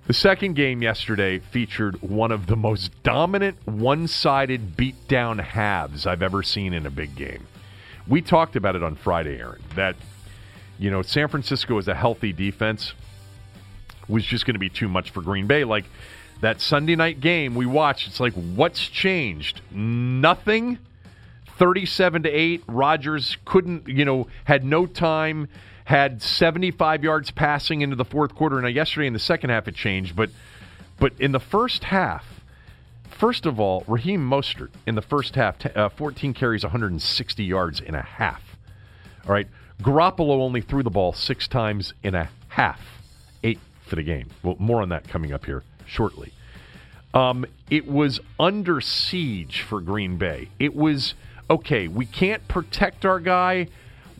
The 0.09 0.15
second 0.15 0.55
game 0.55 0.81
yesterday 0.81 1.37
featured 1.37 2.01
one 2.01 2.31
of 2.31 2.47
the 2.47 2.55
most 2.55 3.03
dominant 3.03 3.57
one 3.67 4.07
sided 4.07 4.75
beatdown 4.75 5.39
halves 5.39 6.07
I've 6.07 6.23
ever 6.23 6.41
seen 6.41 6.73
in 6.73 6.87
a 6.87 6.89
big 6.89 7.15
game. 7.15 7.45
We 8.07 8.23
talked 8.23 8.55
about 8.55 8.75
it 8.75 8.81
on 8.81 8.95
Friday, 8.95 9.39
Aaron, 9.39 9.61
that, 9.75 9.95
you 10.79 10.89
know, 10.89 11.03
San 11.03 11.27
Francisco 11.27 11.77
is 11.77 11.87
a 11.87 11.93
healthy 11.93 12.33
defense 12.33 12.95
was 14.07 14.25
just 14.25 14.47
going 14.47 14.55
to 14.55 14.59
be 14.59 14.67
too 14.67 14.89
much 14.89 15.11
for 15.11 15.21
Green 15.21 15.45
Bay. 15.45 15.63
Like 15.63 15.85
that 16.41 16.59
Sunday 16.59 16.95
night 16.95 17.19
game 17.21 17.53
we 17.53 17.67
watched, 17.67 18.07
it's 18.07 18.19
like, 18.19 18.33
what's 18.33 18.87
changed? 18.87 19.61
Nothing. 19.69 20.79
37 21.59 22.23
to 22.23 22.29
8. 22.31 22.63
Rodgers 22.67 23.37
couldn't, 23.45 23.87
you 23.87 24.05
know, 24.05 24.25
had 24.45 24.65
no 24.65 24.87
time, 24.87 25.49
had 25.89 26.21
75 26.21 27.03
yards 27.03 27.31
passing 27.31 27.81
into 27.81 27.95
the 27.95 28.05
fourth 28.05 28.35
quarter. 28.35 28.61
Now, 28.61 28.67
yesterday 28.67 29.07
in 29.07 29.13
the 29.13 29.17
second 29.17 29.49
half, 29.49 29.67
it 29.67 29.73
changed, 29.73 30.15
but 30.15 30.29
but 30.99 31.13
in 31.17 31.31
the 31.31 31.39
first 31.39 31.85
half, 31.85 32.23
first 33.09 33.47
of 33.47 33.59
all, 33.59 33.83
Raheem 33.87 34.21
Mostert 34.29 34.69
in 34.85 34.93
the 34.93 35.01
first 35.01 35.33
half, 35.33 35.55
uh, 35.75 35.89
14 35.89 36.35
carries, 36.35 36.63
160 36.63 37.43
yards 37.43 37.79
in 37.79 37.95
a 37.95 38.03
half. 38.03 38.43
All 39.25 39.31
right. 39.31 39.47
Garoppolo 39.81 40.41
only 40.41 40.61
threw 40.61 40.83
the 40.83 40.91
ball 40.91 41.11
six 41.11 41.47
times 41.47 41.95
in 42.03 42.13
a 42.13 42.29
half, 42.49 42.81
eight 43.43 43.59
for 43.87 43.95
the 43.95 44.03
game. 44.03 44.27
Well, 44.43 44.57
more 44.59 44.83
on 44.83 44.89
that 44.89 45.07
coming 45.07 45.33
up 45.33 45.45
here 45.45 45.63
shortly. 45.87 46.33
Um, 47.15 47.47
it 47.71 47.87
was 47.87 48.19
under 48.39 48.79
siege 48.79 49.61
for 49.61 49.81
Green 49.81 50.17
Bay. 50.17 50.49
It 50.59 50.75
was 50.75 51.15
okay. 51.49 51.87
We 51.87 52.05
can't 52.05 52.47
protect 52.47 53.05
our 53.05 53.19
guy. 53.19 53.69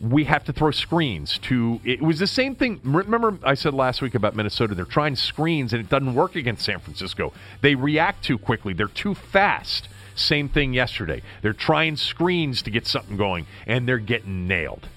We 0.02 0.24
have 0.26 0.46
to 0.46 0.54
throw 0.54 0.72
screens 0.72 1.38
to. 1.40 1.82
It 1.84 2.02
was 2.02 2.20
the 2.20 2.28
same 2.28 2.56
thing. 2.56 2.80
Remember, 2.84 3.38
I 3.44 3.54
said 3.54 3.74
last 3.74 4.02
week 4.02 4.16
about 4.16 4.36
Minnesota. 4.36 4.76
They're 4.76 4.86
trying 4.86 5.16
screens 5.16 5.74
and 5.74 5.82
it 5.82 5.90
doesn't 5.90 6.16
work 6.16 6.36
against 6.36 6.64
San 6.64 6.80
Francisco. 6.80 7.34
They 7.62 7.76
react 7.76 8.24
too 8.24 8.38
quickly. 8.38 8.74
They're 8.74 8.88
too 8.88 9.14
fast. 9.14 9.90
Same 10.16 10.48
thing 10.50 10.74
yesterday. 10.74 11.22
They're 11.42 11.54
trying 11.54 11.98
screens 11.98 12.62
to 12.64 12.72
get 12.72 12.88
something 12.88 13.18
going 13.18 13.46
and 13.68 13.88
they're 13.88 13.98
getting 13.98 14.48
nailed. 14.48 14.88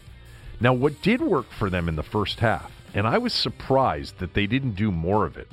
Now, 0.61 0.73
what 0.73 1.03
did 1.03 1.21
work 1.21 1.51
for 1.51 1.69
them 1.69 1.88
in 1.88 1.97
the 1.97 2.03
first 2.03 2.41
half 2.41 2.71
and 2.95 3.07
I 3.07 3.19
was 3.19 3.33
surprised 3.33 4.19
that 4.19 4.35
they 4.35 4.47
didn't 4.47 4.73
do 4.73 4.91
more 4.91 5.25
of 5.25 5.37
it, 5.37 5.49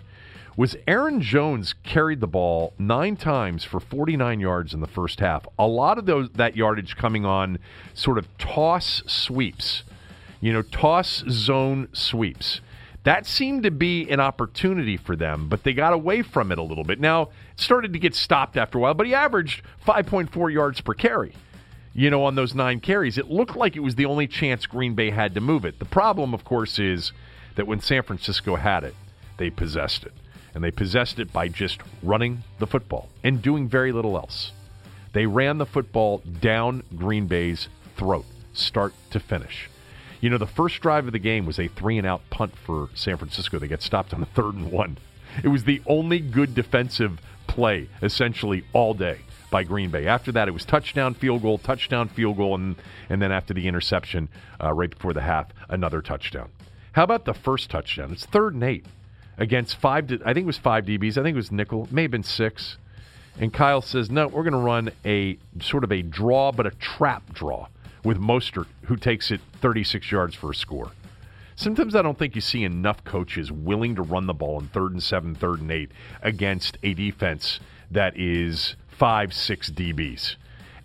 was 0.59 0.75
Aaron 0.89 1.21
Jones 1.21 1.73
carried 1.85 2.19
the 2.19 2.27
ball 2.27 2.73
nine 2.77 3.15
times 3.15 3.63
for 3.63 3.79
49 3.79 4.41
yards 4.41 4.73
in 4.73 4.81
the 4.81 4.87
first 4.87 5.21
half. 5.21 5.47
A 5.57 5.65
lot 5.65 5.97
of 5.97 6.05
those 6.05 6.29
that 6.31 6.57
yardage 6.57 6.97
coming 6.97 7.23
on 7.23 7.59
sort 7.93 8.17
of 8.17 8.27
toss 8.37 9.01
sweeps, 9.07 9.83
you 10.41 10.51
know, 10.51 10.61
toss 10.61 11.23
zone 11.29 11.87
sweeps. 11.93 12.59
That 13.05 13.25
seemed 13.25 13.63
to 13.63 13.71
be 13.71 14.09
an 14.09 14.19
opportunity 14.19 14.97
for 14.97 15.15
them, 15.15 15.47
but 15.47 15.63
they 15.63 15.71
got 15.71 15.93
away 15.93 16.23
from 16.23 16.51
it 16.51 16.57
a 16.57 16.61
little 16.61 16.83
bit. 16.83 16.99
Now, 16.99 17.29
it 17.53 17.61
started 17.61 17.93
to 17.93 17.99
get 17.99 18.13
stopped 18.13 18.57
after 18.57 18.79
a 18.79 18.81
while, 18.81 18.93
but 18.93 19.07
he 19.07 19.13
averaged 19.13 19.63
5.4 19.87 20.51
yards 20.51 20.81
per 20.81 20.93
carry 20.93 21.33
you 21.93 22.09
know, 22.09 22.25
on 22.25 22.35
those 22.35 22.53
nine 22.53 22.81
carries. 22.81 23.17
It 23.17 23.29
looked 23.29 23.55
like 23.55 23.77
it 23.77 23.79
was 23.79 23.95
the 23.95 24.05
only 24.05 24.27
chance 24.27 24.65
Green 24.65 24.93
Bay 24.93 25.09
had 25.09 25.35
to 25.35 25.41
move 25.41 25.63
it. 25.63 25.79
The 25.79 25.85
problem, 25.85 26.33
of 26.33 26.43
course, 26.43 26.79
is 26.79 27.13
that 27.55 27.65
when 27.65 27.79
San 27.79 28.03
Francisco 28.03 28.57
had 28.57 28.83
it, 28.83 28.95
they 29.37 29.49
possessed 29.49 30.03
it. 30.03 30.11
And 30.53 30.63
they 30.63 30.71
possessed 30.71 31.19
it 31.19 31.31
by 31.31 31.47
just 31.47 31.79
running 32.01 32.43
the 32.57 32.67
football 32.67 33.09
and 33.23 33.41
doing 33.41 33.67
very 33.67 33.91
little 33.91 34.17
else. 34.17 34.51
They 35.13 35.25
ran 35.25 35.57
the 35.57 35.65
football 35.65 36.19
down 36.19 36.83
Green 36.95 37.27
Bay's 37.27 37.67
throat, 37.97 38.25
start 38.53 38.93
to 39.11 39.19
finish. 39.19 39.69
You 40.21 40.29
know, 40.29 40.37
the 40.37 40.47
first 40.47 40.81
drive 40.81 41.05
of 41.07 41.13
the 41.13 41.19
game 41.19 41.45
was 41.45 41.59
a 41.59 41.67
three 41.67 41.97
and 41.97 42.05
out 42.05 42.21
punt 42.29 42.53
for 42.57 42.89
San 42.93 43.17
Francisco. 43.17 43.57
They 43.57 43.67
get 43.67 43.81
stopped 43.81 44.13
on 44.13 44.19
the 44.19 44.25
third 44.25 44.55
and 44.55 44.71
one. 44.71 44.97
It 45.43 45.47
was 45.47 45.63
the 45.63 45.81
only 45.85 46.19
good 46.19 46.53
defensive 46.53 47.19
play, 47.47 47.89
essentially, 48.01 48.65
all 48.73 48.93
day 48.93 49.19
by 49.49 49.63
Green 49.63 49.89
Bay. 49.89 50.07
After 50.07 50.31
that, 50.33 50.47
it 50.47 50.51
was 50.51 50.65
touchdown, 50.65 51.13
field 51.13 51.41
goal, 51.41 51.57
touchdown, 51.57 52.09
field 52.09 52.37
goal, 52.37 52.55
and, 52.55 52.75
and 53.09 53.21
then 53.21 53.31
after 53.31 53.53
the 53.53 53.67
interception 53.67 54.29
uh, 54.61 54.73
right 54.73 54.89
before 54.89 55.13
the 55.13 55.21
half, 55.21 55.47
another 55.69 56.01
touchdown. 56.01 56.49
How 56.91 57.03
about 57.03 57.25
the 57.25 57.33
first 57.33 57.69
touchdown? 57.69 58.11
It's 58.11 58.25
third 58.25 58.53
and 58.53 58.63
eight 58.63 58.85
against 59.39 59.77
five. 59.77 60.11
I 60.25 60.33
think 60.33 60.43
it 60.43 60.45
was 60.45 60.59
five 60.59 60.85
DBs. 60.85 61.17
I 61.17 61.23
think 61.23 61.33
it 61.33 61.35
was 61.35 61.51
nickel. 61.51 61.87
May 61.89 62.03
have 62.03 62.11
been 62.11 62.23
six. 62.23 62.77
And 63.39 63.53
Kyle 63.53 63.81
says, 63.81 64.11
no, 64.11 64.27
we're 64.27 64.43
going 64.43 64.51
to 64.51 64.59
run 64.59 64.91
a 65.05 65.37
sort 65.61 65.83
of 65.83 65.91
a 65.91 66.01
draw, 66.01 66.51
but 66.51 66.67
a 66.67 66.71
trap 66.71 67.33
draw 67.33 67.67
with 68.03 68.19
Mostert, 68.19 68.67
who 68.83 68.97
takes 68.97 69.31
it 69.31 69.39
36 69.61 70.11
yards 70.11 70.35
for 70.35 70.51
a 70.51 70.55
score. 70.55 70.91
Sometimes 71.55 71.95
I 71.95 72.01
don't 72.01 72.17
think 72.17 72.35
you 72.35 72.41
see 72.41 72.63
enough 72.63 73.03
coaches 73.03 73.51
willing 73.51 73.95
to 73.95 74.01
run 74.01 74.27
the 74.27 74.33
ball 74.33 74.59
in 74.59 74.67
third 74.67 74.91
and 74.91 75.03
seven, 75.03 75.35
third 75.35 75.61
and 75.61 75.71
eight 75.71 75.91
against 76.21 76.77
a 76.83 76.93
defense 76.93 77.59
that 77.91 78.17
is 78.17 78.75
five, 78.87 79.33
six 79.33 79.69
DBs 79.69 80.35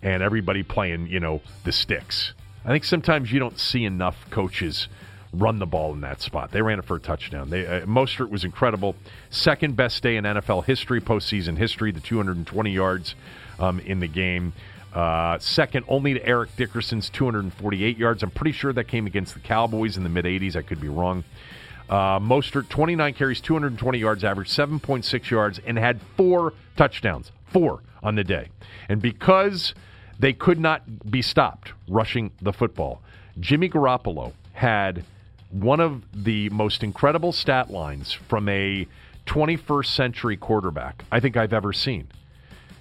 and 0.01 0.21
everybody 0.21 0.63
playing, 0.63 1.07
you 1.07 1.19
know, 1.19 1.41
the 1.63 1.71
sticks. 1.71 2.33
I 2.63 2.69
think 2.69 2.83
sometimes 2.83 3.31
you 3.31 3.39
don't 3.39 3.59
see 3.59 3.85
enough 3.85 4.29
coaches 4.29 4.87
run 5.39 5.59
the 5.59 5.65
ball 5.65 5.93
in 5.93 6.01
that 6.01 6.21
spot. 6.21 6.51
They 6.51 6.61
ran 6.61 6.79
it 6.79 6.85
for 6.85 6.95
a 6.95 6.99
touchdown. 6.99 7.49
They, 7.49 7.65
uh, 7.65 7.85
Mostert 7.85 8.29
was 8.29 8.43
incredible. 8.43 8.95
Second 9.29 9.75
best 9.75 10.01
day 10.03 10.17
in 10.17 10.23
NFL 10.23 10.65
history, 10.65 11.01
postseason 11.01 11.57
history, 11.57 11.91
the 11.91 11.99
220 11.99 12.71
yards 12.71 13.15
um, 13.59 13.79
in 13.79 13.99
the 13.99 14.07
game. 14.07 14.53
Uh, 14.93 15.37
second 15.39 15.85
only 15.89 16.13
to 16.13 16.25
Eric 16.25 16.55
Dickerson's 16.55 17.09
248 17.09 17.97
yards. 17.97 18.23
I'm 18.23 18.31
pretty 18.31 18.53
sure 18.53 18.71
that 18.71 18.85
came 18.85 19.07
against 19.07 19.33
the 19.33 19.41
Cowboys 19.41 19.97
in 19.97 20.03
the 20.03 20.09
mid 20.09 20.25
80s. 20.25 20.55
I 20.55 20.61
could 20.61 20.79
be 20.79 20.87
wrong. 20.87 21.25
Uh, 21.89 22.19
Mostert, 22.19 22.69
29 22.69 23.13
carries, 23.13 23.41
220 23.41 23.99
yards, 23.99 24.23
average 24.23 24.49
7.6 24.49 25.29
yards, 25.29 25.59
and 25.65 25.77
had 25.77 26.01
four 26.17 26.53
touchdowns. 26.77 27.31
Four 27.47 27.83
on 28.01 28.15
the 28.15 28.23
day. 28.23 28.49
And 28.89 29.01
because 29.01 29.75
they 30.17 30.33
could 30.33 30.59
not 30.59 31.11
be 31.11 31.21
stopped 31.21 31.73
rushing 31.87 32.31
the 32.41 32.53
football, 32.53 33.01
Jimmy 33.39 33.69
Garoppolo 33.69 34.33
had 34.53 35.03
one 35.55 35.79
of 35.79 36.03
the 36.13 36.49
most 36.49 36.83
incredible 36.83 37.31
stat 37.31 37.69
lines 37.69 38.11
from 38.11 38.49
a 38.49 38.85
21st 39.25 39.85
century 39.85 40.35
quarterback 40.35 41.05
I 41.11 41.21
think 41.21 41.37
I've 41.37 41.53
ever 41.53 41.71
seen. 41.71 42.09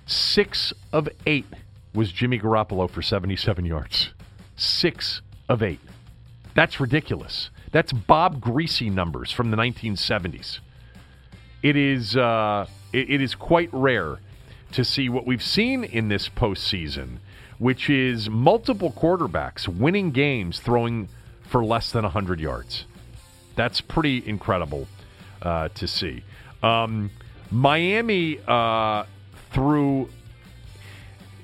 Six 0.07 0.73
of 0.93 1.09
eight 1.25 1.47
was 1.95 2.11
Jimmy 2.11 2.39
Garoppolo 2.39 2.91
for 2.91 3.01
77 3.01 3.65
yards. 3.65 4.11
Six 4.57 5.23
of 5.49 5.63
eight. 5.63 5.79
That's 6.55 6.81
ridiculous. 6.81 7.51
That's 7.71 7.93
Bob 7.93 8.41
Griese 8.41 8.93
numbers 8.93 9.31
from 9.31 9.53
the 9.53 9.57
1970s. 9.57 10.59
It 11.63 11.77
is 11.77 12.17
uh, 12.17 12.67
it, 12.93 13.09
it 13.09 13.21
is 13.23 13.37
quite 13.37 13.71
rare 13.73 14.19
to 14.73 14.85
see 14.85 15.09
what 15.09 15.27
we've 15.27 15.43
seen 15.43 15.85
in 15.85 16.09
this 16.09 16.29
postseason, 16.29 17.19
which 17.59 17.89
is 17.89 18.29
multiple 18.29 18.93
quarterbacks 18.93 19.69
winning 19.69 20.11
games 20.11 20.59
throwing 20.59 21.09
for 21.49 21.65
less 21.65 21.93
than 21.93 22.03
100 22.03 22.41
yards. 22.41 22.85
That's 23.57 23.81
pretty 23.81 24.27
incredible 24.27 24.89
uh, 25.43 25.69
to 25.69 25.87
see. 25.87 26.25
Um, 26.63 27.11
Miami 27.51 28.41
uh, 28.47 29.05
threw. 29.53 30.09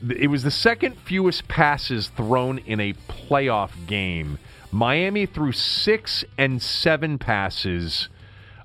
It 0.03 0.29
was 0.29 0.43
the 0.43 0.51
second 0.51 0.97
fewest 1.05 1.47
passes 1.47 2.09
thrown 2.09 2.59
in 2.59 2.81
a 2.81 2.95
playoff 3.09 3.71
game. 3.87 4.39
Miami 4.73 5.27
threw 5.27 5.53
six 5.53 6.25
and 6.39 6.63
seven 6.63 7.19
passes 7.19 8.09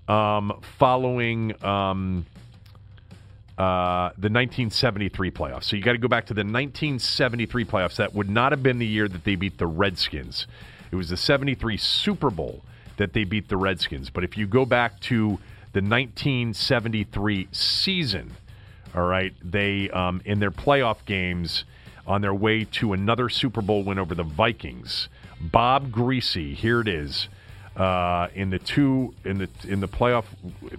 um, 0.07 0.61
following 0.77 1.51
um, 1.63 2.25
uh, 3.57 4.09
the 4.17 4.29
1973 4.29 5.31
playoffs. 5.31 5.65
So 5.65 5.75
you 5.75 5.83
got 5.83 5.93
to 5.93 5.97
go 5.97 6.07
back 6.07 6.27
to 6.27 6.33
the 6.33 6.41
1973 6.41 7.65
playoffs. 7.65 7.95
That 7.97 8.13
would 8.13 8.29
not 8.29 8.51
have 8.51 8.61
been 8.61 8.79
the 8.79 8.85
year 8.85 9.07
that 9.07 9.23
they 9.23 9.35
beat 9.35 9.57
the 9.57 9.67
Redskins. 9.67 10.47
It 10.95 10.97
was 10.97 11.09
the 11.09 11.17
73 11.17 11.75
Super 11.75 12.29
Bowl 12.29 12.61
that 12.95 13.11
they 13.11 13.25
beat 13.25 13.49
the 13.49 13.57
Redskins. 13.57 14.09
But 14.09 14.23
if 14.23 14.37
you 14.37 14.47
go 14.47 14.65
back 14.65 15.01
to 15.01 15.39
the 15.73 15.81
1973 15.81 17.49
season, 17.51 18.31
all 18.95 19.05
right, 19.05 19.33
they 19.43 19.89
um, 19.89 20.21
in 20.23 20.39
their 20.39 20.51
playoff 20.51 21.03
games 21.05 21.65
on 22.07 22.21
their 22.21 22.33
way 22.33 22.63
to 22.63 22.93
another 22.93 23.27
Super 23.27 23.61
Bowl 23.61 23.83
win 23.83 23.99
over 23.99 24.15
the 24.15 24.23
Vikings. 24.23 25.09
Bob 25.41 25.91
Griese, 25.91 26.55
here 26.55 26.79
it 26.79 26.87
is 26.87 27.27
uh, 27.75 28.29
in 28.33 28.51
the 28.51 28.59
two 28.59 29.13
in 29.25 29.39
the 29.39 29.49
in 29.67 29.81
the 29.81 29.89
playoff. 29.89 30.23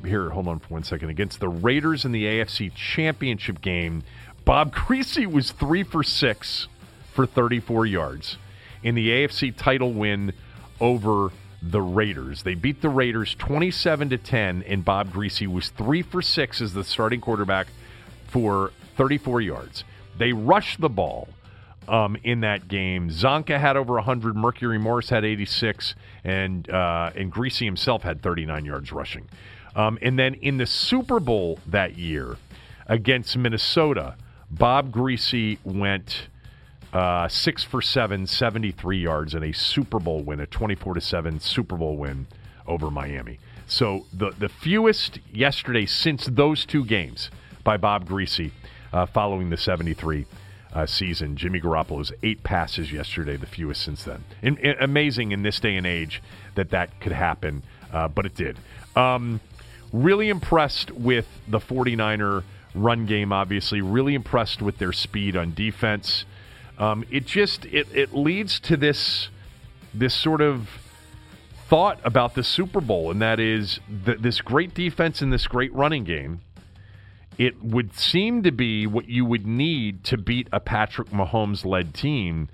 Here, 0.02 0.30
hold 0.30 0.48
on 0.48 0.60
for 0.60 0.68
one 0.68 0.82
second. 0.82 1.10
Against 1.10 1.40
the 1.40 1.50
Raiders 1.50 2.06
in 2.06 2.12
the 2.12 2.24
AFC 2.24 2.72
Championship 2.74 3.60
game, 3.60 4.02
Bob 4.46 4.74
Griese 4.74 5.30
was 5.30 5.50
three 5.50 5.82
for 5.82 6.02
six 6.02 6.68
for 7.12 7.26
34 7.26 7.84
yards 7.84 8.38
in 8.86 8.94
the 8.94 9.08
AFC 9.08 9.52
title 9.56 9.92
win 9.92 10.32
over 10.80 11.32
the 11.60 11.80
Raiders. 11.80 12.44
They 12.44 12.54
beat 12.54 12.82
the 12.82 12.88
Raiders 12.88 13.34
27 13.34 14.10
to 14.10 14.16
10, 14.16 14.62
and 14.62 14.84
Bob 14.84 15.12
Griese 15.12 15.48
was 15.48 15.70
three 15.70 16.02
for 16.02 16.22
six 16.22 16.60
as 16.60 16.72
the 16.72 16.84
starting 16.84 17.20
quarterback 17.20 17.66
for 18.28 18.70
34 18.96 19.40
yards. 19.40 19.82
They 20.16 20.32
rushed 20.32 20.80
the 20.80 20.88
ball 20.88 21.28
um, 21.88 22.16
in 22.22 22.42
that 22.42 22.68
game. 22.68 23.10
Csonka 23.10 23.58
had 23.58 23.76
over 23.76 23.94
100. 23.94 24.36
Mercury 24.36 24.78
Morris 24.78 25.10
had 25.10 25.24
86, 25.24 25.96
and 26.22 26.70
uh, 26.70 27.10
and 27.16 27.32
Griese 27.32 27.64
himself 27.64 28.02
had 28.02 28.22
39 28.22 28.64
yards 28.64 28.92
rushing. 28.92 29.28
Um, 29.74 29.98
and 30.00 30.16
then 30.16 30.34
in 30.34 30.58
the 30.58 30.66
Super 30.66 31.18
Bowl 31.18 31.58
that 31.66 31.98
year 31.98 32.36
against 32.86 33.36
Minnesota, 33.36 34.14
Bob 34.48 34.92
Griese 34.92 35.58
went 35.64 36.28
uh, 36.96 37.28
six 37.28 37.62
for 37.62 37.82
seven, 37.82 38.26
73 38.26 38.98
yards, 38.98 39.34
and 39.34 39.44
a 39.44 39.52
Super 39.52 39.98
Bowl 39.98 40.22
win, 40.22 40.40
a 40.40 40.46
24 40.46 40.94
to 40.94 41.00
seven 41.02 41.38
Super 41.40 41.76
Bowl 41.76 41.98
win 41.98 42.26
over 42.66 42.90
Miami. 42.90 43.38
So 43.66 44.06
the 44.14 44.30
the 44.30 44.48
fewest 44.48 45.18
yesterday 45.30 45.84
since 45.84 46.24
those 46.24 46.64
two 46.64 46.86
games 46.86 47.30
by 47.64 47.76
Bob 47.76 48.08
Griese, 48.08 48.50
uh, 48.94 49.04
following 49.04 49.50
the 49.50 49.58
73 49.58 50.24
uh, 50.72 50.86
season. 50.86 51.36
Jimmy 51.36 51.60
Garoppolo's 51.60 52.12
eight 52.22 52.42
passes 52.42 52.90
yesterday, 52.90 53.36
the 53.36 53.46
fewest 53.46 53.82
since 53.82 54.04
then. 54.04 54.24
In, 54.40 54.56
in, 54.56 54.76
amazing 54.80 55.32
in 55.32 55.42
this 55.42 55.60
day 55.60 55.76
and 55.76 55.86
age 55.86 56.22
that 56.54 56.70
that 56.70 56.98
could 57.00 57.12
happen, 57.12 57.62
uh, 57.92 58.08
but 58.08 58.24
it 58.24 58.34
did. 58.34 58.58
Um, 58.94 59.40
really 59.92 60.30
impressed 60.30 60.92
with 60.92 61.26
the 61.46 61.58
49er 61.58 62.42
run 62.74 63.04
game, 63.04 63.32
obviously. 63.32 63.82
Really 63.82 64.14
impressed 64.14 64.62
with 64.62 64.78
their 64.78 64.92
speed 64.92 65.36
on 65.36 65.52
defense. 65.52 66.24
Um, 66.78 67.04
it 67.10 67.26
just 67.26 67.64
it, 67.66 67.88
it 67.94 68.14
leads 68.14 68.60
to 68.60 68.76
this 68.76 69.28
this 69.94 70.14
sort 70.14 70.40
of 70.40 70.68
thought 71.68 71.98
about 72.04 72.34
the 72.34 72.44
Super 72.44 72.80
Bowl, 72.80 73.10
and 73.10 73.20
that 73.22 73.40
is 73.40 73.80
th- 74.04 74.18
this 74.18 74.40
great 74.40 74.74
defense 74.74 75.22
and 75.22 75.32
this 75.32 75.46
great 75.46 75.72
running 75.74 76.04
game 76.04 76.40
it 77.38 77.62
would 77.62 77.94
seem 77.94 78.42
to 78.42 78.50
be 78.50 78.86
what 78.86 79.08
you 79.08 79.24
would 79.24 79.46
need 79.46 80.04
to 80.04 80.16
beat 80.16 80.48
a 80.52 80.60
Patrick 80.60 81.10
Mahomes 81.10 81.64
led 81.64 81.94
team. 81.94 82.48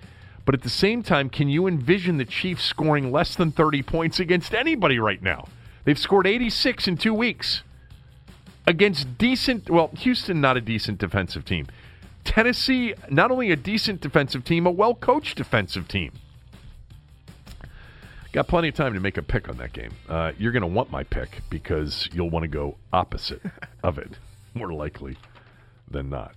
But 0.45 0.55
at 0.55 0.63
the 0.63 0.71
same 0.71 1.03
time, 1.03 1.31
can 1.31 1.49
you 1.49 1.69
envision 1.69 2.17
the 2.17 2.25
Chiefs 2.25 2.65
scoring 2.65 3.13
less 3.13 3.37
than 3.37 3.53
30 3.53 3.83
points 3.83 4.19
against 4.19 4.55
anybody 4.55 4.99
right 4.99 5.23
now? 5.23 5.47
They've 5.85 5.99
scored 5.99 6.27
86 6.27 6.89
in 6.89 6.97
two 6.97 7.15
weeks 7.15 7.63
against 8.67 9.19
decent, 9.19 9.71
well, 9.71 9.91
Houston, 9.99 10.41
not 10.41 10.57
a 10.57 10.61
decent 10.61 10.99
defensive 10.99 11.45
team. 11.45 11.67
Tennessee, 12.25 12.95
not 13.11 13.31
only 13.31 13.51
a 13.51 13.57
decent 13.57 14.01
defensive 14.01 14.45
team, 14.45 14.67
a 14.67 14.71
well 14.71 14.95
coached 14.95 15.37
defensive 15.37 15.89
team. 15.89 16.13
Got 18.33 18.49
plenty 18.49 18.69
of 18.69 18.75
time 18.75 18.95
to 18.95 19.01
make 19.01 19.19
a 19.19 19.23
pick 19.23 19.51
on 19.51 19.59
that 19.59 19.75
game. 19.75 19.93
Uh, 20.09 20.33
you're 20.39 20.53
going 20.53 20.63
to 20.63 20.67
want 20.67 20.91
my 20.91 21.05
pick 21.05 21.43
because 21.51 22.09
you'll 22.15 22.31
want 22.31 22.45
to 22.45 22.49
go 22.49 22.77
opposite 22.91 23.43
of 23.83 23.99
it 23.99 24.19
more 24.55 24.73
likely 24.73 25.19
than 25.91 26.09
not. 26.09 26.35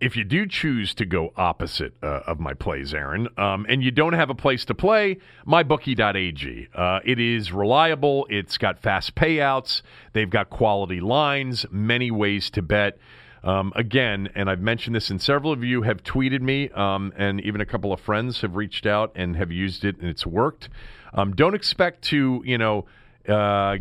If 0.00 0.16
you 0.16 0.24
do 0.24 0.44
choose 0.46 0.92
to 0.94 1.06
go 1.06 1.32
opposite 1.36 1.94
uh, 2.02 2.22
of 2.26 2.40
my 2.40 2.52
plays, 2.52 2.92
Aaron, 2.92 3.28
um, 3.38 3.64
and 3.68 3.82
you 3.82 3.92
don't 3.92 4.12
have 4.14 4.28
a 4.28 4.34
place 4.34 4.64
to 4.66 4.74
play, 4.74 5.18
mybookie.ag. 5.46 6.68
Uh, 6.74 7.00
it 7.04 7.20
is 7.20 7.52
reliable. 7.52 8.26
It's 8.28 8.58
got 8.58 8.80
fast 8.80 9.14
payouts. 9.14 9.82
They've 10.12 10.28
got 10.28 10.50
quality 10.50 11.00
lines, 11.00 11.64
many 11.70 12.10
ways 12.10 12.50
to 12.50 12.60
bet. 12.60 12.98
Um, 13.44 13.74
again, 13.76 14.30
and 14.34 14.48
I've 14.48 14.60
mentioned 14.60 14.96
this, 14.96 15.10
and 15.10 15.20
several 15.20 15.52
of 15.52 15.62
you 15.62 15.82
have 15.82 16.02
tweeted 16.02 16.40
me, 16.40 16.70
um, 16.70 17.12
and 17.14 17.42
even 17.42 17.60
a 17.60 17.66
couple 17.66 17.92
of 17.92 18.00
friends 18.00 18.40
have 18.40 18.56
reached 18.56 18.86
out 18.86 19.12
and 19.14 19.36
have 19.36 19.52
used 19.52 19.84
it, 19.84 19.98
and 19.98 20.08
it's 20.08 20.26
worked. 20.26 20.70
Um, 21.12 21.34
don't 21.34 21.54
expect 21.54 22.02
to, 22.04 22.42
you 22.46 22.56
know, 22.56 22.86
uh, 23.28 23.76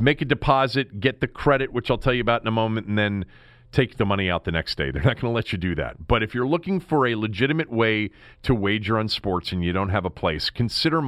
make 0.00 0.20
a 0.20 0.26
deposit, 0.26 1.00
get 1.00 1.22
the 1.22 1.26
credit, 1.26 1.72
which 1.72 1.90
I'll 1.90 1.98
tell 1.98 2.12
you 2.12 2.20
about 2.20 2.42
in 2.42 2.46
a 2.46 2.52
moment, 2.52 2.86
and 2.86 2.98
then 2.98 3.24
take 3.72 3.96
the 3.96 4.04
money 4.04 4.30
out 4.30 4.44
the 4.44 4.52
next 4.52 4.76
day. 4.76 4.90
They're 4.92 5.02
not 5.02 5.20
going 5.20 5.30
to 5.32 5.34
let 5.34 5.50
you 5.52 5.58
do 5.58 5.74
that. 5.76 6.06
But 6.06 6.22
if 6.22 6.34
you're 6.34 6.46
looking 6.46 6.78
for 6.78 7.06
a 7.06 7.14
legitimate 7.14 7.70
way 7.70 8.10
to 8.42 8.54
wager 8.54 8.98
on 8.98 9.08
sports 9.08 9.50
and 9.50 9.64
you 9.64 9.72
don't 9.72 9.88
have 9.88 10.04
a 10.04 10.10
place, 10.10 10.50
consider 10.50 11.02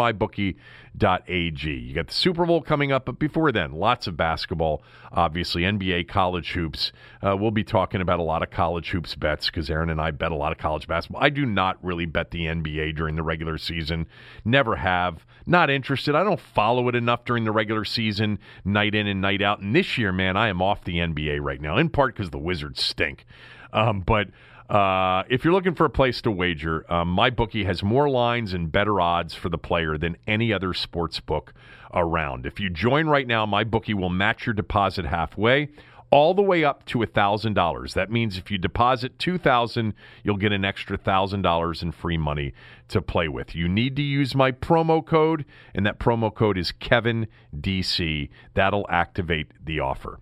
mybookie.ag. 0.96 1.70
You 1.70 1.94
got 1.94 2.08
the 2.08 2.14
Super 2.14 2.46
Bowl 2.46 2.62
coming 2.62 2.92
up, 2.92 3.06
but 3.06 3.18
before 3.18 3.52
then, 3.52 3.72
lots 3.72 4.06
of 4.06 4.16
basketball, 4.16 4.82
obviously, 5.12 5.62
NBA, 5.62 6.08
college 6.08 6.52
hoops. 6.52 6.92
Uh, 7.22 7.36
we'll 7.36 7.50
be 7.50 7.64
talking 7.64 8.00
about 8.00 8.18
a 8.18 8.22
lot 8.22 8.42
of 8.42 8.50
college 8.50 8.90
hoops 8.90 9.14
bets 9.14 9.46
because 9.46 9.70
Aaron 9.70 9.90
and 9.90 10.00
I 10.00 10.10
bet 10.10 10.32
a 10.32 10.36
lot 10.36 10.52
of 10.52 10.58
college 10.58 10.86
basketball. 10.86 11.22
I 11.22 11.30
do 11.30 11.46
not 11.46 11.82
really 11.84 12.06
bet 12.06 12.30
the 12.30 12.46
NBA 12.46 12.96
during 12.96 13.16
the 13.16 13.22
regular 13.22 13.58
season, 13.58 14.06
never 14.44 14.76
have. 14.76 15.24
Not 15.46 15.70
interested. 15.70 16.14
I 16.14 16.24
don't 16.24 16.40
follow 16.40 16.88
it 16.88 16.96
enough 16.96 17.24
during 17.24 17.44
the 17.44 17.52
regular 17.52 17.84
season, 17.84 18.38
night 18.64 18.94
in 18.94 19.06
and 19.06 19.20
night 19.20 19.42
out. 19.42 19.60
And 19.60 19.74
this 19.76 19.96
year, 19.96 20.12
man, 20.12 20.36
I 20.36 20.48
am 20.48 20.60
off 20.60 20.84
the 20.84 20.96
NBA 20.96 21.40
right 21.40 21.60
now, 21.60 21.76
in 21.76 21.88
part 21.88 22.14
because 22.14 22.30
the 22.30 22.38
Wizards 22.38 22.82
stink. 22.82 23.24
Um, 23.72 24.00
but 24.00 24.28
uh, 24.68 25.22
if 25.28 25.44
you're 25.44 25.52
looking 25.52 25.74
for 25.74 25.84
a 25.84 25.90
place 25.90 26.20
to 26.22 26.30
wager, 26.30 26.90
um, 26.92 27.08
my 27.08 27.30
bookie 27.30 27.64
has 27.64 27.82
more 27.82 28.08
lines 28.08 28.52
and 28.52 28.72
better 28.72 29.00
odds 29.00 29.34
for 29.34 29.48
the 29.48 29.58
player 29.58 29.96
than 29.96 30.16
any 30.26 30.52
other 30.52 30.74
sports 30.74 31.20
book 31.20 31.52
around. 31.94 32.46
If 32.46 32.58
you 32.58 32.68
join 32.68 33.06
right 33.06 33.26
now, 33.26 33.46
my 33.46 33.62
bookie 33.64 33.94
will 33.94 34.10
match 34.10 34.46
your 34.46 34.54
deposit 34.54 35.04
halfway. 35.06 35.68
all 36.12 36.34
the 36.34 36.42
way 36.42 36.62
up 36.62 36.84
to 36.86 36.98
$1,000. 37.00 37.94
That 37.94 38.12
means 38.12 38.38
if 38.38 38.48
you 38.48 38.58
deposit 38.58 39.18
2000 39.18 39.92
you'll 40.22 40.36
get 40.36 40.52
an 40.52 40.64
extra 40.64 40.96
$1,000 40.96 41.82
in 41.82 41.90
free 41.90 42.16
money 42.16 42.52
to 42.88 43.02
play 43.02 43.26
with. 43.26 43.56
You 43.56 43.68
need 43.68 43.96
to 43.96 44.02
use 44.02 44.32
my 44.32 44.52
promo 44.52 45.04
code, 45.04 45.44
and 45.74 45.84
that 45.84 45.98
promo 45.98 46.32
code 46.32 46.58
is 46.58 46.72
KevinDC. 46.80 48.28
That'll 48.54 48.86
activate 48.88 49.48
the 49.62 49.80
offer. 49.80 50.20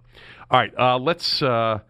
All 0.51 0.59
right, 0.59 0.73
uh, 0.79 0.99
let's. 0.99 1.43
Uh, 1.43 1.81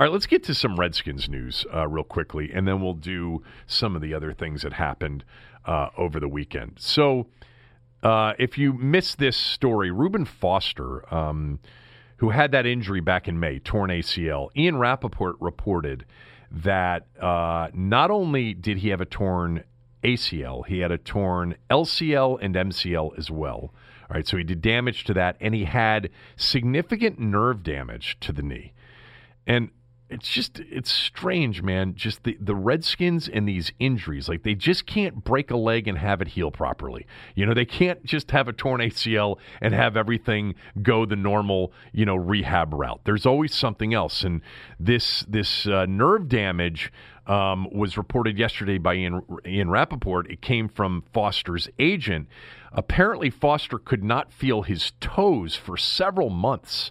all 0.00 0.06
right, 0.06 0.12
let's 0.14 0.24
get 0.24 0.42
to 0.44 0.54
some 0.54 0.80
Redskins 0.80 1.28
news 1.28 1.66
uh, 1.74 1.86
real 1.86 2.04
quickly, 2.04 2.50
and 2.54 2.66
then 2.66 2.80
we'll 2.80 2.94
do 2.94 3.42
some 3.66 3.94
of 3.94 4.00
the 4.00 4.14
other 4.14 4.32
things 4.32 4.62
that 4.62 4.72
happened 4.72 5.24
uh, 5.66 5.90
over 5.98 6.18
the 6.18 6.26
weekend. 6.26 6.76
So, 6.78 7.26
uh, 8.02 8.32
if 8.38 8.56
you 8.56 8.72
missed 8.72 9.18
this 9.18 9.36
story, 9.36 9.90
Reuben 9.90 10.24
Foster, 10.24 11.14
um, 11.14 11.60
who 12.16 12.30
had 12.30 12.50
that 12.52 12.64
injury 12.64 13.02
back 13.02 13.28
in 13.28 13.38
May, 13.38 13.58
torn 13.58 13.90
ACL, 13.90 14.48
Ian 14.56 14.78
Rapoport 14.78 15.36
reported 15.38 16.06
that 16.50 17.06
uh, 17.20 17.68
not 17.74 18.10
only 18.10 18.54
did 18.54 18.78
he 18.78 18.88
have 18.88 19.02
a 19.02 19.04
torn 19.04 19.64
ACL, 20.02 20.66
he 20.66 20.78
had 20.78 20.92
a 20.92 20.96
torn 20.96 21.56
LCL 21.70 22.38
and 22.40 22.54
MCL 22.54 23.18
as 23.18 23.30
well. 23.30 23.74
All 24.08 24.14
right, 24.14 24.26
so 24.26 24.38
he 24.38 24.44
did 24.44 24.62
damage 24.62 25.04
to 25.04 25.12
that, 25.12 25.36
and 25.42 25.54
he 25.54 25.64
had 25.64 26.08
significant 26.36 27.18
nerve 27.18 27.62
damage 27.62 28.16
to 28.20 28.32
the 28.32 28.42
knee. 28.42 28.72
And 29.46 29.70
it's 30.10 30.28
just 30.28 30.60
it's 30.60 30.90
strange, 30.90 31.62
man. 31.62 31.94
Just 31.94 32.24
the 32.24 32.36
the 32.40 32.54
Redskins 32.54 33.28
and 33.28 33.48
these 33.48 33.72
injuries, 33.78 34.28
like 34.28 34.42
they 34.42 34.54
just 34.54 34.86
can't 34.86 35.22
break 35.24 35.50
a 35.50 35.56
leg 35.56 35.86
and 35.86 35.96
have 35.98 36.20
it 36.20 36.28
heal 36.28 36.50
properly. 36.50 37.06
You 37.34 37.46
know, 37.46 37.54
they 37.54 37.64
can't 37.64 38.04
just 38.04 38.32
have 38.32 38.48
a 38.48 38.52
torn 38.52 38.80
ACL 38.80 39.36
and 39.60 39.72
have 39.72 39.96
everything 39.96 40.56
go 40.82 41.06
the 41.06 41.16
normal, 41.16 41.72
you 41.92 42.04
know, 42.04 42.16
rehab 42.16 42.74
route. 42.74 43.00
There's 43.04 43.24
always 43.24 43.54
something 43.54 43.94
else, 43.94 44.24
and 44.24 44.42
this 44.78 45.24
this 45.28 45.66
uh, 45.66 45.86
nerve 45.86 46.28
damage. 46.28 46.92
Um, 47.26 47.68
was 47.70 47.96
reported 47.96 48.38
yesterday 48.38 48.78
by 48.78 48.94
Ian, 48.94 49.22
Ian 49.46 49.70
Rapoport. 49.70 50.28
It 50.28 50.42
came 50.42 50.68
from 50.68 51.04
Foster's 51.12 51.68
agent. 51.78 52.26
Apparently, 52.72 53.30
Foster 53.30 53.78
could 53.78 54.02
not 54.02 54.32
feel 54.32 54.62
his 54.62 54.94
toes 55.00 55.54
for 55.54 55.76
several 55.76 56.30
months 56.30 56.90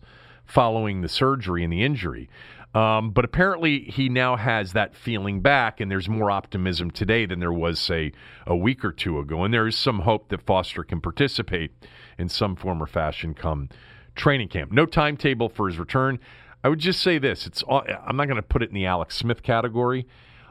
following 0.50 1.02
the 1.02 1.10
surgery 1.10 1.64
and 1.64 1.72
the 1.72 1.84
injury. 1.84 2.30
Um, 2.76 3.12
but 3.12 3.26
apparently, 3.26 3.80
he 3.82 4.10
now 4.10 4.36
has 4.36 4.74
that 4.74 4.96
feeling 4.96 5.42
back, 5.42 5.80
and 5.80 5.90
there's 5.90 6.08
more 6.08 6.30
optimism 6.30 6.92
today 6.92 7.26
than 7.26 7.40
there 7.40 7.52
was, 7.52 7.80
say, 7.80 8.12
a 8.46 8.56
week 8.56 8.86
or 8.86 8.92
two 8.92 9.18
ago. 9.20 9.44
And 9.44 9.52
there 9.54 9.66
is 9.66 9.76
some 9.76 10.00
hope 10.00 10.30
that 10.30 10.44
Foster 10.44 10.84
can 10.84 11.02
participate 11.02 11.72
in 12.20 12.30
some 12.30 12.56
form 12.56 12.84
or 12.84 12.86
fashion 12.86 13.34
come 13.34 13.70
training 14.16 14.50
camp. 14.50 14.72
No 14.72 14.86
timetable 14.86 15.50
for 15.50 15.68
his 15.68 15.80
return. 15.80 16.20
I 16.64 16.70
would 16.70 16.80
just 16.80 17.02
say 17.02 17.18
this: 17.18 17.48
it's 17.48 17.64
I'm 17.68 18.16
not 18.16 18.26
going 18.26 18.36
to 18.36 18.44
put 18.44 18.62
it 18.62 18.70
in 18.70 18.76
the 18.76 18.86
Alex 18.86 19.18
Smith 19.18 19.42
category, 19.42 20.06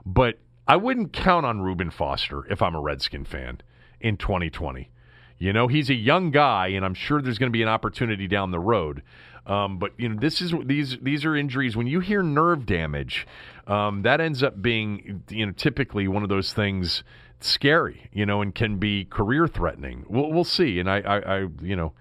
but 0.05 0.39
I 0.67 0.77
wouldn't 0.77 1.13
count 1.13 1.47
on 1.47 1.61
Reuben 1.61 1.91
Foster 1.91 2.47
if 2.51 2.63
I'm 2.63 2.75
a 2.75 2.81
Redskin 2.81 3.25
fan 3.25 3.61
in 4.01 4.17
2020. 4.17 4.91
You 5.39 5.53
know, 5.53 5.69
he's 5.69 5.89
a 5.89 5.95
young 5.95 6.33
guy, 6.33 6.69
and 6.69 6.85
I'm 6.85 6.95
sure 6.95 7.23
there's 7.23 7.39
going 7.39 7.51
to 7.51 7.57
be 7.57 7.63
an 7.63 7.69
opportunity 7.69 8.27
down 8.27 8.51
the 8.51 8.59
road. 8.59 9.03
Um, 9.49 9.79
but 9.79 9.93
you 9.97 10.11
know, 10.11 10.21
this 10.21 10.41
is 10.41 10.53
these 10.65 10.99
these 11.01 11.25
are 11.25 11.35
injuries. 11.35 11.77
When 11.77 11.87
you 11.87 12.01
hear 12.01 12.23
nerve 12.23 12.67
damage, 12.67 13.27
um, 13.67 14.03
that 14.03 14.21
ends 14.21 14.43
up 14.43 14.61
being 14.61 15.25
you 15.31 15.47
know 15.47 15.53
typically 15.53 16.07
one 16.07 16.23
of 16.23 16.29
those 16.29 16.53
things 16.53 17.03
scary, 17.41 18.09
you 18.13 18.27
know, 18.27 18.43
and 18.43 18.55
can 18.55 18.79
be 18.79 19.05
career 19.05 19.47
threatening. 19.47 20.05
We'll, 20.09 20.31
we'll 20.33 20.45
see. 20.45 20.81
And 20.81 20.91
I, 20.91 21.01
I, 21.01 21.19
I, 21.19 21.47
you 21.63 21.77
know, 21.77 21.93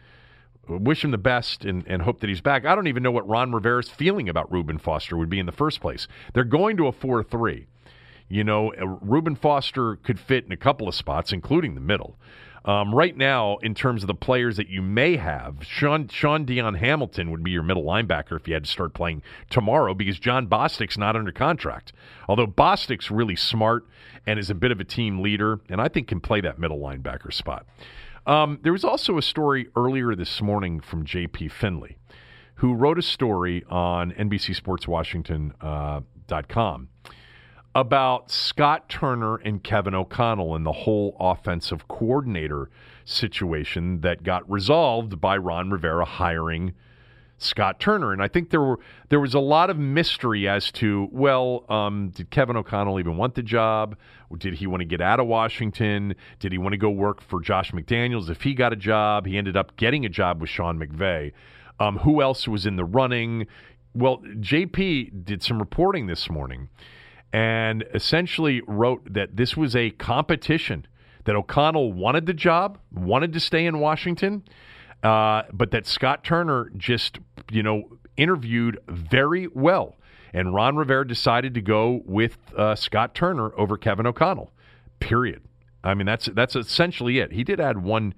wish 0.68 1.04
him 1.04 1.12
the 1.12 1.18
best 1.18 1.64
and, 1.64 1.86
and 1.88 2.02
hope 2.02 2.20
that 2.22 2.28
he's 2.28 2.42
back. 2.42 2.66
I 2.66 2.76
don't 2.76 2.88
even 2.88 3.04
know 3.04 3.12
what 3.12 3.28
Ron 3.28 3.52
Rivera's 3.52 3.90
feeling 3.90 4.30
about 4.30 4.52
Reuben 4.52 4.78
Foster 4.78 5.16
would 5.18 5.30
be 5.30 5.40
in 5.40 5.46
the 5.46 5.52
first 5.52 5.80
place. 5.80 6.08
They're 6.34 6.44
going 6.44 6.78
to 6.78 6.88
a 6.88 6.92
four 6.92 7.24
three. 7.24 7.68
You 8.30 8.44
know, 8.44 8.74
Reuben 9.02 9.36
Foster 9.36 9.96
could 9.96 10.20
fit 10.20 10.46
in 10.46 10.52
a 10.52 10.58
couple 10.58 10.88
of 10.90 10.96
spots, 10.96 11.32
including 11.32 11.76
the 11.76 11.82
middle. 11.82 12.18
Um, 12.68 12.94
right 12.94 13.16
now, 13.16 13.58
in 13.58 13.74
terms 13.74 14.04
of 14.04 14.08
the 14.08 14.14
players 14.14 14.58
that 14.58 14.68
you 14.68 14.82
may 14.82 15.16
have, 15.16 15.60
Sean 15.62 16.10
Shaun 16.10 16.44
Dion 16.44 16.76
Hamilton 16.76 17.32
would 17.32 17.42
be 17.42 17.52
your 17.52 17.64
middle 17.64 17.86
linebacker 17.86 18.36
if 18.36 18.46
you 18.46 18.54
had 18.54 18.66
to 18.66 18.70
start 18.70 18.94
playing 18.94 19.24
tomorrow 19.50 19.94
because 19.94 20.20
Jon 20.20 20.48
Bostic's 20.48 20.98
not 20.98 21.16
under 21.16 21.32
contract. 21.32 21.94
Although 22.28 22.48
Bostic's 22.48 23.10
really 23.10 23.38
smart 23.38 23.88
and 24.26 24.38
is 24.38 24.50
a 24.50 24.56
bit 24.56 24.72
of 24.72 24.82
a 24.82 24.84
team 24.84 25.22
leader, 25.22 25.62
and 25.70 25.80
I 25.80 25.88
think 25.88 26.10
can 26.10 26.20
play 26.20 26.42
that 26.42 26.60
middle 26.60 26.80
linebacker 26.80 27.32
spot. 27.32 27.66
Um, 28.26 28.60
there 28.62 28.74
was 28.74 28.84
also 28.84 29.18
a 29.18 29.22
story 29.22 29.70
earlier 29.78 30.14
this 30.14 30.42
morning 30.42 30.82
from 30.82 31.06
J.P. 31.06 31.48
Finlay, 31.48 31.96
who 32.56 32.74
wrote 32.74 33.00
a 33.00 33.02
story 33.02 33.64
on 33.70 34.12
nbc 34.12 34.62
NBCSportsWashington.com. 34.62 36.90
Uh, 37.06 37.10
about 37.78 38.32
Scott 38.32 38.90
Turner 38.90 39.36
and 39.36 39.64
Kevin 39.64 39.94
O'Connell 39.94 40.56
and 40.56 40.66
the 40.66 40.72
whole 40.72 41.16
offensive 41.20 41.88
coordinator 41.88 42.72
situation 43.06 44.02
that 44.02 44.24
got 44.24 44.50
resolved 44.50 45.22
by 45.22 45.38
Ron 45.38 45.70
Rivera 45.70 46.04
hiring 46.04 46.74
Scott 47.38 47.80
Turner. 47.80 48.14
And 48.14 48.24
I 48.24 48.30
think 48.30 48.50
there 48.50 48.64
were 48.64 48.80
there 49.10 49.20
was 49.20 49.36
a 49.36 49.40
lot 49.40 49.70
of 49.70 49.78
mystery 49.78 50.48
as 50.48 50.72
to 50.72 51.08
well, 51.12 51.66
um, 51.70 52.10
did 52.10 52.32
Kevin 52.32 52.58
O'Connell 52.58 53.00
even 53.00 53.16
want 53.16 53.36
the 53.36 53.44
job? 53.44 53.96
Did 54.36 54.56
he 54.56 54.66
want 54.66 54.82
to 54.82 54.86
get 54.86 55.00
out 55.00 55.20
of 55.20 55.28
Washington? 55.28 56.16
Did 56.40 56.54
he 56.54 56.58
want 56.58 56.74
to 56.74 56.78
go 56.78 56.90
work 56.90 57.22
for 57.22 57.40
Josh 57.40 57.74
McDaniels? 57.74 58.28
If 58.28 58.42
he 58.42 58.56
got 58.56 58.74
a 58.74 58.76
job, 58.76 59.28
he 59.28 59.38
ended 59.38 59.56
up 59.56 59.78
getting 59.78 60.04
a 60.04 60.10
job 60.10 60.42
with 60.42 60.50
Sean 60.50 60.80
McVay. 60.80 61.32
Um, 61.80 62.00
who 62.00 62.24
else 62.24 62.48
was 62.48 62.66
in 62.66 62.76
the 62.76 62.86
running? 62.86 63.46
Well, 63.94 64.18
JP 64.18 65.26
did 65.26 65.44
some 65.44 65.60
reporting 65.60 66.08
this 66.08 66.28
morning 66.28 66.70
and 67.34 67.84
essentially 67.94 68.62
wrote 68.68 69.14
that 69.14 69.36
this 69.36 69.56
was 69.58 69.76
a 69.76 69.92
competition, 69.92 70.86
that 71.26 71.36
O'Connell 71.36 71.92
wanted 71.92 72.26
the 72.26 72.34
job, 72.34 72.78
wanted 72.92 73.34
to 73.34 73.40
stay 73.40 73.66
in 73.66 73.80
Washington, 73.80 74.44
uh, 75.04 75.44
but 75.52 75.72
that 75.72 75.86
Scott 75.86 76.24
Turner 76.24 76.72
just, 76.78 77.20
you 77.52 77.62
know, 77.62 77.98
interviewed 78.16 78.80
very 78.88 79.48
well. 79.48 79.96
And 80.34 80.54
Ron 80.54 80.76
Rivera 80.76 81.08
decided 81.08 81.54
to 81.54 81.62
go 81.62 82.02
with 82.06 82.38
uh, 82.58 82.76
Scott 82.76 83.16
Turner 83.16 83.52
over 83.58 83.78
Kevin 83.78 84.06
O'Connell. 84.06 84.52
Period. 85.00 85.42
I 85.84 85.94
mean, 85.94 86.06
that's 86.06 86.28
that's 86.34 86.56
essentially 86.56 87.20
it. 87.20 87.32
He 87.32 87.44
did 87.44 87.60
add 87.60 87.84
one 87.84 88.14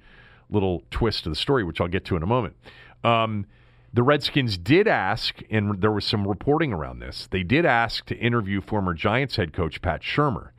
little 0.50 0.84
twist 0.90 1.24
to 1.24 1.30
the 1.30 1.36
story, 1.36 1.64
which 1.64 1.80
I'll 1.80 1.88
get 1.88 2.06
to 2.06 2.16
in 2.16 2.24
a 2.24 2.28
moment. 2.28 2.56
Um, 3.04 3.46
the 3.94 4.04
Redskins 4.04 4.58
did 4.58 4.88
ask, 4.88 5.40
and 5.50 5.82
there 5.82 5.92
was 5.92 6.06
some 6.06 6.28
reporting 6.28 6.74
around 6.74 7.00
this, 7.00 7.28
they 7.32 7.44
did 7.44 7.66
ask 7.66 8.06
to 8.06 8.16
interview 8.16 8.62
former 8.62 8.94
Giants 8.94 9.36
head 9.36 9.54
coach 9.54 9.82
Pat 9.82 10.02
Shurmur, 10.02 10.50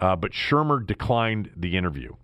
uh, 0.00 0.16
but 0.16 0.32
Shurmur 0.32 0.86
declined 0.86 1.50
the 1.56 1.76
interview. 1.76 2.14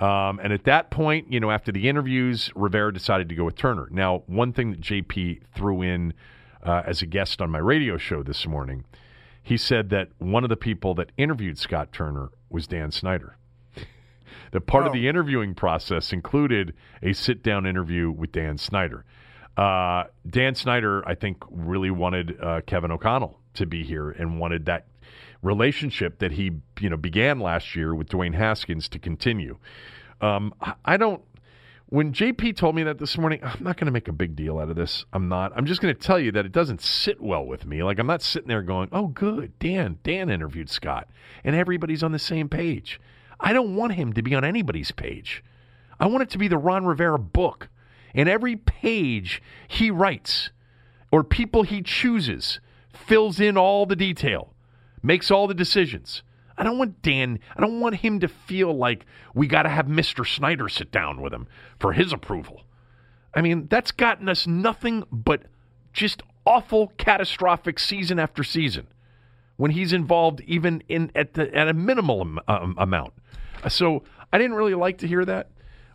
Um, 0.00 0.38
and 0.42 0.52
at 0.52 0.64
that 0.64 0.90
point, 0.90 1.32
you 1.32 1.40
know, 1.40 1.50
after 1.50 1.72
the 1.72 1.88
interviews, 1.88 2.50
Rivera 2.54 2.92
decided 2.92 3.28
to 3.30 3.34
go 3.34 3.44
with 3.44 3.56
Turner. 3.56 3.88
Now, 3.90 4.22
one 4.26 4.52
thing 4.52 4.70
that 4.70 4.80
JP 4.80 5.40
threw 5.54 5.82
in 5.82 6.14
uh, 6.62 6.82
as 6.86 7.02
a 7.02 7.06
guest 7.06 7.42
on 7.42 7.50
my 7.50 7.58
radio 7.58 7.98
show 7.98 8.22
this 8.22 8.46
morning, 8.46 8.84
he 9.42 9.56
said 9.56 9.90
that 9.90 10.10
one 10.18 10.44
of 10.44 10.50
the 10.50 10.56
people 10.56 10.94
that 10.94 11.10
interviewed 11.16 11.58
Scott 11.58 11.92
Turner 11.92 12.30
was 12.48 12.66
Dan 12.66 12.92
Snyder. 12.92 13.36
that 14.52 14.66
part 14.66 14.84
oh. 14.84 14.86
of 14.88 14.92
the 14.92 15.08
interviewing 15.08 15.54
process 15.54 16.12
included 16.12 16.74
a 17.02 17.12
sit 17.12 17.42
down 17.42 17.66
interview 17.66 18.10
with 18.10 18.30
Dan 18.30 18.56
Snyder. 18.56 19.04
Uh, 19.58 20.04
Dan 20.30 20.54
Snyder, 20.54 21.06
I 21.06 21.16
think, 21.16 21.42
really 21.50 21.90
wanted 21.90 22.40
uh, 22.40 22.60
Kevin 22.64 22.92
O'Connell 22.92 23.40
to 23.54 23.66
be 23.66 23.82
here 23.82 24.10
and 24.10 24.38
wanted 24.38 24.66
that 24.66 24.86
relationship 25.42 26.20
that 26.20 26.32
he 26.32 26.52
you 26.80 26.88
know 26.88 26.96
began 26.96 27.40
last 27.40 27.74
year 27.74 27.94
with 27.94 28.08
Dwayne 28.08 28.34
Haskins 28.34 28.88
to 28.90 29.00
continue. 29.00 29.58
Um, 30.20 30.54
I 30.84 30.96
don't. 30.96 31.22
When 31.86 32.12
JP 32.12 32.54
told 32.56 32.76
me 32.76 32.82
that 32.84 32.98
this 32.98 33.18
morning, 33.18 33.40
I'm 33.42 33.64
not 33.64 33.76
going 33.78 33.86
to 33.86 33.92
make 33.92 34.08
a 34.08 34.12
big 34.12 34.36
deal 34.36 34.58
out 34.58 34.68
of 34.68 34.76
this. 34.76 35.04
I'm 35.12 35.28
not. 35.28 35.52
I'm 35.56 35.66
just 35.66 35.80
going 35.80 35.92
to 35.92 36.00
tell 36.00 36.20
you 36.20 36.30
that 36.32 36.46
it 36.46 36.52
doesn't 36.52 36.80
sit 36.80 37.20
well 37.20 37.44
with 37.44 37.66
me. 37.66 37.82
Like 37.82 37.98
I'm 37.98 38.06
not 38.06 38.22
sitting 38.22 38.48
there 38.48 38.62
going, 38.62 38.90
"Oh, 38.92 39.08
good, 39.08 39.58
Dan. 39.58 39.98
Dan 40.04 40.30
interviewed 40.30 40.70
Scott, 40.70 41.08
and 41.42 41.56
everybody's 41.56 42.04
on 42.04 42.12
the 42.12 42.18
same 42.20 42.48
page." 42.48 43.00
I 43.40 43.52
don't 43.52 43.74
want 43.74 43.94
him 43.94 44.12
to 44.12 44.22
be 44.22 44.34
on 44.34 44.44
anybody's 44.44 44.90
page. 44.92 45.42
I 45.98 46.06
want 46.06 46.22
it 46.22 46.30
to 46.30 46.38
be 46.38 46.48
the 46.48 46.58
Ron 46.58 46.86
Rivera 46.86 47.18
book. 47.18 47.68
And 48.18 48.28
every 48.28 48.56
page 48.56 49.40
he 49.68 49.92
writes 49.92 50.50
or 51.12 51.22
people 51.22 51.62
he 51.62 51.82
chooses 51.82 52.58
fills 52.92 53.38
in 53.38 53.56
all 53.56 53.86
the 53.86 53.94
detail, 53.94 54.52
makes 55.04 55.30
all 55.30 55.46
the 55.46 55.54
decisions. 55.54 56.24
I 56.58 56.64
don't 56.64 56.78
want 56.78 57.00
Dan, 57.00 57.38
I 57.56 57.60
don't 57.60 57.78
want 57.78 57.94
him 57.94 58.18
to 58.18 58.26
feel 58.26 58.76
like 58.76 59.06
we 59.34 59.46
got 59.46 59.62
to 59.62 59.68
have 59.68 59.86
Mr. 59.86 60.26
Snyder 60.26 60.68
sit 60.68 60.90
down 60.90 61.22
with 61.22 61.32
him 61.32 61.46
for 61.78 61.92
his 61.92 62.12
approval. 62.12 62.64
I 63.34 63.40
mean, 63.40 63.68
that's 63.70 63.92
gotten 63.92 64.28
us 64.28 64.48
nothing 64.48 65.04
but 65.12 65.44
just 65.92 66.24
awful, 66.44 66.92
catastrophic 66.98 67.78
season 67.78 68.18
after 68.18 68.42
season 68.42 68.88
when 69.58 69.70
he's 69.70 69.92
involved, 69.92 70.40
even 70.40 70.82
in 70.88 71.12
at 71.14 71.34
the 71.34 71.54
at 71.54 71.68
a 71.68 71.72
minimal 71.72 72.22
um, 72.48 72.74
amount. 72.78 73.12
So 73.68 74.02
I 74.32 74.38
didn't 74.38 74.56
really 74.56 74.74
like 74.74 74.98
to 74.98 75.06
hear 75.06 75.24
that. 75.24 75.50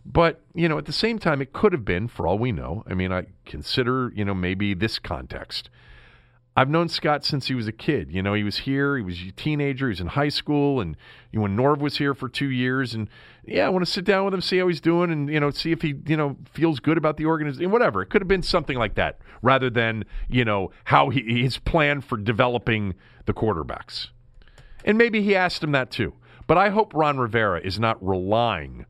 But, 0.06 0.42
you 0.54 0.68
know, 0.68 0.76
at 0.76 0.84
the 0.84 0.92
same 0.92 1.18
time, 1.18 1.40
it 1.40 1.52
could 1.52 1.72
have 1.72 1.84
been, 1.84 2.08
for 2.08 2.26
all 2.26 2.38
we 2.38 2.52
know. 2.52 2.84
I 2.86 2.94
mean, 2.94 3.10
I 3.12 3.26
consider, 3.46 4.12
you 4.14 4.24
know, 4.24 4.34
maybe 4.34 4.74
this 4.74 4.98
context. 4.98 5.70
I've 6.56 6.70
known 6.70 6.88
Scott 6.88 7.24
since 7.24 7.48
he 7.48 7.54
was 7.54 7.66
a 7.66 7.72
kid. 7.72 8.12
You 8.12 8.22
know, 8.22 8.34
he 8.34 8.44
was 8.44 8.58
here, 8.58 8.96
he 8.96 9.02
was 9.02 9.20
a 9.20 9.32
teenager, 9.32 9.86
he 9.86 9.90
was 9.90 10.00
in 10.00 10.08
high 10.08 10.28
school, 10.28 10.80
and 10.80 10.96
you 11.32 11.38
know, 11.38 11.42
when 11.42 11.56
Norv 11.56 11.78
was 11.78 11.96
here 11.96 12.14
for 12.14 12.28
two 12.28 12.48
years. 12.48 12.94
And 12.94 13.08
yeah, 13.44 13.66
I 13.66 13.70
want 13.70 13.84
to 13.84 13.90
sit 13.90 14.04
down 14.04 14.24
with 14.24 14.34
him, 14.34 14.40
see 14.40 14.58
how 14.58 14.68
he's 14.68 14.80
doing, 14.80 15.10
and 15.10 15.28
you 15.28 15.40
know, 15.40 15.50
see 15.50 15.72
if 15.72 15.82
he 15.82 15.94
you 16.06 16.16
know 16.16 16.36
feels 16.52 16.78
good 16.78 16.96
about 16.96 17.16
the 17.16 17.26
organization. 17.26 17.72
Whatever, 17.72 18.02
it 18.02 18.06
could 18.06 18.20
have 18.22 18.28
been 18.28 18.42
something 18.42 18.78
like 18.78 18.94
that, 18.94 19.18
rather 19.42 19.68
than 19.68 20.04
you 20.28 20.44
know 20.44 20.70
how 20.84 21.10
he 21.10 21.42
his 21.42 21.58
plan 21.58 22.00
for 22.00 22.16
developing 22.16 22.94
the 23.26 23.34
quarterbacks. 23.34 24.10
And 24.84 24.96
maybe 24.96 25.22
he 25.22 25.34
asked 25.34 25.64
him 25.64 25.72
that 25.72 25.90
too. 25.90 26.14
But 26.46 26.58
I 26.58 26.68
hope 26.68 26.94
Ron 26.94 27.18
Rivera 27.18 27.60
is 27.60 27.80
not 27.80 28.04
relying 28.06 28.86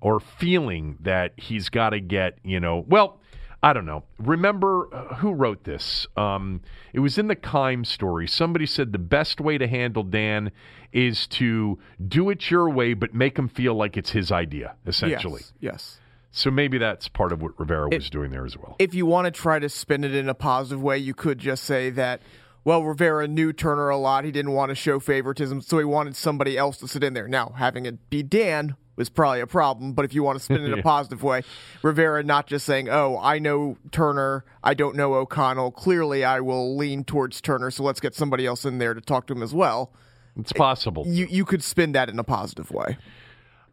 or 0.00 0.20
feeling 0.20 0.98
that 1.00 1.32
he's 1.36 1.68
got 1.68 1.90
to 1.90 2.00
get 2.00 2.38
you 2.44 2.60
know 2.60 2.84
well 2.88 3.20
I 3.62 3.72
don't 3.72 3.86
know. 3.86 4.04
Remember 4.18 4.88
uh, 4.94 5.14
who 5.16 5.32
wrote 5.32 5.64
this? 5.64 6.06
Um, 6.16 6.60
it 6.92 7.00
was 7.00 7.18
in 7.18 7.26
the 7.26 7.34
Keim 7.34 7.84
story. 7.84 8.28
Somebody 8.28 8.64
said 8.64 8.92
the 8.92 8.98
best 8.98 9.40
way 9.40 9.58
to 9.58 9.66
handle 9.66 10.04
Dan 10.04 10.52
is 10.92 11.26
to 11.28 11.78
do 12.06 12.30
it 12.30 12.48
your 12.48 12.70
way, 12.70 12.94
but 12.94 13.12
make 13.12 13.36
him 13.36 13.48
feel 13.48 13.74
like 13.74 13.96
it's 13.96 14.10
his 14.10 14.30
idea, 14.30 14.76
essentially. 14.86 15.40
Yes. 15.58 15.72
yes. 15.72 16.00
So 16.30 16.50
maybe 16.50 16.76
that's 16.78 17.08
part 17.08 17.32
of 17.32 17.40
what 17.40 17.58
Rivera 17.58 17.88
was 17.88 18.10
doing 18.10 18.30
there 18.30 18.44
as 18.44 18.56
well. 18.56 18.76
If 18.78 18.94
you 18.94 19.06
want 19.06 19.24
to 19.24 19.30
try 19.30 19.58
to 19.58 19.68
spin 19.68 20.04
it 20.04 20.14
in 20.14 20.28
a 20.28 20.34
positive 20.34 20.82
way, 20.82 20.98
you 20.98 21.14
could 21.14 21.38
just 21.38 21.64
say 21.64 21.88
that, 21.90 22.20
well, 22.62 22.84
Rivera 22.84 23.26
knew 23.26 23.54
Turner 23.54 23.88
a 23.88 23.96
lot. 23.96 24.24
He 24.24 24.30
didn't 24.30 24.52
want 24.52 24.68
to 24.68 24.74
show 24.74 25.00
favoritism, 25.00 25.62
so 25.62 25.78
he 25.78 25.84
wanted 25.84 26.14
somebody 26.14 26.58
else 26.58 26.76
to 26.78 26.88
sit 26.88 27.02
in 27.02 27.14
there. 27.14 27.26
Now, 27.26 27.54
having 27.56 27.86
it 27.86 28.10
be 28.10 28.22
Dan 28.22 28.76
was 28.96 29.08
probably 29.08 29.40
a 29.40 29.46
problem. 29.46 29.92
But 29.92 30.04
if 30.04 30.14
you 30.14 30.22
want 30.22 30.38
to 30.38 30.44
spin 30.44 30.62
it 30.62 30.72
in 30.72 30.78
a 30.78 30.82
positive 30.82 31.22
way, 31.22 31.42
Rivera 31.82 32.22
not 32.22 32.46
just 32.46 32.66
saying, 32.66 32.88
"Oh, 32.88 33.18
I 33.22 33.38
know 33.38 33.76
Turner, 33.92 34.44
I 34.62 34.74
don't 34.74 34.96
know 34.96 35.14
O'Connell. 35.14 35.70
Clearly, 35.72 36.24
I 36.24 36.40
will 36.40 36.76
lean 36.76 37.04
towards 37.04 37.40
Turner, 37.40 37.70
so 37.70 37.82
let's 37.82 38.00
get 38.00 38.14
somebody 38.14 38.46
else 38.46 38.64
in 38.64 38.78
there 38.78 38.94
to 38.94 39.00
talk 39.00 39.26
to 39.28 39.32
him 39.34 39.42
as 39.42 39.54
well." 39.54 39.92
It's 40.38 40.52
possible. 40.52 41.04
You 41.06 41.26
you 41.30 41.44
could 41.44 41.62
spin 41.62 41.92
that 41.92 42.08
in 42.08 42.18
a 42.18 42.24
positive 42.24 42.70
way. 42.70 42.98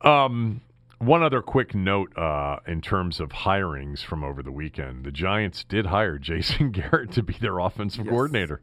Um, 0.02 0.62
one 1.00 1.24
other 1.24 1.42
quick 1.42 1.76
note 1.76 2.18
uh, 2.18 2.58
in 2.66 2.82
terms 2.82 3.20
of 3.20 3.30
hirings 3.30 4.04
from 4.04 4.24
over 4.24 4.42
the 4.42 4.52
weekend: 4.52 5.04
the 5.04 5.12
Giants 5.12 5.64
did 5.64 5.88
hire 5.88 6.18
Jason 6.18 6.72
Garrett 6.72 7.12
to 7.12 7.24
be 7.24 7.34
their 7.40 7.60
offensive 7.60 8.06
yes. 8.06 8.12
coordinator. 8.12 8.62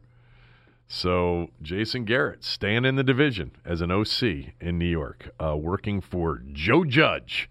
So 0.93 1.47
Jason 1.61 2.03
Garrett 2.03 2.43
staying 2.43 2.83
in 2.83 2.97
the 2.97 3.03
division 3.03 3.51
as 3.63 3.79
an 3.79 3.91
OC 3.91 4.51
in 4.59 4.77
New 4.77 4.85
York, 4.85 5.33
uh, 5.41 5.55
working 5.55 6.01
for 6.01 6.41
Joe 6.51 6.83
Judge 6.83 7.49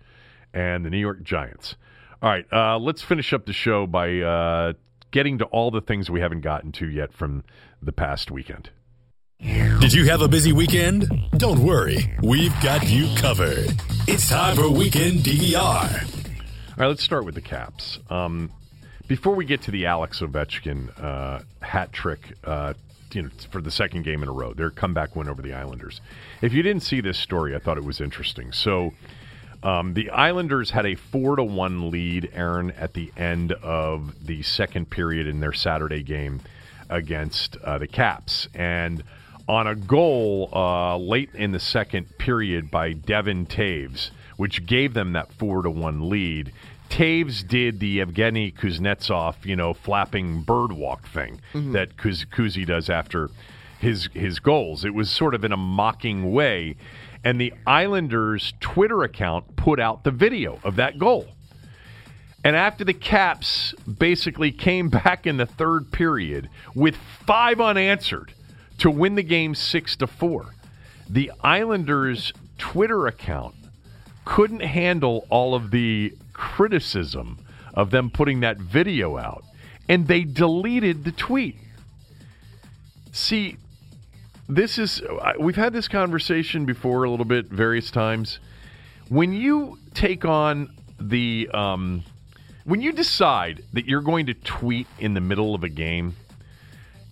and 0.53 0.85
the 0.85 0.91
New 0.91 0.99
York 0.99 1.23
Giants. 1.23 1.75
All 2.21 2.29
right, 2.29 2.45
uh, 2.53 2.79
let's 2.79 3.01
finish 3.01 3.33
up 3.33 3.47
the 3.47 3.55
show 3.55 3.87
by 3.87 4.19
uh, 4.19 4.75
getting 5.11 5.39
to 5.39 5.47
all 5.47 5.71
the 5.71 5.81
things 5.81 6.11
we 6.11 6.21
haven't 6.21 6.43
gotten 6.43 6.71
to 6.73 6.87
yet 6.87 7.15
from 7.15 7.43
the 7.81 7.93
past 7.93 8.31
weekend. 8.31 8.69
Did 9.41 9.95
you 9.95 10.05
have 10.05 10.21
a 10.21 10.29
busy 10.29 10.53
weekend? 10.53 11.09
Don't 11.39 11.61
worry, 11.61 12.15
we've 12.23 12.55
got 12.63 12.91
you 12.91 13.09
covered. 13.17 13.73
It's 14.07 14.29
time 14.29 14.55
for 14.55 14.69
Weekend 14.69 15.21
DVR. 15.21 15.57
All 15.57 16.77
right, 16.77 16.89
let's 16.89 17.03
start 17.03 17.25
with 17.25 17.37
the 17.37 17.41
Caps. 17.41 18.01
Um, 18.11 18.53
before 19.09 19.35
we 19.35 19.47
get 19.47 19.63
to 19.63 19.71
the 19.71 19.87
Alex 19.87 20.21
Ovechkin 20.21 20.91
uh, 21.03 21.41
hat 21.63 21.91
trick 21.91 22.35
uh, 22.45 22.75
you 23.13 23.23
know, 23.23 23.31
for 23.51 23.61
the 23.61 23.71
second 23.71 24.03
game 24.03 24.23
in 24.23 24.29
a 24.29 24.33
row. 24.33 24.53
Their 24.53 24.71
comeback 24.71 25.17
win 25.17 25.29
over 25.29 25.43
the 25.43 25.53
Islanders. 25.53 26.01
If 26.43 26.53
you 26.53 26.63
didn't 26.63 26.83
see 26.83 27.01
this 27.01 27.19
story, 27.19 27.55
I 27.55 27.59
thought 27.59 27.79
it 27.79 27.85
was 27.85 28.01
interesting. 28.01 28.53
So, 28.53 28.93
um, 29.63 29.93
the 29.93 30.11
Islanders 30.11 30.71
had 30.71 30.87
a 30.87 30.95
four 30.95 31.37
to 31.37 31.45
one 31.45 31.91
lead, 31.91 32.31
Aaron, 32.33 32.71
at 32.73 32.95
the 32.95 33.13
end 33.17 33.53
of 33.53 34.27
the 34.27 34.43
second 34.43 34.89
period 34.89 35.27
in 35.27 35.41
their 35.41 35.53
Saturday 35.53 36.03
game 36.03 36.41
against 36.89 37.57
uh, 37.59 37.79
the 37.79 37.87
Caps, 37.87 38.49
and 38.55 39.03
on 39.49 39.67
a 39.67 39.75
goal 39.75 40.49
uh, 40.53 40.97
late 40.97 41.31
in 41.35 41.53
the 41.53 41.61
second 41.61 42.07
period 42.19 42.71
by 42.71 42.93
Devon 42.93 43.47
Toews, 43.47 44.11
which 44.37 44.65
gave 44.65 44.95
them 44.95 45.13
that 45.13 45.33
four 45.33 45.63
to 45.63 45.71
one 45.71 46.09
lead. 46.09 46.53
Toews 46.91 47.47
did 47.47 47.81
the 47.81 48.01
Evgeny 48.01 48.53
Kuznetsov, 48.53 49.47
you 49.47 49.57
know, 49.57 49.73
flapping 49.73 50.43
bird 50.43 50.73
walk 50.73 51.07
thing 51.09 51.41
mm-hmm. 51.55 51.73
that 51.73 51.97
Kuz- 51.97 52.27
Kuzi 52.27 52.67
does 52.67 52.91
after 52.91 53.31
his 53.79 54.09
his 54.13 54.41
goals. 54.41 54.85
It 54.85 54.93
was 54.93 55.09
sort 55.09 55.35
of 55.35 55.45
in 55.45 55.53
a 55.53 55.57
mocking 55.57 56.33
way, 56.33 56.77
and 57.25 57.41
the 57.41 57.55
Islanders' 57.67 58.53
Twitter 58.61 59.03
account 59.03 59.57
put 59.57 59.81
out 59.81 60.05
the 60.05 60.11
video 60.11 60.59
of 60.65 60.77
that 60.77 60.99
goal. 60.99 61.29
And 62.43 62.57
after 62.57 62.85
the 62.85 62.95
Caps 62.95 63.73
basically 63.85 64.51
came 64.51 64.89
back 64.91 65.27
in 65.27 65.37
the 65.37 65.47
third 65.47 65.93
period 65.93 66.51
with 66.75 66.97
five 67.25 67.61
unanswered 67.61 68.35
to 68.79 68.91
win 68.91 69.15
the 69.15 69.23
game 69.23 69.55
six 69.55 69.95
to 69.97 70.07
four, 70.07 70.55
the 71.09 71.31
Islanders' 71.43 72.33
Twitter 72.59 73.07
account 73.07 73.55
couldn't 74.25 74.61
handle 74.61 75.27
all 75.31 75.55
of 75.55 75.71
the 75.71 76.15
criticism 76.41 77.39
of 77.75 77.91
them 77.91 78.11
putting 78.11 78.41
that 78.41 78.57
video 78.57 79.19
out, 79.19 79.45
and 79.89 80.09
they 80.09 80.23
deleted 80.23 81.05
the 81.05 81.13
tweet. 81.13 81.57
See, 83.13 83.59
this 84.49 84.79
is, 84.79 85.03
we've 85.39 85.57
had 85.57 85.75
this 85.75 85.87
conversation 85.87 86.65
before 86.65 87.05
a 87.05 87.11
little 87.11 87.27
bit, 87.27 87.47
various 87.47 87.91
times. 87.91 88.39
When 89.09 89.35
you 89.35 89.79
take 89.93 90.25
on 90.25 90.75
the, 90.99 91.51
um, 91.53 92.05
when 92.65 92.81
you 92.81 92.93
decide 92.93 93.63
that 93.75 93.85
you're 93.85 94.01
going 94.01 94.27
to 94.27 94.35
tweet 94.35 94.87
in 94.99 95.13
the 95.13 95.21
middle 95.21 95.55
of 95.55 95.63
a 95.63 95.69
game, 95.69 96.17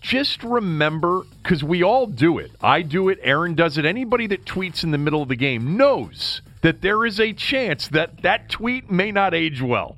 just 0.00 0.42
remember 0.42 1.24
because 1.42 1.62
we 1.62 1.82
all 1.82 2.06
do 2.06 2.38
it. 2.38 2.52
I 2.62 2.82
do 2.82 3.08
it. 3.08 3.18
Aaron 3.22 3.54
does 3.54 3.76
it. 3.76 3.84
Anybody 3.84 4.26
that 4.28 4.44
tweets 4.44 4.84
in 4.84 4.90
the 4.90 4.98
middle 4.98 5.20
of 5.20 5.28
the 5.28 5.36
game 5.36 5.76
knows 5.76 6.40
that 6.62 6.82
there 6.82 7.04
is 7.06 7.20
a 7.20 7.32
chance 7.32 7.88
that 7.88 8.22
that 8.22 8.48
tweet 8.48 8.90
may 8.90 9.12
not 9.12 9.34
age 9.34 9.62
well. 9.62 9.96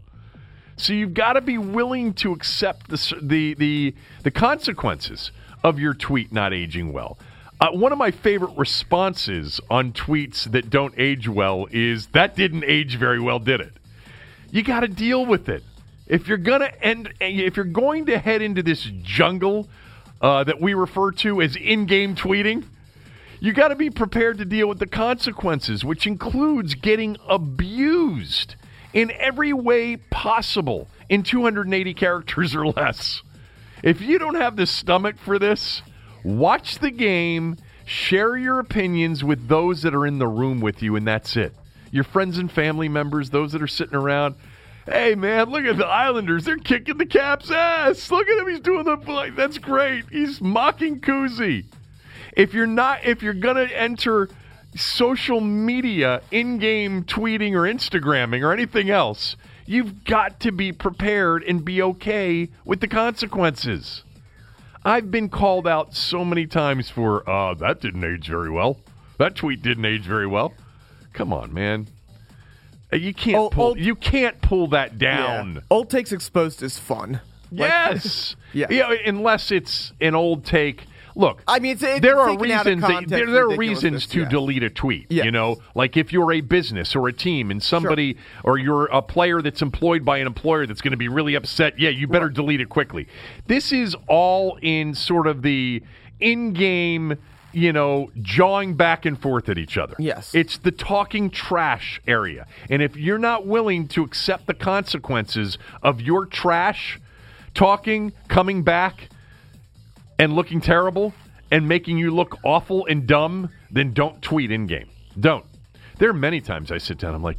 So 0.77 0.93
you've 0.93 1.15
got 1.15 1.35
to 1.35 1.41
be 1.41 1.59
willing 1.59 2.15
to 2.15 2.33
accept 2.33 2.89
the 2.89 3.17
the 3.21 3.55
the, 3.55 3.95
the 4.23 4.31
consequences 4.31 5.31
of 5.63 5.79
your 5.79 5.95
tweet 5.95 6.33
not 6.33 6.53
aging 6.53 6.93
well. 6.93 7.19
Uh, 7.61 7.69
one 7.73 7.93
of 7.93 7.99
my 7.99 8.11
favorite 8.11 8.57
responses 8.57 9.61
on 9.69 9.93
tweets 9.93 10.51
that 10.51 10.71
don't 10.71 10.95
age 10.97 11.29
well 11.29 11.67
is 11.71 12.07
that 12.09 12.35
didn't 12.35 12.65
age 12.67 12.97
very 12.97 13.21
well, 13.21 13.39
did 13.39 13.61
it? 13.61 13.73
You 14.51 14.63
got 14.63 14.81
to 14.81 14.89
deal 14.89 15.27
with 15.27 15.51
it. 15.51 15.63
If 16.07 16.27
you're 16.27 16.39
gonna 16.39 16.73
end, 16.81 17.13
if 17.21 17.57
you're 17.57 17.67
going 17.67 18.07
to 18.07 18.19
head 18.19 18.41
into 18.41 18.63
this 18.63 18.83
jungle 19.03 19.69
uh, 20.23 20.45
that 20.45 20.61
we 20.61 20.73
refer 20.73 21.13
to 21.13 21.43
as 21.43 21.55
in-game 21.55 22.17
tweeting, 22.17 22.65
you 23.41 23.55
got 23.55 23.69
to 23.69 23.77
be 23.77 23.89
prepared 23.89 24.39
to 24.39 24.45
deal 24.45 24.69
with 24.69 24.79
the 24.79 24.87
consequences, 24.87 25.83
which 25.83 26.07
includes 26.07 26.75
getting 26.75 27.17
abused 27.27 28.55
in 28.93 29.11
every 29.13 29.53
way 29.53 29.97
possible 29.97 30.89
in 31.09 31.23
280 31.23 31.95
characters 31.95 32.55
or 32.55 32.67
less. 32.67 33.23
If 33.83 34.03
you 34.03 34.19
don't 34.19 34.35
have 34.35 34.57
the 34.57 34.67
stomach 34.67 35.17
for 35.19 35.39
this, 35.39 35.81
watch 36.23 36.79
the 36.81 36.91
game, 36.91 37.57
share 37.87 38.37
your 38.37 38.59
opinions 38.59 39.25
with 39.25 39.49
those 39.49 39.83
that 39.83 39.95
are 39.95 40.07
in 40.07 40.19
the 40.19 40.29
room 40.29 40.61
with 40.61 40.83
you, 40.83 40.97
and 40.97 41.07
that's 41.07 41.35
it. 41.37 41.55
Your 41.91 42.05
friends 42.05 42.37
and 42.37 42.53
family 42.53 42.91
members, 42.91 43.31
those 43.31 43.53
that 43.53 43.63
are 43.63 43.67
sitting 43.67 43.97
around. 43.97 44.35
Hey 44.85 45.15
man, 45.15 45.49
look 45.51 45.65
at 45.65 45.79
the 45.79 45.87
Islanders. 45.87 46.45
They're 46.45 46.57
kicking 46.57 46.99
the 46.99 47.07
Caps' 47.07 47.51
ass. 47.51 48.11
Look 48.11 48.29
at 48.29 48.39
him. 48.39 48.49
He's 48.49 48.61
doing 48.61 48.85
the 48.85 48.97
fight. 48.99 49.35
that's 49.35 49.59
great. 49.59 50.05
He's 50.11 50.41
mocking 50.41 51.01
Kuzi. 51.01 51.65
If 52.37 52.55
you're 52.55 52.67
not, 52.67 53.05
if 53.05 53.23
you're 53.23 53.35
gonna 53.35 53.65
enter 53.65 54.29
social 54.77 55.41
media, 55.41 56.23
in-game 56.31 57.05
tweeting 57.05 57.53
or 57.53 57.63
Instagramming 57.63 58.43
or 58.43 58.53
anything 58.53 58.91
else, 58.91 59.37
you've 59.67 60.05
got 60.05 60.41
to 60.41 60.53
be 60.53 60.73
prepared 60.73 61.43
and 61.43 61.65
be 61.65 61.83
okay 61.83 62.49
with 62.65 62.81
the 62.81 62.89
consequences. 62.89 64.05
I've 64.85 65.11
been 65.11 65.29
called 65.29 65.67
out 65.67 65.95
so 65.95 66.25
many 66.25 66.47
times 66.47 66.89
for 66.89 67.29
uh, 67.29 67.55
that 67.55 67.81
didn't 67.81 68.05
age 68.05 68.29
very 68.29 68.51
well. 68.51 68.79
That 69.19 69.35
tweet 69.35 69.63
didn't 69.63 69.85
age 69.85 70.07
very 70.07 70.27
well. 70.27 70.55
Come 71.13 71.33
on, 71.33 71.53
man. 71.53 71.89
Uh, 72.93 72.97
you 72.97 73.13
can't 73.13 73.37
old, 73.37 73.53
pull. 73.53 73.65
Old, 73.67 73.79
you 73.79 73.95
can't 73.95 74.41
pull 74.41 74.69
that 74.69 74.99
down. 74.99 75.55
Yeah. 75.55 75.61
Old 75.71 75.91
takes 75.91 76.13
exposed 76.13 76.63
is 76.63 76.79
fun. 76.79 77.21
Yes. 77.51 78.35
Like, 78.55 78.71
yeah. 78.71 78.91
yeah. 78.91 78.97
Unless 79.07 79.51
it's 79.51 79.93
an 80.01 80.15
old 80.15 80.45
take 80.45 80.87
look, 81.15 81.43
I 81.47 81.59
mean, 81.59 81.73
it's, 81.73 81.83
it's 81.83 82.01
there 82.01 82.19
are 82.19 82.39
reasons 82.39 82.83
that, 82.83 83.09
there, 83.09 83.27
there 83.27 83.45
are 83.45 83.57
reasons 83.57 84.07
to 84.09 84.21
yeah. 84.21 84.29
delete 84.29 84.63
a 84.63 84.71
tweet. 84.71 85.07
Yes. 85.09 85.25
You 85.25 85.31
know, 85.31 85.59
like 85.75 85.97
if 85.97 86.13
you're 86.13 86.33
a 86.33 86.41
business 86.41 86.95
or 86.95 87.09
a 87.09 87.13
team 87.13 87.51
and 87.51 87.63
somebody 87.63 88.15
sure. 88.15 88.23
or 88.45 88.59
you're 88.59 88.87
a 88.87 89.03
player 89.03 89.43
that's 89.43 89.63
employed 89.63 90.05
by 90.05 90.19
an 90.19 90.27
employer 90.27 90.67
that's 90.67 90.81
going 90.81 90.93
to 90.93 90.97
be 90.97 91.09
really 91.09 91.35
upset, 91.35 91.79
yeah, 91.79 91.91
you 91.91 92.07
better 92.07 92.27
right. 92.27 92.35
delete 92.35 92.61
it 92.61 92.69
quickly. 92.69 93.09
This 93.47 93.73
is 93.73 93.97
all 94.07 94.59
in 94.63 94.95
sort 94.95 95.27
of 95.27 95.43
the 95.43 95.83
in-game 96.21 97.17
you 97.53 97.73
know, 97.73 98.11
jawing 98.23 98.75
back 98.75 99.05
and 99.05 99.21
forth 99.21 99.49
at 99.49 99.59
each 99.59 99.77
other. 99.77 99.97
Yes. 99.99 100.35
It's 100.35 100.59
the 100.59 100.71
talking 100.71 101.31
trash 101.31 102.01
area. 102.07 102.47
And 102.69 102.83
if 102.83 102.97
you're 102.97 103.19
not 103.19 103.47
willing 103.47 103.89
to 103.89 104.05
accept 104.05 104.47
the 104.47 104.55
consequences 104.55 105.59
of 105.83 106.01
your 106.01 106.27
trash 106.27 107.01
talking, 107.55 108.13
coming 108.29 108.63
back, 108.63 109.09
and 110.21 110.35
looking 110.35 110.61
terrible 110.61 111.15
and 111.51 111.67
making 111.67 111.97
you 111.97 112.11
look 112.11 112.39
awful 112.45 112.85
and 112.87 113.07
dumb, 113.07 113.51
then 113.71 113.93
don't 113.95 114.21
tweet 114.21 114.53
in 114.53 114.67
game. 114.67 114.89
Don't. 115.19 115.47
There 115.99 116.11
are 116.11 116.15
many 116.15 116.43
times 116.43 116.71
I 116.71 116.77
sit 116.77 116.99
down, 116.99 117.15
I'm 117.15 117.23
like, 117.23 117.39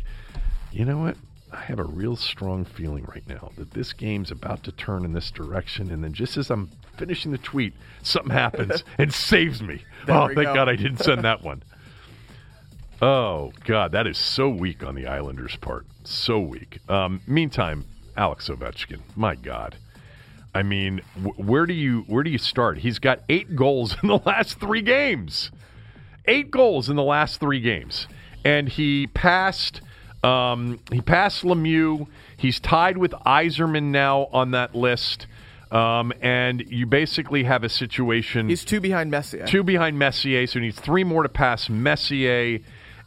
you 0.72 0.84
know 0.84 0.98
what? 0.98 1.16
I 1.52 1.62
have 1.62 1.78
a 1.78 1.84
real 1.84 2.16
strong 2.16 2.66
feeling 2.66 3.06
right 3.06 3.28
now 3.28 3.52
that 3.58 3.72
this 3.72 3.94
game's 3.94 4.32
about 4.32 4.64
to 4.64 4.72
turn 4.72 5.06
in 5.06 5.14
this 5.14 5.30
direction. 5.30 5.92
And 5.92 6.04
then 6.04 6.14
just 6.14 6.38
as 6.38 6.50
I'm 6.50 6.72
finishing 6.98 7.32
the 7.32 7.38
tweet, 7.38 7.74
something 8.02 8.32
happens 8.32 8.84
and 8.98 9.14
saves 9.14 9.62
me. 9.62 9.84
There 10.08 10.16
oh, 10.16 10.28
thank 10.28 10.38
go. 10.48 10.54
God 10.56 10.68
I 10.68 10.76
didn't 10.76 11.00
send 11.00 11.24
that 11.24 11.44
one. 11.44 11.62
Oh, 13.00 13.52
God, 13.66 13.92
that 13.92 14.08
is 14.08 14.18
so 14.18 14.50
weak 14.50 14.84
on 14.84 14.96
the 14.96 15.06
Islanders' 15.06 15.56
part. 15.56 15.86
So 16.04 16.40
weak. 16.40 16.80
Um, 16.90 17.22
meantime, 17.28 17.86
Alex 18.18 18.50
Ovechkin, 18.50 19.02
my 19.16 19.36
God. 19.36 19.76
I 20.54 20.64
mean, 20.64 21.02
wh- 21.16 21.39
where 21.39 21.66
do 21.66 21.74
you 21.74 22.02
where 22.08 22.24
do 22.24 22.30
you 22.30 22.38
start? 22.38 22.80
He's 22.80 22.99
got 22.99 23.22
eight 23.30 23.56
goals 23.56 23.95
in 24.04 24.08
the 24.10 24.20
last 24.26 24.60
three 24.60 24.82
games. 24.82 25.52
Eight 26.26 26.52
goals 26.52 26.89
in 26.89 26.95
the 26.95 27.04
last 27.04 27.39
three 27.39 27.60
games, 27.60 28.08
and 28.45 28.70
he 28.70 29.08
passed. 29.08 29.82
Um, 30.24 30.80
he 30.91 31.02
passed 31.02 31.43
Lemieux. 31.43 32.06
He's 32.38 32.60
tied 32.60 32.97
with 32.97 33.12
Yzerman 33.12 33.86
now 33.86 34.28
on 34.32 34.52
that 34.52 34.76
list. 34.76 35.26
Um, 35.72 36.12
and 36.22 36.62
you 36.70 36.86
basically 36.86 37.45
have 37.45 37.64
a 37.64 37.70
situation. 37.70 38.49
He's 38.49 38.66
two 38.66 38.82
behind 38.82 39.10
Messier. 39.10 39.47
Two 39.47 39.64
behind 39.64 39.97
Messier, 39.97 40.45
so 40.45 40.60
he 40.60 40.66
needs 40.66 40.80
three 40.80 41.04
more 41.06 41.24
to 41.24 41.30
pass 41.30 41.70
Messier. 41.70 42.60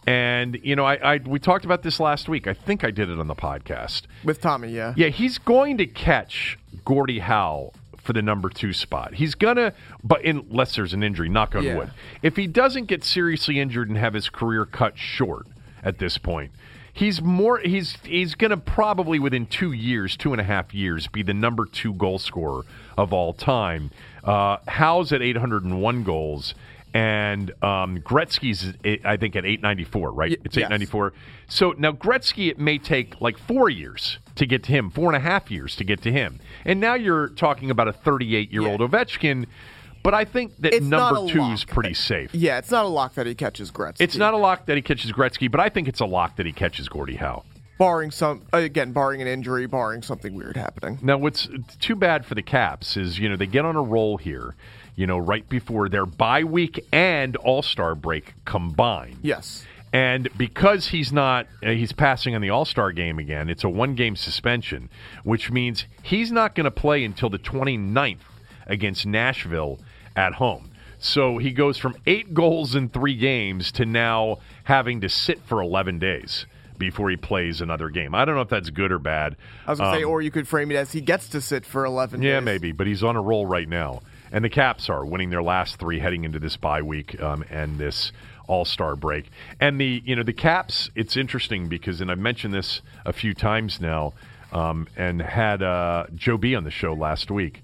And 0.07 0.59
you 0.62 0.76
know, 0.76 0.84
I, 0.84 1.14
I 1.14 1.16
we 1.24 1.38
talked 1.38 1.64
about 1.64 1.82
this 1.82 1.98
last 2.00 2.28
week. 2.28 2.46
I 2.46 2.52
think 2.55 2.84
I 2.84 2.90
did 2.90 3.09
it 3.09 3.18
on 3.18 3.26
the 3.26 3.34
podcast. 3.34 4.02
with 4.24 4.40
Tommy, 4.40 4.68
yeah. 4.70 4.92
Yeah, 4.96 5.09
he's 5.09 5.38
going 5.38 5.78
to 5.78 5.86
catch 5.86 6.59
Gordie 6.84 7.20
Howe 7.20 7.72
for 8.02 8.12
the 8.12 8.20
number 8.22 8.50
two 8.50 8.74
spot. 8.74 9.14
He's 9.14 9.34
gonna, 9.34 9.72
but 10.02 10.22
unless 10.24 10.76
there's 10.76 10.92
an 10.92 11.02
injury, 11.02 11.30
knock 11.30 11.55
on 11.55 11.62
Yeah. 11.64 11.76
wood. 11.76 11.90
If 12.22 12.36
he 12.36 12.46
doesn't 12.46 12.84
get 12.86 13.02
seriously 13.02 13.59
injured 13.59 13.88
and 13.88 13.96
have 13.96 14.12
his 14.12 14.28
career 14.28 14.66
cut 14.66 14.98
short 14.98 15.46
at 15.82 15.98
this 15.98 16.18
point, 16.18 16.52
he's 16.92 17.22
more. 17.22 17.59
He's 17.61 17.96
he's 18.05 18.34
gonna 18.34 18.59
probably 18.59 19.18
within 19.18 19.46
two 19.46 19.72
years, 19.72 20.18
two 20.18 20.32
and 20.32 20.40
a 20.40 20.44
half 20.44 20.74
years, 20.74 21.07
be 21.07 21.22
the 21.22 21.32
number 21.32 21.64
two 21.64 21.94
goal 21.94 22.18
scorer 22.18 22.64
of 22.98 23.14
all 23.14 23.32
time. 23.32 23.90
Uh, 24.22 24.59
Howe's 24.68 25.11
at 25.12 25.22
801 25.22 26.02
goals. 26.05 26.55
And 26.95 27.51
um, 27.62 27.99
Gretzky's, 27.99 28.72
I 29.05 29.16
think, 29.16 29.34
at 29.34 29.45
894, 29.45 30.12
right? 30.12 30.30
It's 30.45 30.57
yes. 30.57 30.66
894. 30.66 31.12
So 31.49 31.74
now 31.76 31.90
Gretzky, 31.90 32.49
it 32.51 32.59
may 32.61 32.78
take 32.78 33.20
like 33.20 33.36
four 33.36 33.68
years 33.68 34.18
to 34.36 34.47
get 34.47 34.62
to 34.64 34.72
him, 34.72 34.90
four 34.90 35.09
and 35.09 35.16
a 35.16 35.20
half 35.20 35.51
years 35.51 35.74
to 35.76 35.84
get 35.84 36.01
to 36.03 36.12
him. 36.12 36.38
And 36.64 36.80
now 36.80 36.95
you're 36.95 37.30
talking 37.30 37.70
about 37.70 37.88
a 37.88 37.92
38 37.92 38.53
year 38.53 38.62
old 38.66 38.80
Yeah. 38.80 38.86
Ovechkin. 38.86 39.47
But 40.05 40.14
I 40.14 40.24
think 40.24 40.57
that 40.59 40.72
It's 40.74 40.86
number 40.86 41.26
two 41.32 41.40
lock. 41.40 41.55
is 41.55 41.64
pretty 41.64 41.95
safe. 41.95 42.32
Yeah, 42.34 42.59
it's 42.59 42.70
not 42.70 42.84
a 42.84 42.88
lock 42.88 43.14
that 43.14 43.26
he 43.26 43.34
catches 43.34 43.72
Gretzky. 43.72 43.97
It's 44.01 44.16
not 44.16 44.34
a 44.34 44.36
lock 44.36 44.66
that 44.66 44.76
he 44.76 44.82
catches 44.82 45.11
Gretzky, 45.12 45.51
but 45.51 45.61
I 45.61 45.70
think 45.70 45.88
it's 45.88 46.01
a 46.01 46.05
lock 46.07 46.36
that 46.36 46.47
he 46.47 46.53
catches 46.53 46.88
Gordie 46.88 47.16
Howe. 47.16 47.42
barring 47.78 48.11
some 48.12 48.42
again, 48.53 48.92
barring 48.92 49.20
an 49.20 49.26
injury, 49.26 49.66
barring 49.66 50.03
something 50.03 50.32
weird 50.34 50.57
happening. 50.57 50.99
Now, 51.03 51.16
what's 51.18 51.49
too 51.80 51.97
bad 51.97 52.24
for 52.26 52.34
the 52.36 52.42
Caps 52.42 52.97
is, 52.97 53.18
you 53.18 53.28
know, 53.28 53.34
they 53.36 53.47
get 53.47 53.64
on 53.64 53.74
a 53.76 53.82
roll 53.82 54.16
here, 54.18 54.55
you 54.97 55.07
know, 55.07 55.18
right 55.18 55.49
before 55.49 55.88
their 55.88 56.07
bye 56.07 56.45
week 56.45 56.84
and 56.92 57.36
All 57.36 57.62
Star 57.62 57.95
break 57.95 58.34
combined. 58.45 59.18
Yes. 59.22 59.64
And 59.92 60.28
because 60.36 60.88
he's 60.88 61.12
not, 61.12 61.47
uh, 61.64 61.70
he's 61.70 61.92
passing 61.92 62.34
on 62.34 62.40
the 62.40 62.51
All 62.51 62.64
Star 62.64 62.90
game 62.92 63.18
again, 63.18 63.49
it's 63.49 63.62
a 63.64 63.68
one 63.68 63.95
game 63.95 64.16
suspension, 64.16 64.88
which 65.22 65.51
means 65.51 65.86
he's 66.03 66.32
not 66.32 66.55
going 66.55 66.64
to 66.64 66.70
play 66.70 67.05
until 67.05 67.30
the 67.30 67.38
29th 67.38 68.18
against 68.66 69.07
Nashville 69.07 69.78
at 70.16 70.34
home. 70.34 70.70
So 70.99 71.38
he 71.38 71.51
goes 71.53 71.76
from 71.78 71.97
eight 72.07 72.32
goals 72.34 72.74
in 72.74 72.88
three 72.88 73.14
games 73.14 73.70
to 73.72 73.84
now 73.84 74.38
having 74.64 75.03
to 75.03 75.09
sit 75.09 75.40
for 75.45 75.61
11 75.61 75.99
days 75.99 76.47
before 76.78 77.09
he 77.11 77.16
plays 77.16 77.61
another 77.61 77.88
game. 77.88 78.14
I 78.14 78.24
don't 78.24 78.34
know 78.34 78.40
if 78.40 78.49
that's 78.49 78.70
good 78.70 78.90
or 78.90 78.99
bad. 78.99 79.36
I 79.66 79.70
was 79.70 79.78
gonna 79.78 79.97
say, 79.97 80.03
Um, 80.03 80.11
or 80.11 80.22
you 80.22 80.30
could 80.32 80.49
frame 80.49 80.70
it 80.72 80.76
as 80.76 80.90
he 80.92 81.01
gets 81.01 81.28
to 81.28 81.40
sit 81.40 81.64
for 81.64 81.84
eleven 81.84 82.20
yeah, 82.20 82.40
days. 82.40 82.45
maybe, 82.45 82.72
but 82.72 82.86
he's 82.88 83.05
on 83.05 83.14
a 83.14 83.22
roll 83.22 83.47
right 83.47 83.68
now. 83.68 84.01
And 84.35 84.45
the 84.45 84.51
Caps 84.51 84.91
are 84.91 85.07
winning 85.07 85.30
their 85.30 85.45
last 85.45 85.78
three 85.78 86.01
heading 86.01 86.24
into 86.24 86.41
this 86.41 86.57
bye 86.57 86.82
week 86.82 87.22
um, 87.22 87.45
and 87.51 87.78
this 87.78 88.11
All 88.49 88.64
Star 88.64 88.97
break. 88.97 89.30
And 89.61 89.80
the 89.80 90.03
you 90.05 90.16
know 90.16 90.24
the 90.24 90.32
Caps, 90.32 90.91
it's 90.97 91.16
interesting 91.16 91.68
because, 91.68 92.01
and 92.01 92.11
I've 92.11 92.18
mentioned 92.18 92.53
this 92.53 92.82
a 93.07 93.12
few 93.12 93.32
times 93.32 93.80
now, 93.80 94.12
um, 94.53 94.89
and 94.97 95.22
had 95.22 95.62
uh, 95.62 96.07
Joe 96.16 96.37
B 96.37 96.57
on 96.57 96.64
the 96.64 96.72
show 96.72 96.95
last 96.95 97.30
week 97.30 97.62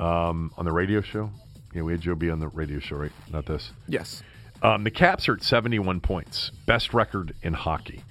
um, 0.00 0.52
on 0.58 0.64
the 0.64 0.72
radio 0.72 1.00
show. 1.00 1.30
Yeah, 1.72 1.82
we 1.82 1.92
had 1.92 2.00
Joe 2.00 2.16
B 2.16 2.28
on 2.28 2.40
the 2.40 2.48
radio 2.48 2.80
show, 2.80 2.96
right? 2.96 3.12
Not 3.30 3.46
this. 3.46 3.70
Yes. 3.86 4.24
Um, 4.64 4.82
the 4.82 4.90
Caps 4.90 5.28
are 5.28 5.34
at 5.34 5.44
71 5.44 6.00
points, 6.00 6.50
best 6.66 6.92
record 6.92 7.36
in 7.44 7.52
hockey. 7.52 8.02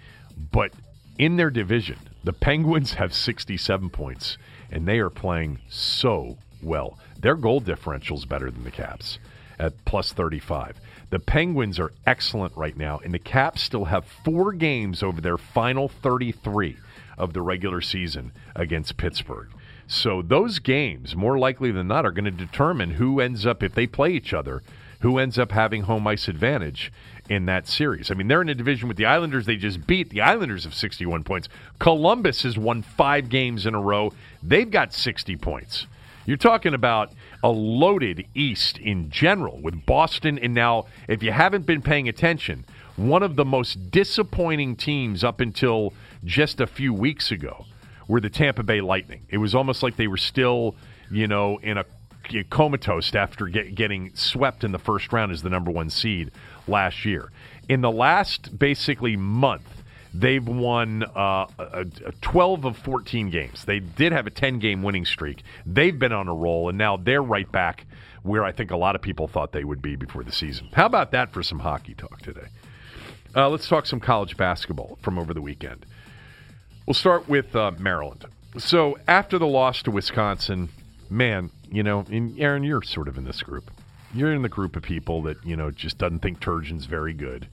But 0.54 0.72
in 1.18 1.36
their 1.36 1.50
division, 1.50 1.98
the 2.24 2.32
Penguins 2.32 2.94
have 2.94 3.14
67 3.14 3.90
points, 3.90 4.38
and 4.72 4.88
they 4.88 5.00
are 5.00 5.10
playing 5.10 5.60
so 5.68 6.38
well. 6.64 6.98
Their 7.20 7.36
goal 7.36 7.60
differential 7.60 8.18
is 8.18 8.26
better 8.26 8.50
than 8.50 8.64
the 8.64 8.72
Caps 8.72 9.20
at 9.60 9.74
plus 9.86 10.14
35. 10.14 10.80
The 11.10 11.20
Penguins 11.20 11.80
are 11.80 11.92
excellent 12.06 12.56
right 12.56 12.78
now, 12.78 13.00
and 13.04 13.14
the 13.14 13.20
Caps 13.20 13.62
still 13.62 13.86
have 13.86 14.06
four 14.06 14.54
games 14.54 15.04
over 15.04 15.20
their 15.20 15.38
final 15.38 15.90
33 15.90 16.78
of 17.18 17.34
the 17.34 17.42
regular 17.42 17.82
season 17.82 18.32
against 18.56 18.96
Pittsburgh. 18.96 19.50
So 19.88 20.22
those 20.22 20.60
games, 20.60 21.16
more 21.16 21.38
likely 21.38 21.72
than 21.72 21.88
not, 21.88 22.06
are 22.06 22.12
going 22.12 22.26
to 22.26 22.32
determine 22.32 22.92
who 22.92 23.20
ends 23.20 23.46
up, 23.46 23.64
if 23.64 23.74
they 23.74 23.88
play 23.88 24.12
each 24.12 24.34
other, 24.34 24.62
who 25.02 25.18
ends 25.18 25.40
up 25.40 25.52
having 25.52 25.84
home 25.84 26.06
ice 26.08 26.28
advantage 26.28 26.92
in 27.28 27.46
that 27.48 27.68
series. 27.68 28.12
I 28.12 28.14
mean, 28.14 28.28
they're 28.28 28.42
in 28.42 28.50
a 28.50 28.56
division 28.56 28.88
with 28.88 28.98
the 28.98 29.06
Islanders. 29.06 29.46
They 29.46 29.56
just 29.56 29.88
beat 29.88 30.10
the 30.10 30.22
Islanders 30.22 30.66
of 30.66 30.74
61 30.74 31.24
points. 31.24 31.50
Columbus 31.80 32.44
has 32.44 32.58
won 32.58 32.82
five 32.82 33.30
games 33.30 33.66
in 33.66 33.74
a 33.74 33.82
row. 33.82 34.14
They've 34.44 34.70
got 34.70 34.94
60 34.94 35.36
points. 35.38 35.88
You're 36.30 36.38
talking 36.38 36.76
about 36.76 37.12
a 37.42 37.50
loaded 37.50 38.28
East 38.36 38.78
in 38.78 39.10
general 39.10 39.60
with 39.60 39.84
Boston. 39.88 40.38
And 40.38 40.54
now, 40.54 40.86
if 41.08 41.24
you 41.24 41.32
haven't 41.32 41.66
been 41.66 41.82
paying 41.82 42.08
attention, 42.08 42.66
one 42.98 43.24
of 43.24 43.36
the 43.36 43.44
most 43.44 43.90
disappointing 43.90 44.76
teams 44.76 45.24
up 45.24 45.40
until 45.40 45.92
just 46.24 46.62
a 46.62 46.68
few 46.68 46.94
weeks 46.94 47.32
ago 47.32 47.66
were 48.08 48.22
the 48.22 48.30
Tampa 48.30 48.62
Bay 48.62 48.80
Lightning. 48.80 49.26
It 49.30 49.40
was 49.40 49.56
almost 49.56 49.82
like 49.82 49.96
they 49.96 50.06
were 50.06 50.18
still, 50.18 50.76
you 51.10 51.26
know, 51.26 51.58
in 51.64 51.80
a 51.80 51.86
comatose 52.52 53.16
after 53.16 53.48
get, 53.48 53.74
getting 53.74 54.14
swept 54.14 54.64
in 54.64 54.72
the 54.72 54.78
first 54.78 55.12
round 55.12 55.32
as 55.32 55.42
the 55.42 55.50
number 55.50 55.72
one 55.72 55.90
seed 55.90 56.30
last 56.68 57.06
year. 57.06 57.32
In 57.68 57.82
the 57.82 57.90
last 57.90 58.60
basically 58.60 59.18
month, 59.18 59.79
they've 60.14 60.46
won 60.46 61.04
uh, 61.04 61.48
a, 61.58 61.86
a 62.06 62.12
12 62.22 62.66
of 62.66 62.78
14 62.78 63.30
games. 63.30 63.66
They 63.66 63.80
did 63.80 64.12
have 64.12 64.28
a 64.28 64.32
10 64.32 64.60
game 64.60 64.84
winning 64.84 65.06
streak. 65.06 65.44
They've 65.66 65.98
been 65.98 66.14
on 66.14 66.28
a 66.28 66.34
roll, 66.34 66.70
and 66.70 66.78
now 66.78 66.98
they're 66.98 67.24
right 67.24 67.50
back 67.52 67.86
where 68.24 68.44
I 68.44 68.52
think 68.52 68.72
a 68.72 68.78
lot 68.78 68.96
of 68.96 69.02
people 69.02 69.28
thought 69.28 69.52
they 69.52 69.64
would 69.64 69.82
be 69.82 69.96
before 69.96 70.24
the 70.24 70.32
season. 70.32 70.70
How 70.74 70.86
about 70.86 71.12
that 71.12 71.32
for 71.32 71.42
some 71.44 71.60
hockey 71.60 71.94
talk 71.94 72.22
today? 72.22 72.48
Uh, 73.36 73.50
let's 73.50 73.68
talk 73.68 73.86
some 73.86 74.00
college 74.00 74.36
basketball 74.38 74.98
from 75.02 75.20
over 75.20 75.34
the 75.34 75.42
weekend. 75.42 75.86
We'll 76.86 76.96
start 76.96 77.30
with 77.30 77.56
uh, 77.56 77.72
Maryland. 77.78 78.26
So 78.58 78.98
after 79.08 79.38
the 79.38 79.48
loss 79.48 79.84
to 79.84 79.92
Wisconsin, 79.92 80.70
man, 81.10 81.52
you 81.72 81.84
know, 81.84 82.06
and 82.10 82.38
Aaron, 82.40 82.64
you're 82.64 82.82
sort 82.82 83.08
of 83.08 83.18
in 83.18 83.26
this 83.26 83.44
group. 83.44 83.70
You're 84.14 84.34
in 84.34 84.42
the 84.42 84.50
group 84.50 84.76
of 84.76 84.82
people 84.82 85.22
that 85.24 85.38
you 85.46 85.56
know 85.56 85.70
just 85.70 86.00
doesn't 86.00 86.20
think 86.20 86.40
Turgeon's 86.40 86.86
very 86.86 87.14
good, 87.14 87.48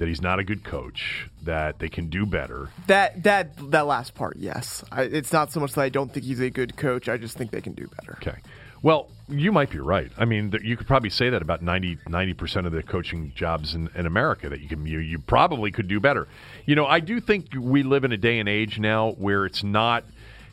that 0.00 0.08
he's 0.08 0.22
not 0.22 0.38
a 0.38 0.44
good 0.44 0.64
coach, 0.64 1.28
that 1.42 1.78
they 1.78 1.90
can 1.90 2.08
do 2.08 2.24
better. 2.24 2.70
That 2.86 3.22
that 3.22 3.70
that 3.70 3.86
last 3.86 4.14
part, 4.14 4.38
yes. 4.38 4.82
I, 4.90 5.02
it's 5.02 5.30
not 5.30 5.52
so 5.52 5.60
much 5.60 5.74
that 5.74 5.82
I 5.82 5.90
don't 5.90 6.12
think 6.12 6.24
he's 6.24 6.40
a 6.40 6.48
good 6.48 6.74
coach. 6.76 7.06
I 7.08 7.18
just 7.18 7.36
think 7.36 7.50
they 7.50 7.60
can 7.60 7.74
do 7.74 7.86
better. 7.86 8.14
Okay. 8.14 8.38
Well, 8.82 9.08
you 9.28 9.52
might 9.52 9.68
be 9.68 9.78
right. 9.78 10.10
I 10.16 10.24
mean, 10.24 10.58
you 10.62 10.74
could 10.78 10.86
probably 10.86 11.10
say 11.10 11.28
that 11.28 11.42
about 11.42 11.60
90 11.60 11.98
percent 12.32 12.66
of 12.66 12.72
the 12.72 12.82
coaching 12.82 13.32
jobs 13.36 13.74
in, 13.74 13.90
in 13.94 14.06
America 14.06 14.48
that 14.48 14.60
you 14.60 14.68
can 14.68 14.86
you, 14.86 15.00
you 15.00 15.18
probably 15.18 15.70
could 15.70 15.86
do 15.86 16.00
better. 16.00 16.26
You 16.64 16.76
know, 16.76 16.86
I 16.86 17.00
do 17.00 17.20
think 17.20 17.48
we 17.54 17.82
live 17.82 18.04
in 18.04 18.12
a 18.12 18.16
day 18.16 18.38
and 18.38 18.48
age 18.48 18.78
now 18.78 19.10
where 19.12 19.44
it's 19.44 19.62
not, 19.62 20.04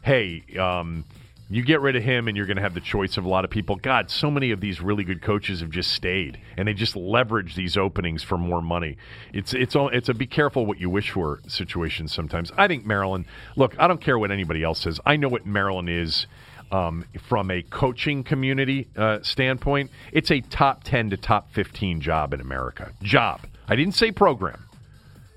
hey, 0.02 0.44
um, 0.60 1.06
you 1.50 1.64
get 1.64 1.80
rid 1.80 1.96
of 1.96 2.04
him 2.04 2.28
and 2.28 2.36
you're 2.36 2.46
going 2.46 2.58
to 2.58 2.64
have 2.64 2.74
the 2.74 2.82
choice 2.82 3.18
of 3.18 3.24
a 3.24 3.30
lot 3.30 3.46
of 3.46 3.50
people. 3.50 3.78
God, 3.78 4.12
so 4.12 4.30
many 4.30 4.52
of 4.52 4.60
these 4.60 4.82
really 4.82 5.04
good 5.04 5.22
coaches 5.22 5.62
have 5.62 5.70
just 5.70 5.92
stayed 5.92 6.40
and 6.58 6.68
they 6.68 6.74
just 6.74 6.96
leverage 6.96 7.56
these 7.56 7.78
openings 7.78 8.22
for 8.22 8.38
more 8.38 8.62
money. 8.62 8.98
It's 9.34 9.54
it's 9.54 9.76
all 9.76 9.90
it's 9.90 10.10
a 10.10 10.14
be 10.14 10.28
careful 10.28 10.66
what 10.66 10.80
you 10.80 10.90
wish 10.90 11.12
for 11.12 11.40
situation 11.48 12.08
sometimes. 12.08 12.52
I 12.58 12.68
think 12.68 12.86
Maryland. 12.86 13.26
Look, 13.56 13.76
I 13.80 13.88
don't 13.88 14.02
care 14.02 14.20
what 14.20 14.32
anybody 14.32 14.64
else 14.64 14.82
says. 14.82 15.00
I 15.06 15.16
know 15.16 15.30
what 15.30 15.46
Maryland 15.46 15.90
is 15.90 16.28
um, 16.72 17.06
from 17.30 17.50
a 17.50 17.62
coaching 17.62 18.24
community 18.24 18.90
uh, 18.98 19.20
standpoint. 19.22 19.92
It's 20.12 20.32
a 20.32 20.42
top 20.42 20.84
ten 20.84 21.10
to 21.12 21.18
top 21.18 21.52
fifteen 21.54 22.02
job 22.02 22.34
in 22.34 22.42
America. 22.42 22.92
Job. 23.02 23.42
I 23.70 23.76
didn't 23.76 23.96
say 23.96 24.12
program. 24.12 24.66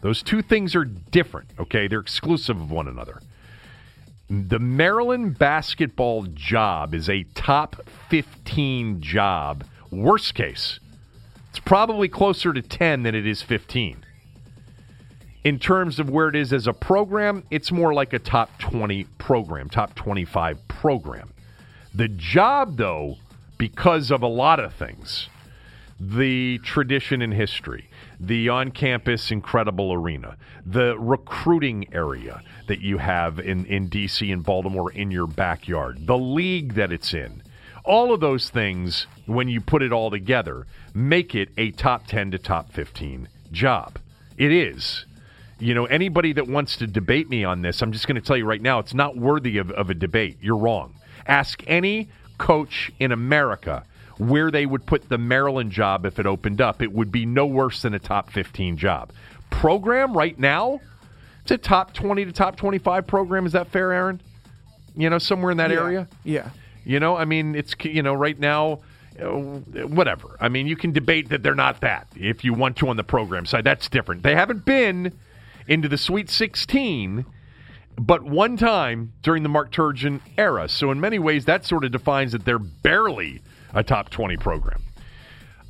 Those 0.03 0.23
two 0.23 0.43
things 0.43 0.75
are 0.75 0.85
different. 0.85 1.51
Okay, 1.59 1.87
they're 1.87 2.01
exclusive 2.01 2.61
of 2.61 2.71
one 2.71 2.89
another 2.89 3.21
the 4.31 4.61
Maryland 4.61 5.37
basketball 5.37 6.23
job 6.23 6.95
is 6.95 7.09
a 7.09 7.25
top 7.35 7.83
15 8.11 9.01
job, 9.01 9.65
worst 9.91 10.37
case. 10.37 10.79
It's 11.49 11.59
probably 11.59 12.09
closer 12.09 12.53
to 12.53 12.63
10 12.63 13.03
than 13.03 13.17
it 13.17 13.27
is 13.27 13.43
15. 13.43 14.05
In 15.43 15.59
terms 15.59 15.99
of 15.99 16.09
where 16.09 16.29
it 16.29 16.37
is 16.37 16.53
as 16.53 16.69
a 16.69 16.73
program, 16.73 17.43
it's 17.51 17.73
more 17.73 17.93
like 17.93 18.13
a 18.13 18.21
top 18.21 18.57
20 18.61 19.03
program, 19.19 19.69
top 19.69 19.97
25 19.97 20.69
program. 20.69 21.33
The 21.93 22.07
job, 22.07 22.77
though, 22.77 23.17
because 23.59 24.13
of 24.13 24.23
a 24.23 24.29
lot 24.29 24.61
of 24.61 24.73
things 24.73 25.29
the 25.99 26.59
tradition 26.59 27.21
and 27.21 27.35
history, 27.35 27.90
the 28.21 28.51
on 28.51 28.71
campus 28.71 29.31
incredible 29.31 29.93
arena, 29.93 30.37
the 30.67 30.97
recruiting 30.99 31.93
area 31.93 32.43
that 32.69 32.81
you 32.81 32.99
have 32.99 33.39
in, 33.39 33.65
in 33.65 33.89
DC 33.89 34.31
and 34.31 34.45
Baltimore 34.45 34.93
in 34.93 35.11
your 35.11 35.27
backyard, 35.27 36.07
the 36.07 36.19
league 36.19 36.75
that 36.75 36.93
it's 36.93 37.15
in. 37.15 37.43
All 37.83 38.13
of 38.13 38.21
those 38.21 38.51
things, 38.51 39.07
when 39.25 39.49
you 39.49 39.61
put 39.63 39.83
it 39.83 39.91
all 39.91 40.11
together, 40.11 40.67
make 40.93 41.35
it 41.35 41.49
a 41.57 41.71
top 41.71 42.07
10 42.07 42.33
to 42.33 42.39
top 42.39 42.71
15 42.73 43.27
job. 43.51 43.99
It 44.37 44.53
is. 44.53 45.07
You 45.59 45.75
know, 45.75 45.87
anybody 45.87 46.35
that 46.35 46.47
wants 46.47 46.77
to 46.77 46.87
debate 46.87 47.31
me 47.31 47.43
on 47.45 47.63
this, 47.63 47.81
I'm 47.83 47.93
just 47.93 48.07
going 48.07 48.17
to 48.17 48.27
tell 48.27 48.37
you 48.37 48.45
right 48.45 48.61
now, 48.61 48.79
it's 48.79 48.95
not 48.95 49.17
worthy 49.17 49.57
of, 49.57 49.71
of 49.71 49.89
a 49.89 49.95
debate. 49.95 50.37
You're 50.41 50.57
wrong. 50.57 50.95
Ask 51.27 51.63
any 51.67 52.11
coach 52.39 52.93
in 52.99 53.13
America 53.13 53.85
where 54.21 54.51
they 54.51 54.67
would 54.67 54.85
put 54.85 55.09
the 55.09 55.19
Maryland 55.19 55.73
job 55.73 56.05
if 56.05 56.19
it 56.19 56.27
opened 56.27 56.61
up. 56.61 56.83
It 56.83 56.93
would 56.93 57.11
be 57.11 57.25
no 57.25 57.47
worse 57.47 57.83
than 57.83 57.95
a 57.95 57.99
top 57.99 58.31
15 58.31 58.77
job. 58.77 59.13
Program 59.49 60.17
right 60.17 60.39
now, 60.39 60.81
it's 61.43 61.51
a 61.51 61.59
top 61.59 61.95
20 61.95 62.27
to 62.27 62.33
top 62.33 62.57
25 62.57 63.07
program. 63.07 63.47
Is 63.47 63.53
that 63.53 63.69
fair, 63.69 63.93
Aaron? 63.93 64.21
You 64.95 65.09
know, 65.09 65.19
somewhere 65.19 65.51
in 65.51 65.57
that 65.57 65.71
yeah. 65.71 65.77
area? 65.77 66.09
Yeah. 66.23 66.51
You 66.85 67.01
know, 67.01 67.17
I 67.17 67.25
mean, 67.25 67.55
it's, 67.55 67.75
you 67.83 68.03
know, 68.03 68.13
right 68.13 68.39
now, 68.39 68.81
uh, 69.21 69.27
whatever. 69.27 70.37
I 70.39 70.49
mean, 70.49 70.67
you 70.67 70.77
can 70.77 70.93
debate 70.93 71.31
that 71.31 71.43
they're 71.43 71.55
not 71.55 71.81
that 71.81 72.07
if 72.15 72.45
you 72.45 72.53
want 72.53 72.77
to 72.79 72.89
on 72.89 72.97
the 72.97 73.05
program 73.05 73.47
side. 73.47 73.65
That's 73.65 73.89
different. 73.89 74.23
They 74.23 74.35
haven't 74.35 74.67
been 74.67 75.19
into 75.67 75.89
the 75.89 75.99
Sweet 75.99 76.29
16 76.29 77.25
but 77.99 78.23
one 78.23 78.57
time 78.57 79.13
during 79.23 79.43
the 79.43 79.49
Mark 79.51 79.71
Turgeon 79.71 80.21
era. 80.39 80.71
So 80.71 80.91
in 80.91 81.01
many 81.01 81.19
ways, 81.19 81.45
that 81.45 81.67
sort 81.67 81.85
of 81.85 81.93
defines 81.93 82.33
that 82.33 82.47
they're 82.47 82.59
barely 82.59 83.43
a 83.75 83.83
top 83.83 84.11
20 84.11 84.37
program. 84.37 84.83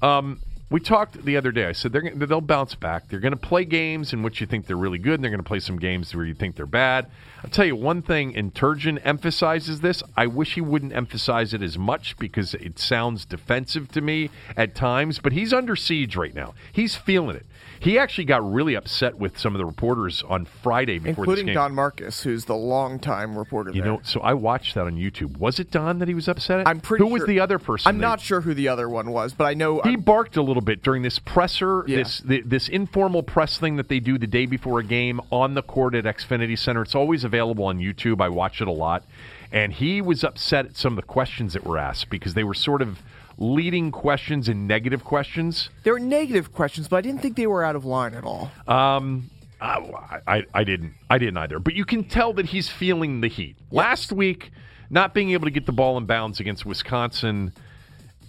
Um, 0.03 0.41
we 0.71 0.81
talked 0.81 1.25
the 1.25 1.37
other 1.37 1.51
day. 1.51 1.67
I 1.67 1.73
said 1.73 1.93
they're 1.93 2.11
they'll 2.15 2.41
bounce 2.41 2.75
back. 2.77 3.09
They're 3.09 3.21
going 3.21 3.33
to 3.33 3.37
play 3.37 3.65
games 3.65 4.13
in 4.13 4.23
which 4.23 4.41
you 4.41 4.47
think 4.47 4.67
they're 4.67 4.77
really 4.77 4.99
good, 4.99 5.15
and 5.15 5.25
they're 5.25 5.31
going 5.31 5.43
to 5.43 5.49
play 5.49 5.61
some 5.61 5.79
games 5.79 6.15
where 6.15 6.25
you 6.25 6.35
think 6.35 6.55
they're 6.55 6.67
bad. 6.67 7.11
I'll 7.43 7.51
tell 7.51 7.65
you 7.65 7.77
one 7.77 8.03
thing, 8.03 8.37
and 8.37 8.53
Turgeon 8.55 9.01
emphasizes 9.05 9.81
this. 9.81 10.03
I 10.17 10.27
wish 10.27 10.55
he 10.55 10.61
wouldn't 10.61 10.93
emphasize 10.93 11.55
it 11.55 11.63
as 11.63 11.79
much 11.79 12.17
because 12.19 12.55
it 12.55 12.79
sounds 12.79 13.25
defensive 13.25 13.91
to 13.93 14.01
me 14.01 14.31
at 14.57 14.75
times, 14.75 15.19
but 15.19 15.33
he's 15.33 15.53
under 15.53 15.75
siege 15.77 16.17
right 16.17 16.35
now. 16.35 16.55
He's 16.73 16.97
feeling 16.97 17.37
it. 17.37 17.47
He 17.79 17.99
actually 17.99 18.25
got 18.27 18.51
really 18.53 18.75
upset 18.75 19.17
with 19.17 19.39
some 19.39 19.55
of 19.55 19.59
the 19.59 19.65
reporters 19.65 20.23
on 20.29 20.45
Friday 20.45 20.99
before 20.99 21.25
including 21.25 21.47
this 21.47 21.55
game. 21.55 21.63
Don 21.63 21.75
Markus, 21.75 22.23
who's 22.23 22.45
the 22.45 22.55
longtime 22.55 23.37
reporter. 23.39 23.71
You 23.71 23.81
there. 23.83 23.93
know, 23.93 24.01
so 24.05 24.21
I 24.21 24.35
watched 24.35 24.75
that 24.75 24.83
on 24.85 24.97
YouTube. 24.97 25.39
Was 25.39 25.59
it 25.59 25.71
Don 25.71 25.99
that 26.01 26.09
he 26.09 26.13
was 26.15 26.29
upset 26.29 26.61
at? 26.61 26.69
I'm 26.69 26.81
pretty. 26.81 27.05
Who 27.05 27.11
was 27.11 27.25
the 27.25 27.41
other 27.41 27.59
person? 27.59 27.89
I'm 27.89 27.97
that- 27.97 28.03
not 28.07 28.21
sure 28.21 28.43
who 28.43 28.53
the 28.53 28.69
other 28.69 28.89
one 28.89 29.11
was, 29.13 29.33
but 29.33 29.45
I 29.45 29.55
know 29.55 29.81
He 29.83 29.91
I'm- 29.91 30.01
barked 30.03 30.37
a 30.37 30.43
little 30.43 30.61
bit 30.63 30.83
during 30.83 31.03
this 31.03 31.19
presser, 31.19 31.85
Yeah. 31.87 31.99
this 31.99 32.19
the, 32.21 32.43
this 32.43 32.69
informal 32.69 33.23
press 33.23 33.57
thing 33.57 33.77
that 33.77 33.89
they 33.89 33.99
do 34.01 34.19
the 34.19 34.27
day 34.27 34.45
before 34.45 34.81
a 34.81 34.85
game 34.85 35.21
on 35.31 35.55
the 35.55 35.63
court 35.63 35.95
at 35.95 36.05
Xfinity 36.05 36.59
Center. 36.59 36.83
It's 36.83 36.95
always 36.95 37.25
available 37.31 37.65
on 37.65 37.79
YouTube. 37.79 38.21
I 38.21 38.29
watch 38.29 38.61
it 38.61 38.67
a 38.69 38.73
lot, 38.73 39.05
and 39.53 39.73
he 39.73 40.03
was 40.03 40.25
upset 40.25 40.67
at 40.67 40.77
some 40.77 40.95
of 40.95 40.97
the 40.97 41.07
questions 41.07 41.53
that 41.53 41.65
were 41.65 41.79
asked 41.79 42.11
because 42.11 42.35
they 42.35 42.45
were 42.45 42.55
sort 42.55 42.83
of 42.83 43.01
leading 43.39 43.91
questions 43.91 44.49
and 44.49 44.69
negative 44.69 45.05
questions. 45.05 45.71
they 45.85 45.91
were 45.91 45.99
negative 45.99 46.53
questions, 46.53 46.89
but 46.89 46.97
I 46.97 47.01
didn't 47.01 47.23
think 47.23 47.37
they 47.37 47.47
were 47.47 47.65
out 47.65 47.77
of 47.77 47.85
line 47.85 48.15
at 48.15 48.25
all. 48.25 48.51
Um, 48.67 49.31
I, 49.61 50.21
I, 50.27 50.45
I 50.53 50.65
didn't, 50.65 50.95
I 51.09 51.19
didn't 51.19 51.37
either. 51.39 51.59
But 51.59 51.75
you 51.75 51.85
can 51.85 52.05
tell 52.05 52.33
that 52.35 52.47
he's 52.47 52.69
feeling 52.69 53.21
the 53.21 53.29
heat. 53.29 53.57
Last 53.71 54.13
week, 54.13 54.51
not 54.91 55.15
being 55.15 55.31
able 55.31 55.47
to 55.47 55.51
get 55.51 55.67
the 55.67 55.73
ball 55.73 55.97
in 55.97 56.07
bounds 56.07 56.41
against 56.41 56.67
Wisconsin, 56.67 57.53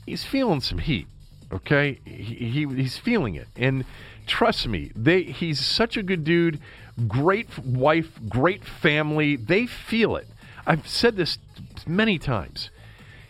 he's 0.06 0.24
feeling 0.24 0.62
some 0.62 0.78
heat. 0.78 1.08
Okay, 1.52 2.00
he, 2.06 2.34
he 2.50 2.66
he's 2.66 2.98
feeling 2.98 3.36
it, 3.36 3.48
and 3.58 3.84
trust 4.26 4.66
me, 4.70 4.90
they 4.96 5.24
he's 5.24 5.60
such 5.60 5.98
a 5.98 6.04
good 6.04 6.24
dude, 6.24 6.62
great 7.08 7.58
wife, 7.60 8.20
great 8.28 8.64
family. 8.64 9.36
They 9.36 9.66
feel 9.66 10.16
it. 10.16 10.28
I've 10.66 10.88
said 10.88 11.16
this 11.16 11.38
many 11.86 12.18
times. 12.18 12.70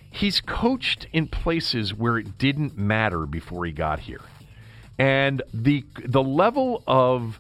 He's 0.10 0.42
coached 0.42 1.08
in 1.14 1.28
places 1.28 1.94
where 1.94 2.18
it 2.18 2.38
didn't 2.38 2.78
matter 2.78 3.26
before 3.26 3.66
he 3.66 3.72
got 3.72 4.00
here 4.00 4.22
and 5.02 5.42
the 5.52 5.84
the 6.06 6.22
level 6.22 6.84
of 6.86 7.40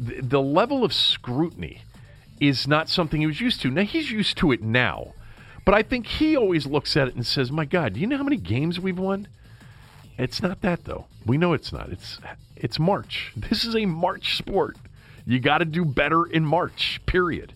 the 0.00 0.42
level 0.42 0.84
of 0.84 0.92
scrutiny 0.92 1.82
is 2.40 2.66
not 2.66 2.88
something 2.88 3.20
he 3.20 3.26
was 3.26 3.40
used 3.40 3.60
to. 3.60 3.70
Now 3.70 3.82
he's 3.82 4.10
used 4.10 4.36
to 4.38 4.50
it 4.50 4.62
now, 4.62 5.12
but 5.64 5.74
I 5.74 5.82
think 5.82 6.06
he 6.06 6.36
always 6.36 6.66
looks 6.66 6.96
at 6.96 7.06
it 7.06 7.14
and 7.14 7.24
says, 7.24 7.52
"My 7.52 7.64
God, 7.64 7.92
do 7.92 8.00
you 8.00 8.08
know 8.08 8.16
how 8.16 8.24
many 8.24 8.36
games 8.36 8.80
we've 8.80 8.98
won?" 8.98 9.28
It's 10.18 10.42
not 10.42 10.60
that 10.62 10.86
though. 10.86 11.06
We 11.24 11.38
know 11.38 11.52
it's 11.52 11.72
not. 11.72 11.90
It's 11.90 12.18
it's 12.56 12.80
March. 12.80 13.32
This 13.48 13.64
is 13.64 13.76
a 13.76 13.86
March 13.86 14.36
sport. 14.36 14.76
You 15.28 15.40
got 15.40 15.58
to 15.58 15.66
do 15.66 15.84
better 15.84 16.24
in 16.24 16.42
March. 16.42 17.02
Period. 17.04 17.52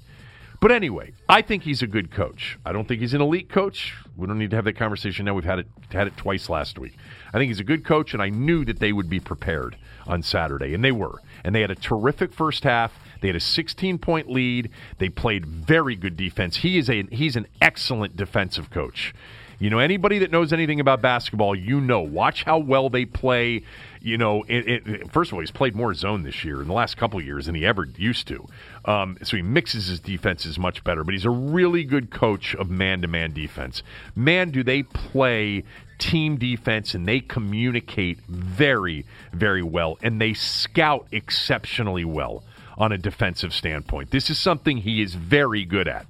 But 0.60 0.70
anyway, 0.70 1.14
I 1.26 1.40
think 1.40 1.62
he's 1.62 1.82
a 1.82 1.86
good 1.86 2.10
coach. 2.10 2.58
I 2.66 2.72
don't 2.72 2.86
think 2.86 3.00
he's 3.00 3.14
an 3.14 3.22
elite 3.22 3.48
coach. 3.48 3.94
We 4.14 4.26
don't 4.26 4.38
need 4.38 4.50
to 4.50 4.56
have 4.56 4.66
that 4.66 4.76
conversation 4.76 5.24
now. 5.24 5.32
We've 5.32 5.42
had 5.42 5.60
it 5.60 5.66
had 5.90 6.06
it 6.06 6.16
twice 6.18 6.50
last 6.50 6.78
week. 6.78 6.96
I 7.32 7.38
think 7.38 7.48
he's 7.48 7.60
a 7.60 7.64
good 7.64 7.82
coach, 7.82 8.12
and 8.12 8.22
I 8.22 8.28
knew 8.28 8.64
that 8.66 8.78
they 8.78 8.92
would 8.92 9.08
be 9.08 9.20
prepared 9.20 9.76
on 10.06 10.22
Saturday, 10.22 10.74
and 10.74 10.84
they 10.84 10.92
were. 10.92 11.20
And 11.44 11.54
they 11.54 11.62
had 11.62 11.70
a 11.70 11.74
terrific 11.74 12.32
first 12.32 12.62
half. 12.62 12.92
They 13.22 13.28
had 13.28 13.36
a 13.36 13.40
16 13.40 13.98
point 13.98 14.30
lead. 14.30 14.70
They 14.98 15.08
played 15.08 15.46
very 15.46 15.96
good 15.96 16.16
defense. 16.16 16.58
He 16.58 16.76
is 16.76 16.90
a 16.90 17.04
he's 17.10 17.36
an 17.36 17.46
excellent 17.62 18.16
defensive 18.16 18.70
coach. 18.70 19.14
You 19.58 19.70
know, 19.70 19.78
anybody 19.78 20.18
that 20.18 20.32
knows 20.32 20.52
anything 20.52 20.80
about 20.80 21.00
basketball, 21.00 21.54
you 21.54 21.80
know. 21.80 22.00
Watch 22.00 22.42
how 22.42 22.58
well 22.58 22.90
they 22.90 23.04
play. 23.04 23.62
You 24.04 24.18
know, 24.18 24.42
it, 24.48 24.86
it, 24.86 25.12
first 25.12 25.30
of 25.30 25.34
all, 25.34 25.40
he's 25.40 25.52
played 25.52 25.76
more 25.76 25.94
zone 25.94 26.24
this 26.24 26.44
year 26.44 26.60
in 26.60 26.66
the 26.66 26.74
last 26.74 26.96
couple 26.96 27.20
years 27.20 27.46
than 27.46 27.54
he 27.54 27.64
ever 27.64 27.84
used 27.96 28.26
to. 28.28 28.46
Um, 28.84 29.16
so 29.22 29.36
he 29.36 29.42
mixes 29.42 29.86
his 29.86 30.00
defenses 30.00 30.58
much 30.58 30.82
better. 30.82 31.04
But 31.04 31.14
he's 31.14 31.24
a 31.24 31.30
really 31.30 31.84
good 31.84 32.10
coach 32.10 32.54
of 32.56 32.68
man-to-man 32.68 33.32
defense. 33.32 33.82
Man, 34.16 34.50
do 34.50 34.64
they 34.64 34.82
play 34.82 35.64
team 35.98 36.36
defense 36.36 36.94
and 36.94 37.06
they 37.06 37.20
communicate 37.20 38.18
very, 38.26 39.06
very 39.32 39.62
well, 39.62 39.98
and 40.02 40.20
they 40.20 40.34
scout 40.34 41.06
exceptionally 41.12 42.04
well 42.04 42.42
on 42.76 42.90
a 42.90 42.98
defensive 42.98 43.52
standpoint. 43.52 44.10
This 44.10 44.28
is 44.28 44.38
something 44.38 44.78
he 44.78 45.00
is 45.00 45.14
very 45.14 45.64
good 45.64 45.86
at. 45.86 46.06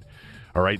All 0.55 0.61
right. 0.61 0.79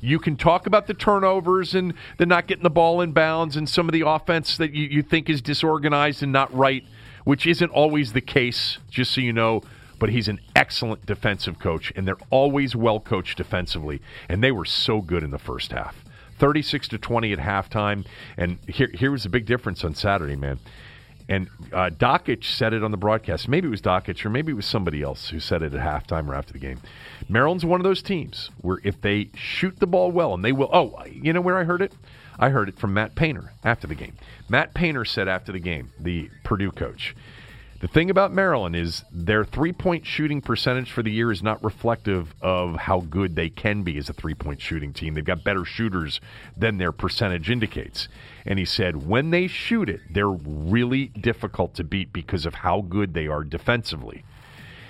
You 0.00 0.20
can 0.20 0.36
talk 0.36 0.66
about 0.66 0.86
the 0.86 0.94
turnovers 0.94 1.74
and 1.74 1.94
the 2.18 2.26
not 2.26 2.46
getting 2.46 2.62
the 2.62 2.70
ball 2.70 3.00
in 3.00 3.10
bounds 3.10 3.56
and 3.56 3.68
some 3.68 3.88
of 3.88 3.92
the 3.92 4.06
offense 4.06 4.56
that 4.56 4.72
you, 4.72 4.86
you 4.86 5.02
think 5.02 5.28
is 5.28 5.42
disorganized 5.42 6.22
and 6.22 6.32
not 6.32 6.54
right, 6.54 6.84
which 7.24 7.44
isn't 7.44 7.70
always 7.70 8.12
the 8.12 8.20
case, 8.20 8.78
just 8.88 9.12
so 9.12 9.20
you 9.20 9.32
know. 9.32 9.62
But 9.98 10.10
he's 10.10 10.28
an 10.28 10.40
excellent 10.54 11.04
defensive 11.06 11.58
coach, 11.58 11.92
and 11.96 12.06
they're 12.06 12.16
always 12.30 12.76
well 12.76 13.00
coached 13.00 13.36
defensively. 13.36 14.00
And 14.28 14.42
they 14.42 14.52
were 14.52 14.64
so 14.64 15.00
good 15.00 15.22
in 15.22 15.30
the 15.30 15.38
first 15.38 15.72
half 15.72 16.04
36 16.38 16.88
to 16.88 16.98
20 16.98 17.32
at 17.32 17.38
halftime. 17.38 18.06
And 18.36 18.58
here, 18.66 18.90
here 18.94 19.10
was 19.10 19.24
the 19.24 19.28
big 19.28 19.44
difference 19.44 19.84
on 19.84 19.94
Saturday, 19.94 20.36
man. 20.36 20.58
And 21.30 21.48
uh, 21.72 21.90
Dakich 21.90 22.42
said 22.42 22.72
it 22.72 22.82
on 22.82 22.90
the 22.90 22.96
broadcast. 22.96 23.48
Maybe 23.48 23.68
it 23.68 23.70
was 23.70 23.80
Dakich, 23.80 24.26
or 24.26 24.30
maybe 24.30 24.50
it 24.50 24.56
was 24.56 24.66
somebody 24.66 25.00
else 25.00 25.28
who 25.28 25.38
said 25.38 25.62
it 25.62 25.72
at 25.72 25.80
halftime 25.80 26.28
or 26.28 26.34
after 26.34 26.52
the 26.52 26.58
game. 26.58 26.80
Maryland's 27.28 27.64
one 27.64 27.78
of 27.78 27.84
those 27.84 28.02
teams 28.02 28.50
where 28.60 28.78
if 28.82 29.00
they 29.00 29.30
shoot 29.36 29.78
the 29.78 29.86
ball 29.86 30.10
well, 30.10 30.34
and 30.34 30.44
they 30.44 30.50
will. 30.50 30.68
Oh, 30.72 31.02
you 31.06 31.32
know 31.32 31.40
where 31.40 31.56
I 31.56 31.62
heard 31.62 31.82
it? 31.82 31.92
I 32.36 32.48
heard 32.48 32.68
it 32.68 32.78
from 32.80 32.94
Matt 32.94 33.14
Painter 33.14 33.52
after 33.62 33.86
the 33.86 33.94
game. 33.94 34.14
Matt 34.48 34.74
Painter 34.74 35.04
said 35.04 35.28
after 35.28 35.52
the 35.52 35.60
game, 35.60 35.92
the 36.00 36.30
Purdue 36.42 36.72
coach, 36.72 37.14
the 37.80 37.88
thing 37.88 38.10
about 38.10 38.30
Maryland 38.30 38.76
is 38.76 39.04
their 39.10 39.42
three 39.42 39.72
point 39.72 40.04
shooting 40.04 40.42
percentage 40.42 40.92
for 40.92 41.02
the 41.02 41.10
year 41.10 41.32
is 41.32 41.42
not 41.42 41.64
reflective 41.64 42.34
of 42.42 42.76
how 42.76 43.00
good 43.00 43.34
they 43.36 43.48
can 43.48 43.82
be 43.82 43.96
as 43.96 44.10
a 44.10 44.12
three 44.12 44.34
point 44.34 44.60
shooting 44.60 44.92
team. 44.92 45.14
They've 45.14 45.24
got 45.24 45.42
better 45.42 45.64
shooters 45.64 46.20
than 46.54 46.76
their 46.76 46.92
percentage 46.92 47.48
indicates. 47.48 48.08
And 48.44 48.58
he 48.58 48.66
said 48.66 49.06
when 49.06 49.30
they 49.30 49.46
shoot 49.46 49.88
it, 49.88 50.00
they're 50.10 50.28
really 50.28 51.06
difficult 51.06 51.74
to 51.76 51.84
beat 51.84 52.12
because 52.12 52.44
of 52.44 52.54
how 52.54 52.82
good 52.82 53.14
they 53.14 53.26
are 53.26 53.44
defensively. 53.44 54.24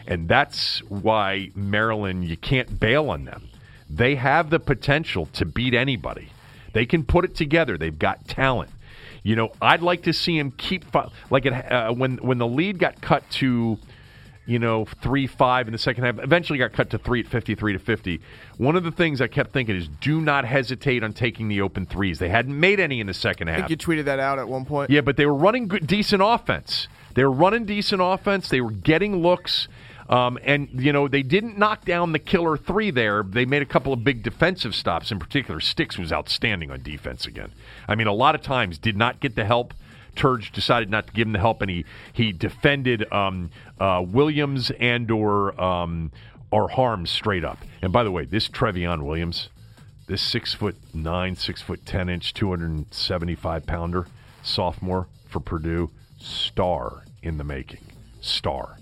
And 0.09 0.29
that's 0.29 0.81
why 0.89 1.53
Maryland, 1.55 2.25
you 2.25 2.37
can't 2.37 2.81
bail 2.81 3.11
on 3.11 3.25
them. 3.25 3.49
They 3.89 4.17
have 4.17 4.51
the 4.51 4.59
potential 4.59 5.27
to 5.35 5.45
beat 5.45 5.75
anybody. 5.75 6.31
They 6.73 6.87
can 6.87 7.05
put 7.05 7.25
it 7.25 7.37
together. 7.37 7.79
They've 7.79 7.97
got 7.97 8.27
talent. 8.27 8.71
You 9.23 9.37
know, 9.37 9.53
I'd 9.61 9.83
like 9.83 10.05
to 10.05 10.13
see 10.13 10.39
him 10.39 10.51
keep 10.51 10.85
like 11.31 11.47
it, 11.47 11.53
uh, 11.53 11.93
when 11.93 12.17
when 12.19 12.39
the 12.39 12.47
lead 12.47 12.79
got 12.79 13.01
cut 13.03 13.29
to, 13.33 13.79
you 14.47 14.59
know, 14.59 14.87
three 15.03 15.27
five 15.27 15.69
in 15.69 15.73
the 15.73 15.79
second 15.79 16.05
half. 16.05 16.19
Eventually 16.19 16.59
got 16.59 16.73
cut 16.73 16.91
to 16.91 16.99
three 16.99 17.21
at 17.21 17.27
fifty 17.27 17.55
three 17.55 17.73
to 17.75 17.79
fifty. 17.79 18.21
One 18.57 18.77
of 18.77 18.85
the 18.85 18.91
things 18.91 19.21
I 19.21 19.27
kept 19.27 19.53
thinking 19.53 19.77
is 19.77 19.89
do 20.01 20.21
not 20.21 20.45
hesitate 20.45 21.05
on 21.05 21.13
taking 21.13 21.49
the 21.49 21.61
open 21.61 21.87
threes. 21.87 22.19
They 22.19 22.29
hadn't 22.31 22.59
made 22.59 22.81
any 22.81 23.01
in 23.01 23.07
the 23.07 23.15
second 23.15 23.49
I 23.49 23.53
half. 23.53 23.69
think 23.69 23.71
you 23.71 23.77
tweeted 23.77 24.07
that 24.07 24.19
out 24.21 24.39
at 24.39 24.49
one 24.49 24.65
point. 24.65 24.91
Yeah, 24.91 25.03
but 25.03 25.17
they 25.17 25.27
were 25.27 25.35
running 25.35 25.69
good, 25.69 25.87
decent 25.87 26.23
offense. 26.25 26.89
They 27.15 27.25
were 27.25 27.33
running 27.33 27.67
decent 27.67 28.01
offense. 28.03 28.49
They 28.49 28.61
were 28.61 28.71
getting 28.71 29.21
looks. 29.23 29.69
Um, 30.11 30.39
and, 30.43 30.69
you 30.75 30.93
know, 30.93 31.07
they 31.07 31.23
didn't 31.23 31.57
knock 31.57 31.85
down 31.85 32.11
the 32.11 32.19
killer 32.19 32.57
three 32.57 32.91
there. 32.91 33.23
They 33.23 33.45
made 33.45 33.63
a 33.63 33.67
couple 33.67 33.93
of 33.93 34.03
big 34.03 34.25
defensive 34.25 34.75
stops. 34.75 35.13
In 35.13 35.21
particular, 35.21 35.61
Stix 35.61 35.99
was 35.99 36.13
outstanding 36.13 36.73
on 36.73 36.83
defense 36.83 37.27
again. 37.27 37.53
I 37.87 37.95
mean, 37.95 38.09
a 38.09 38.13
lot 38.13 38.35
of 38.35 38.43
times 38.43 38.77
did 38.77 38.97
not 38.97 39.21
get 39.21 39.37
the 39.37 39.45
help. 39.45 39.73
Turge 40.17 40.51
decided 40.51 40.91
not 40.91 41.07
to 41.07 41.13
give 41.13 41.29
him 41.29 41.33
the 41.33 41.39
help, 41.39 41.63
and 41.63 41.71
he, 41.71 41.85
he 42.13 42.33
defended 42.33 43.11
um, 43.13 43.53
uh, 43.79 44.05
Williams 44.05 44.73
and 44.81 45.09
or, 45.13 45.59
um, 45.61 46.11
or 46.51 46.69
Haarms 46.69 47.11
straight 47.11 47.45
up. 47.45 47.59
And 47.81 47.93
by 47.93 48.03
the 48.03 48.11
way, 48.11 48.25
this 48.25 48.49
Trevion 48.49 49.05
Williams, 49.05 49.49
this 50.09 50.21
six 50.21 50.53
foot 50.53 50.77
nine, 50.93 51.37
six 51.37 51.63
foot 51.63 51.87
ten 51.87 52.09
inch, 52.09 52.35
two 52.35 52.51
hundred 52.51 52.71
and 52.71 52.87
seventy 52.91 53.37
five 53.37 53.65
pounder 53.65 54.09
sophomore 54.43 55.07
for 55.29 55.39
Purdue, 55.39 55.93
star 56.19 57.05
in 57.23 57.39
the 57.39 57.45
making, 57.45 57.85
star. 58.21 58.80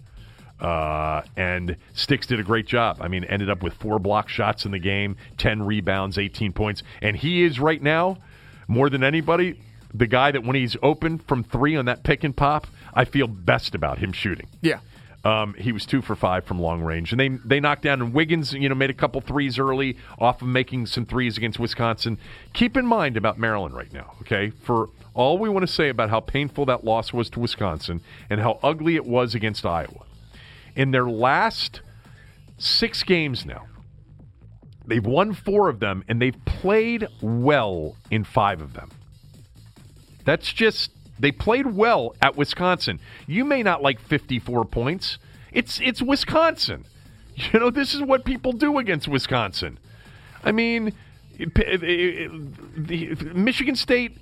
Uh, 0.60 1.22
and 1.36 1.76
Stix 1.94 2.26
did 2.26 2.40
a 2.40 2.42
great 2.42 2.66
job. 2.66 2.98
I 3.00 3.08
mean, 3.08 3.24
ended 3.24 3.48
up 3.48 3.62
with 3.62 3.74
four 3.74 3.98
block 3.98 4.28
shots 4.28 4.64
in 4.64 4.72
the 4.72 4.78
game, 4.78 5.16
ten 5.36 5.62
rebounds, 5.62 6.18
eighteen 6.18 6.52
points, 6.52 6.82
and 7.00 7.16
he 7.16 7.44
is 7.44 7.60
right 7.60 7.82
now 7.82 8.18
more 8.66 8.90
than 8.90 9.04
anybody 9.04 9.60
the 9.94 10.06
guy 10.06 10.30
that 10.30 10.44
when 10.44 10.56
he's 10.56 10.76
open 10.82 11.18
from 11.18 11.44
three 11.44 11.76
on 11.76 11.86
that 11.86 12.02
pick 12.02 12.24
and 12.24 12.36
pop, 12.36 12.66
I 12.94 13.04
feel 13.04 13.26
best 13.26 13.74
about 13.74 13.98
him 13.98 14.12
shooting. 14.12 14.46
Yeah. 14.60 14.80
Um, 15.24 15.54
he 15.54 15.72
was 15.72 15.84
two 15.84 16.00
for 16.00 16.14
five 16.14 16.44
from 16.44 16.60
long 16.60 16.80
range, 16.82 17.12
and 17.12 17.20
they 17.20 17.28
they 17.28 17.58
knocked 17.60 17.82
down. 17.82 18.00
And 18.00 18.14
Wiggins, 18.14 18.52
you 18.52 18.68
know, 18.68 18.74
made 18.74 18.90
a 18.90 18.94
couple 18.94 19.20
threes 19.20 19.58
early 19.58 19.96
off 20.18 20.40
of 20.42 20.48
making 20.48 20.86
some 20.86 21.04
threes 21.04 21.36
against 21.36 21.58
Wisconsin. 21.58 22.18
Keep 22.52 22.76
in 22.76 22.86
mind 22.86 23.16
about 23.16 23.38
Maryland 23.38 23.74
right 23.74 23.92
now, 23.92 24.14
okay? 24.20 24.50
For 24.62 24.88
all 25.14 25.36
we 25.36 25.48
want 25.48 25.66
to 25.66 25.72
say 25.72 25.88
about 25.88 26.10
how 26.10 26.20
painful 26.20 26.66
that 26.66 26.84
loss 26.84 27.12
was 27.12 27.28
to 27.30 27.40
Wisconsin 27.40 28.00
and 28.30 28.40
how 28.40 28.60
ugly 28.62 28.94
it 28.94 29.04
was 29.04 29.34
against 29.34 29.66
Iowa, 29.66 30.04
in 30.78 30.92
their 30.92 31.10
last 31.10 31.82
six 32.56 33.02
games 33.02 33.44
now, 33.44 33.66
they've 34.86 35.04
won 35.04 35.34
four 35.34 35.68
of 35.68 35.80
them, 35.80 36.04
and 36.08 36.22
they've 36.22 36.44
played 36.46 37.08
well 37.20 37.96
in 38.12 38.22
five 38.22 38.62
of 38.62 38.74
them. 38.74 38.90
That's 40.24 40.52
just 40.52 40.92
they 41.18 41.32
played 41.32 41.74
well 41.74 42.14
at 42.22 42.36
Wisconsin. 42.36 43.00
You 43.26 43.44
may 43.44 43.64
not 43.64 43.82
like 43.82 44.00
54 44.00 44.64
points. 44.66 45.18
It's 45.52 45.80
it's 45.80 46.00
Wisconsin. 46.00 46.86
You 47.52 47.60
know, 47.60 47.70
this 47.70 47.94
is 47.94 48.02
what 48.02 48.24
people 48.24 48.50
do 48.50 48.78
against 48.78 49.06
Wisconsin. 49.06 49.78
I 50.42 50.50
mean, 50.50 50.92
Michigan 53.32 53.76
State 53.76 54.18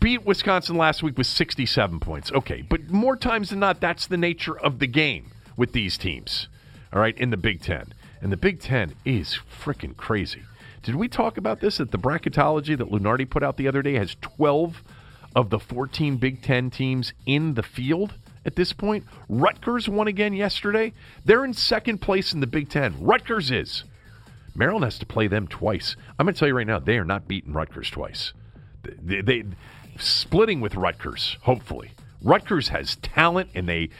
beat 0.00 0.26
Wisconsin 0.26 0.76
last 0.76 1.00
week 1.00 1.16
with 1.16 1.28
67 1.28 2.00
points. 2.00 2.32
Okay, 2.32 2.62
but 2.62 2.90
more 2.90 3.14
times 3.14 3.50
than 3.50 3.60
not 3.60 3.80
that's 3.80 4.08
the 4.08 4.16
nature 4.16 4.58
of 4.58 4.80
the 4.80 4.88
game 4.88 5.30
with 5.60 5.72
these 5.72 5.98
teams. 5.98 6.48
All 6.90 7.02
right, 7.02 7.16
in 7.18 7.28
the 7.28 7.36
Big 7.36 7.60
10. 7.60 7.92
And 8.22 8.32
the 8.32 8.38
Big 8.38 8.60
10 8.60 8.94
is 9.04 9.38
freaking 9.62 9.94
crazy. 9.94 10.42
Did 10.82 10.96
we 10.96 11.06
talk 11.06 11.36
about 11.36 11.60
this 11.60 11.76
that 11.76 11.90
the 11.90 11.98
bracketology 11.98 12.78
that 12.78 12.90
Lunardi 12.90 13.28
put 13.28 13.42
out 13.42 13.58
the 13.58 13.68
other 13.68 13.82
day 13.82 13.92
has 13.96 14.16
12 14.22 14.82
of 15.36 15.50
the 15.50 15.58
14 15.58 16.16
Big 16.16 16.42
Ten 16.42 16.70
teams 16.70 17.12
in 17.26 17.52
the 17.54 17.62
field 17.62 18.14
at 18.46 18.56
this 18.56 18.72
point. 18.72 19.04
Rutgers 19.28 19.86
won 19.86 20.08
again 20.08 20.32
yesterday. 20.32 20.94
They're 21.26 21.44
in 21.44 21.52
second 21.52 21.98
place 21.98 22.32
in 22.32 22.40
the 22.40 22.46
Big 22.46 22.70
Ten. 22.70 22.96
Rutgers 22.98 23.50
is. 23.50 23.84
Maryland 24.54 24.84
has 24.84 24.98
to 25.00 25.06
play 25.06 25.28
them 25.28 25.46
twice. 25.46 25.94
I'm 26.18 26.24
going 26.24 26.32
to 26.32 26.38
tell 26.38 26.48
you 26.48 26.56
right 26.56 26.66
now, 26.66 26.78
they 26.78 26.96
are 26.96 27.04
not 27.04 27.28
beating 27.28 27.52
Rutgers 27.52 27.90
twice. 27.90 28.32
They, 28.82 29.20
they 29.20 29.44
splitting 29.98 30.62
with 30.62 30.74
Rutgers, 30.74 31.36
hopefully. 31.42 31.90
Rutgers 32.22 32.68
has 32.68 32.96
talent, 32.96 33.50
and 33.54 33.68
they 33.68 33.90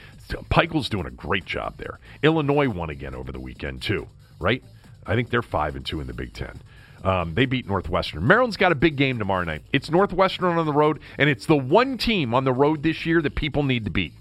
Pikiell's 0.50 0.88
doing 0.88 1.06
a 1.06 1.10
great 1.10 1.44
job 1.44 1.76
there. 1.78 1.98
Illinois 2.22 2.68
won 2.68 2.90
again 2.90 3.14
over 3.14 3.32
the 3.32 3.40
weekend 3.40 3.82
too, 3.82 4.06
right? 4.38 4.62
I 5.06 5.14
think 5.14 5.30
they're 5.30 5.42
five 5.42 5.76
and 5.76 5.84
two 5.84 6.00
in 6.00 6.06
the 6.06 6.14
Big 6.14 6.32
Ten. 6.34 6.60
Um, 7.02 7.34
they 7.34 7.46
beat 7.46 7.66
Northwestern. 7.66 8.26
Maryland's 8.26 8.58
got 8.58 8.72
a 8.72 8.74
big 8.74 8.96
game 8.96 9.18
tomorrow 9.18 9.44
night. 9.44 9.62
It's 9.72 9.90
Northwestern 9.90 10.58
on 10.58 10.66
the 10.66 10.72
road, 10.72 11.00
and 11.16 11.30
it's 11.30 11.46
the 11.46 11.56
one 11.56 11.96
team 11.96 12.34
on 12.34 12.44
the 12.44 12.52
road 12.52 12.82
this 12.82 13.06
year 13.06 13.22
that 13.22 13.34
people 13.34 13.62
need 13.62 13.84
to 13.84 13.90
beat. 13.90 14.12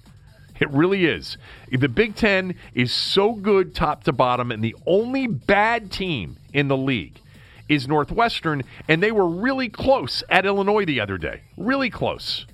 It 0.59 0.69
really 0.71 1.05
is. 1.05 1.37
The 1.71 1.87
Big 1.87 2.15
Ten 2.15 2.55
is 2.73 2.93
so 2.93 3.33
good 3.33 3.75
top 3.75 4.03
to 4.05 4.13
bottom, 4.13 4.51
and 4.51 4.63
the 4.63 4.75
only 4.85 5.27
bad 5.27 5.91
team 5.91 6.37
in 6.53 6.67
the 6.67 6.77
league 6.77 7.19
is 7.67 7.87
Northwestern, 7.87 8.63
and 8.87 9.01
they 9.01 9.11
were 9.11 9.27
really 9.27 9.69
close 9.69 10.23
at 10.29 10.45
Illinois 10.45 10.85
the 10.85 10.99
other 10.99 11.17
day. 11.17 11.41
Really 11.55 11.89
close. 11.89 12.45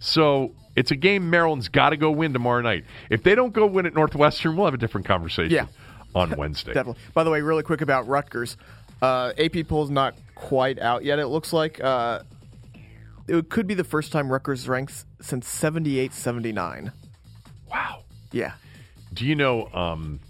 So 0.00 0.52
it's 0.78 0.90
a 0.90 0.96
game 0.96 1.28
Maryland's 1.30 1.68
got 1.68 1.90
to 1.90 1.96
go 1.96 2.10
win 2.10 2.32
tomorrow 2.32 2.60
night. 2.62 2.84
If 3.10 3.22
they 3.22 3.34
don't 3.34 3.52
go 3.52 3.66
win 3.66 3.86
at 3.86 3.94
Northwestern, 3.94 4.56
we'll 4.56 4.66
have 4.66 4.74
a 4.74 4.78
different 4.78 5.06
conversation 5.06 5.50
Yeah. 5.52 5.66
on 6.14 6.36
Wednesday. 6.36 6.72
Definitely. 6.72 7.02
By 7.14 7.24
the 7.24 7.30
way, 7.30 7.40
really 7.42 7.62
quick 7.62 7.80
about 7.80 8.06
Rutgers. 8.06 8.56
Uh, 9.02 9.32
AP 9.38 9.66
poll's 9.68 9.90
not 9.90 10.14
quite 10.34 10.78
out 10.78 11.04
yet. 11.04 11.18
It 11.18 11.26
looks 11.28 11.52
like 11.52 11.82
uh, 11.82 12.20
it 13.26 13.48
could 13.48 13.66
be 13.66 13.74
the 13.74 13.84
first 13.84 14.10
time 14.12 14.30
Rutgers 14.32 14.68
ranks 14.68 15.04
since 15.20 15.48
78 15.48 16.12
79. 16.12 16.92
Wow. 17.70 18.04
Yeah. 18.32 18.52
Do 19.12 19.24
you 19.26 19.34
know 19.34 19.66
um, 19.72 20.20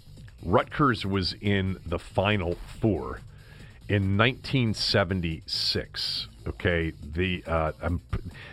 Rutgers 0.43 1.05
was 1.05 1.33
in 1.41 1.79
the 1.85 1.99
Final 1.99 2.55
Four 2.79 3.19
in 3.89 4.17
1976? 4.17 6.27
Okay, 6.47 6.93
the 7.03 7.43
uh, 7.45 7.73
um, 7.81 8.01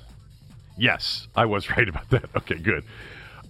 Yes, 0.78 1.28
I 1.36 1.46
was 1.46 1.70
right 1.78 1.88
about 1.88 2.10
that. 2.10 2.26
Okay, 2.36 2.58
good. 2.58 2.84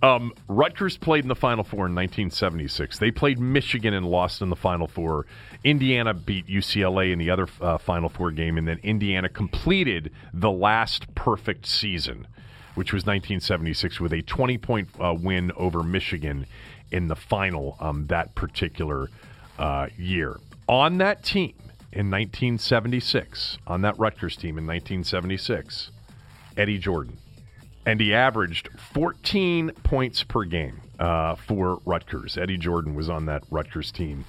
Um, 0.02 0.34
Rutgers 0.48 0.98
played 0.98 1.24
in 1.24 1.28
the 1.28 1.36
Final 1.36 1.64
Four 1.64 1.88
in 1.88 1.96
1976. 1.96 3.00
They 3.00 3.12
played 3.12 3.40
Michigan 3.40 3.94
and 3.94 4.06
lost 4.06 4.42
in 4.42 4.50
the 4.50 4.56
Final 4.56 4.88
Four. 4.88 5.26
Indiana 5.68 6.14
beat 6.14 6.48
UCLA 6.48 7.12
in 7.12 7.20
the 7.20 7.30
other 7.30 7.46
uh, 7.60 7.78
Final 7.78 8.08
Four 8.08 8.32
game, 8.32 8.58
and 8.58 8.66
then 8.66 8.80
Indiana 8.84 9.28
completed 9.28 10.14
the 10.34 10.50
last 10.50 11.14
perfect 11.14 11.66
season, 11.66 12.26
which 12.76 12.94
was 12.94 13.02
1976, 13.02 14.00
with 14.00 14.14
a 14.14 14.22
20 14.22 14.58
point 14.60 14.88
uh, 14.98 15.14
win 15.14 15.52
over 15.58 15.84
Michigan 15.84 16.46
in 16.92 17.10
the 17.10 17.18
final 17.18 17.76
um, 17.82 18.08
that 18.08 18.34
particular 18.34 19.10
uh, 19.60 19.88
year. 19.98 20.40
On 20.70 21.00
that 21.00 21.22
team 21.26 21.54
in 21.92 22.10
1976, 22.10 23.58
on 23.68 23.82
that 23.82 24.00
Rutgers 24.00 24.38
team 24.38 24.58
in 24.58 24.66
1976, 24.66 25.92
Eddie 26.56 26.78
Jordan 26.78 27.18
and 27.86 28.02
he 28.02 28.14
averaged 28.14 28.68
14 28.94 29.72
points 29.84 30.22
per 30.22 30.44
game 30.44 30.82
uh, 31.00 31.36
for 31.36 31.80
Rutgers. 31.86 32.38
Eddie 32.38 32.58
Jordan 32.58 32.96
was 32.96 33.10
on 33.10 33.28
that 33.28 33.44
Rutgers 33.50 33.94
team. 33.94 34.26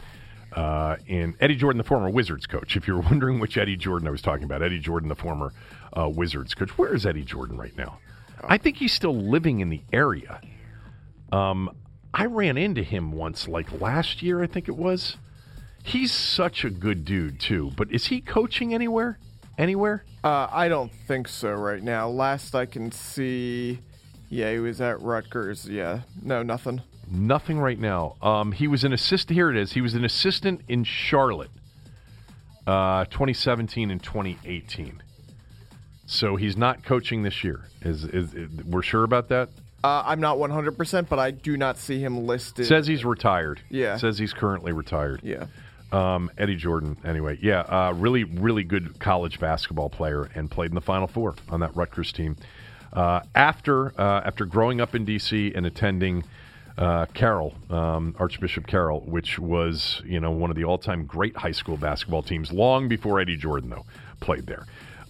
Uh, 0.53 0.97
and 1.09 1.35
Eddie 1.41 1.57
Jordan, 1.57 1.79
the 1.79 1.85
former 1.85 2.09
Wizards 2.09 2.47
coach. 2.47 2.77
If 2.77 2.87
you're 2.87 3.01
wondering 3.11 3.39
which 3.39 3.57
Eddie 3.57 3.77
Jordan 3.77 4.09
I 4.09 4.11
was 4.11 4.23
talking 4.23 4.45
about, 4.45 4.63
Eddie 4.63 4.79
Jordan, 4.79 5.09
the 5.09 5.15
former 5.15 5.53
uh, 5.93 6.09
Wizards 6.09 6.55
coach. 6.55 6.77
Where 6.79 6.95
is 6.95 7.07
Eddie 7.07 7.25
Jordan 7.25 7.57
right 7.57 7.77
now? 7.77 7.99
I 8.43 8.59
think 8.59 8.77
he's 8.77 8.93
still 8.93 9.17
living 9.17 9.61
in 9.61 9.69
the 9.69 9.83
area. 9.93 10.41
Um, 11.33 11.71
I 12.15 12.27
ran 12.27 12.57
into 12.57 12.83
him 12.83 13.13
once, 13.13 13.49
like 13.49 13.81
last 13.81 14.23
year, 14.23 14.43
I 14.43 14.47
think 14.47 14.69
it 14.69 14.77
was. 14.77 15.17
He's 15.83 16.13
such 16.13 16.65
a 16.65 16.71
good 16.71 17.05
dude 17.05 17.41
too. 17.41 17.73
But 17.77 17.91
is 17.91 18.07
he 18.07 18.21
coaching 18.21 18.75
anywhere? 18.75 19.19
Anywhere? 19.57 20.05
Uh, 20.23 20.47
I 20.51 20.69
don't 20.69 20.93
think 20.93 21.29
so 21.29 21.53
right 21.53 21.83
now. 21.83 22.09
Last 22.09 22.55
I 22.55 22.67
can 22.67 22.93
see, 22.93 23.81
yeah, 24.29 24.53
he 24.53 24.59
was 24.59 24.81
at 24.81 25.01
Rutgers. 25.01 25.69
Yeah, 25.69 26.01
no, 26.23 26.43
nothing. 26.43 26.83
Nothing 27.11 27.59
right 27.59 27.79
now. 27.79 28.17
Um, 28.23 28.53
he 28.53 28.67
was 28.67 28.85
an 28.85 28.93
assistant. 28.93 29.37
Here 29.37 29.51
it 29.51 29.57
is. 29.57 29.73
He 29.73 29.81
was 29.81 29.95
an 29.95 30.05
assistant 30.05 30.63
in 30.69 30.85
Charlotte, 30.85 31.51
uh, 32.67 33.05
2017 33.07 33.91
and 33.91 34.03
2018. 34.03 35.03
So 36.07 36.37
he's 36.37 36.57
not 36.57 36.85
coaching 36.85 37.23
this 37.23 37.45
year. 37.45 37.65
Is, 37.83 38.05
is, 38.05 38.35
is 38.35 38.51
we're 38.65 38.83
sure 38.83 39.05
about 39.05 39.29
that? 39.29 39.51
Uh, 39.85 40.03
I'm 40.05 40.21
not 40.21 40.39
100%, 40.39 41.09
but 41.09 41.19
I 41.19 41.31
do 41.31 41.57
not 41.57 41.79
see 41.79 42.01
him 42.01 42.27
listed. 42.27 42.67
Says 42.67 42.87
he's 42.87 43.05
retired. 43.05 43.61
Yeah. 43.71 43.97
Says 43.97 44.19
he's 44.19 44.33
currently 44.33 44.73
retired. 44.73 45.21
yeah. 45.23 45.47
Um, 45.91 46.31
Eddie 46.37 46.57
Jordan. 46.57 46.99
Anyway, 47.03 47.39
yeah, 47.41 47.61
uh, 47.61 47.95
really, 47.97 48.25
really 48.25 48.63
good 48.63 48.99
college 48.99 49.41
basketball 49.41 49.89
player, 49.89 50.29
and 50.35 50.51
played 50.51 50.71
in 50.71 50.75
the 50.75 50.83
Final 50.83 51.07
Four 51.07 51.35
on 51.49 51.61
that 51.61 51.75
Rutgers 51.75 52.13
team. 52.13 52.37
Uh, 52.93 53.21
after 53.35 53.99
uh, 53.99 54.21
after 54.23 54.45
growing 54.45 54.83
up 54.83 54.95
in 54.95 55.07
D.C. 55.07 55.51
and 55.55 55.65
attending 55.65 56.25
uh, 56.79 57.07
Carroll, 57.13 57.55
um, 57.71 58.15
Archbishop 58.19 58.67
Carroll, 58.67 59.01
which 59.01 59.39
was 59.39 60.01
you 60.05 60.21
know 60.21 60.31
one 60.31 60.51
of 60.51 60.57
the 60.57 60.65
all-time 60.65 61.05
great 61.05 61.37
high 61.37 61.53
school 61.53 61.77
basketball 61.77 62.23
teams, 62.23 62.53
long 62.53 62.89
before 62.89 63.21
Eddie 63.21 63.37
Jordan 63.37 63.71
though 63.71 63.85
played 64.21 64.47
there. 64.47 64.65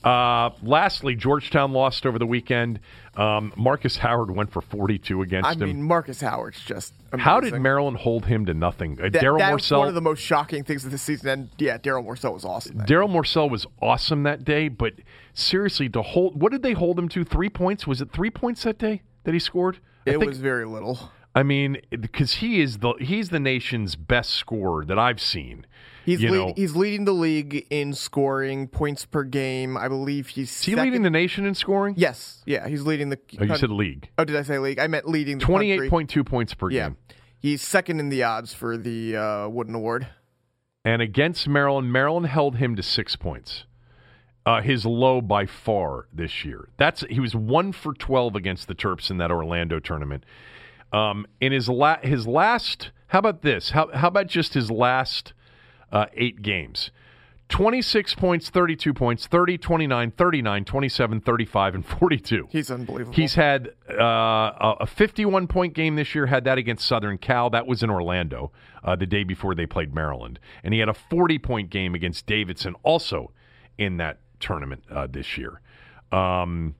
Uh, 0.04 0.50
lastly, 0.62 1.14
Georgetown 1.14 1.72
lost 1.72 2.06
over 2.06 2.18
the 2.18 2.26
weekend. 2.26 2.80
Um, 3.16 3.52
Marcus 3.56 3.96
Howard 3.96 4.30
went 4.30 4.52
for 4.52 4.62
42 4.62 5.22
against 5.22 5.48
I 5.48 5.52
him. 5.52 5.60
mean, 5.60 5.82
Marcus 5.82 6.20
Howard's 6.20 6.60
just. 6.64 6.94
Amazing. 7.12 7.24
How 7.24 7.40
did 7.40 7.54
Maryland 7.60 7.96
hold 7.96 8.26
him 8.26 8.46
to 8.46 8.54
nothing? 8.54 8.98
Uh, 9.00 9.06
Darryl 9.06 9.40
Morsell. 9.40 9.78
one 9.78 9.88
of 9.88 9.94
the 9.94 10.00
most 10.00 10.20
shocking 10.20 10.62
things 10.62 10.84
of 10.84 10.92
the 10.92 10.98
season. 10.98 11.28
And 11.28 11.48
yeah, 11.58 11.78
Darryl 11.78 12.06
Morsell 12.06 12.32
was 12.32 12.44
awesome. 12.44 12.78
Darryl 12.78 13.10
Morsell 13.10 13.50
was 13.50 13.66
awesome 13.82 14.22
that 14.22 14.44
day, 14.44 14.68
but 14.68 14.94
seriously, 15.34 15.88
to 15.90 16.02
hold 16.02 16.40
what 16.40 16.52
did 16.52 16.62
they 16.62 16.72
hold 16.72 16.98
him 16.98 17.08
to? 17.10 17.24
Three 17.24 17.50
points? 17.50 17.86
Was 17.86 18.00
it 18.00 18.12
three 18.12 18.30
points 18.30 18.62
that 18.62 18.78
day 18.78 19.02
that 19.24 19.34
he 19.34 19.40
scored? 19.40 19.80
I 20.06 20.10
It 20.10 20.20
was 20.20 20.38
very 20.38 20.64
little. 20.64 21.10
I 21.38 21.44
mean, 21.44 21.80
because 21.90 22.34
he 22.34 22.60
is 22.60 22.78
the 22.78 22.94
he's 22.98 23.28
the 23.28 23.38
nation's 23.38 23.94
best 23.94 24.30
scorer 24.30 24.84
that 24.84 24.98
I've 24.98 25.20
seen. 25.20 25.66
He's 26.04 26.20
lead, 26.20 26.54
he's 26.56 26.74
leading 26.74 27.04
the 27.04 27.12
league 27.12 27.64
in 27.70 27.94
scoring 27.94 28.66
points 28.66 29.04
per 29.04 29.22
game. 29.22 29.76
I 29.76 29.86
believe 29.86 30.26
he's 30.26 30.50
is 30.50 30.64
he 30.64 30.74
leading 30.74 31.02
the 31.04 31.10
nation 31.10 31.46
in 31.46 31.54
scoring? 31.54 31.94
Yes, 31.96 32.42
yeah, 32.44 32.66
he's 32.66 32.82
leading 32.82 33.10
the. 33.10 33.20
Oh, 33.38 33.44
you 33.44 33.56
said 33.56 33.70
league. 33.70 34.08
Oh, 34.18 34.24
did 34.24 34.34
I 34.34 34.42
say 34.42 34.58
league? 34.58 34.80
I 34.80 34.88
meant 34.88 35.08
leading 35.08 35.38
the 35.38 35.44
Twenty-eight 35.44 35.88
point 35.88 36.12
points 36.26 36.54
per 36.54 36.70
Yeah, 36.70 36.88
game. 36.88 36.96
he's 37.38 37.62
second 37.62 38.00
in 38.00 38.08
the 38.08 38.24
odds 38.24 38.52
for 38.52 38.76
the 38.76 39.16
uh, 39.16 39.48
Wooden 39.48 39.76
Award. 39.76 40.08
And 40.84 41.00
against 41.00 41.46
Maryland, 41.46 41.92
Maryland 41.92 42.26
held 42.26 42.56
him 42.56 42.74
to 42.74 42.82
six 42.82 43.14
points. 43.14 43.64
Uh, 44.44 44.60
his 44.60 44.84
low 44.84 45.20
by 45.20 45.46
far 45.46 46.08
this 46.12 46.44
year. 46.44 46.68
That's 46.78 47.02
he 47.02 47.20
was 47.20 47.36
one 47.36 47.70
for 47.70 47.94
twelve 47.94 48.34
against 48.34 48.66
the 48.66 48.74
Terps 48.74 49.08
in 49.08 49.18
that 49.18 49.30
Orlando 49.30 49.78
tournament. 49.78 50.24
Um, 50.92 51.26
in 51.40 51.52
his 51.52 51.68
la- 51.68 52.00
his 52.00 52.26
last, 52.26 52.90
how 53.08 53.18
about 53.18 53.42
this? 53.42 53.70
How 53.70 53.90
how 53.92 54.08
about 54.08 54.26
just 54.26 54.54
his 54.54 54.70
last 54.70 55.32
uh, 55.92 56.06
eight 56.14 56.42
games? 56.42 56.90
26 57.48 58.14
points, 58.14 58.50
32 58.50 58.92
points, 58.92 59.26
30, 59.26 59.56
29, 59.56 60.10
39, 60.10 60.64
27, 60.64 61.20
35, 61.22 61.74
and 61.74 61.86
42. 61.86 62.48
He's 62.50 62.70
unbelievable. 62.70 63.14
He's 63.14 63.34
had 63.34 63.70
uh, 63.90 64.74
a 64.80 64.86
51 64.86 65.46
point 65.46 65.74
game 65.74 65.96
this 65.96 66.14
year. 66.14 66.26
Had 66.26 66.44
that 66.44 66.58
against 66.58 66.86
Southern 66.86 67.16
Cal. 67.16 67.48
That 67.50 67.66
was 67.66 67.82
in 67.82 67.88
Orlando 67.90 68.52
uh, 68.84 68.96
the 68.96 69.06
day 69.06 69.24
before 69.24 69.54
they 69.54 69.66
played 69.66 69.94
Maryland, 69.94 70.38
and 70.62 70.74
he 70.74 70.80
had 70.80 70.88
a 70.90 70.94
40 70.94 71.38
point 71.38 71.70
game 71.70 71.94
against 71.94 72.26
Davidson, 72.26 72.74
also 72.82 73.32
in 73.78 73.96
that 73.96 74.18
tournament 74.40 74.84
uh, 74.90 75.06
this 75.06 75.38
year. 75.38 75.60
Um, 76.12 76.74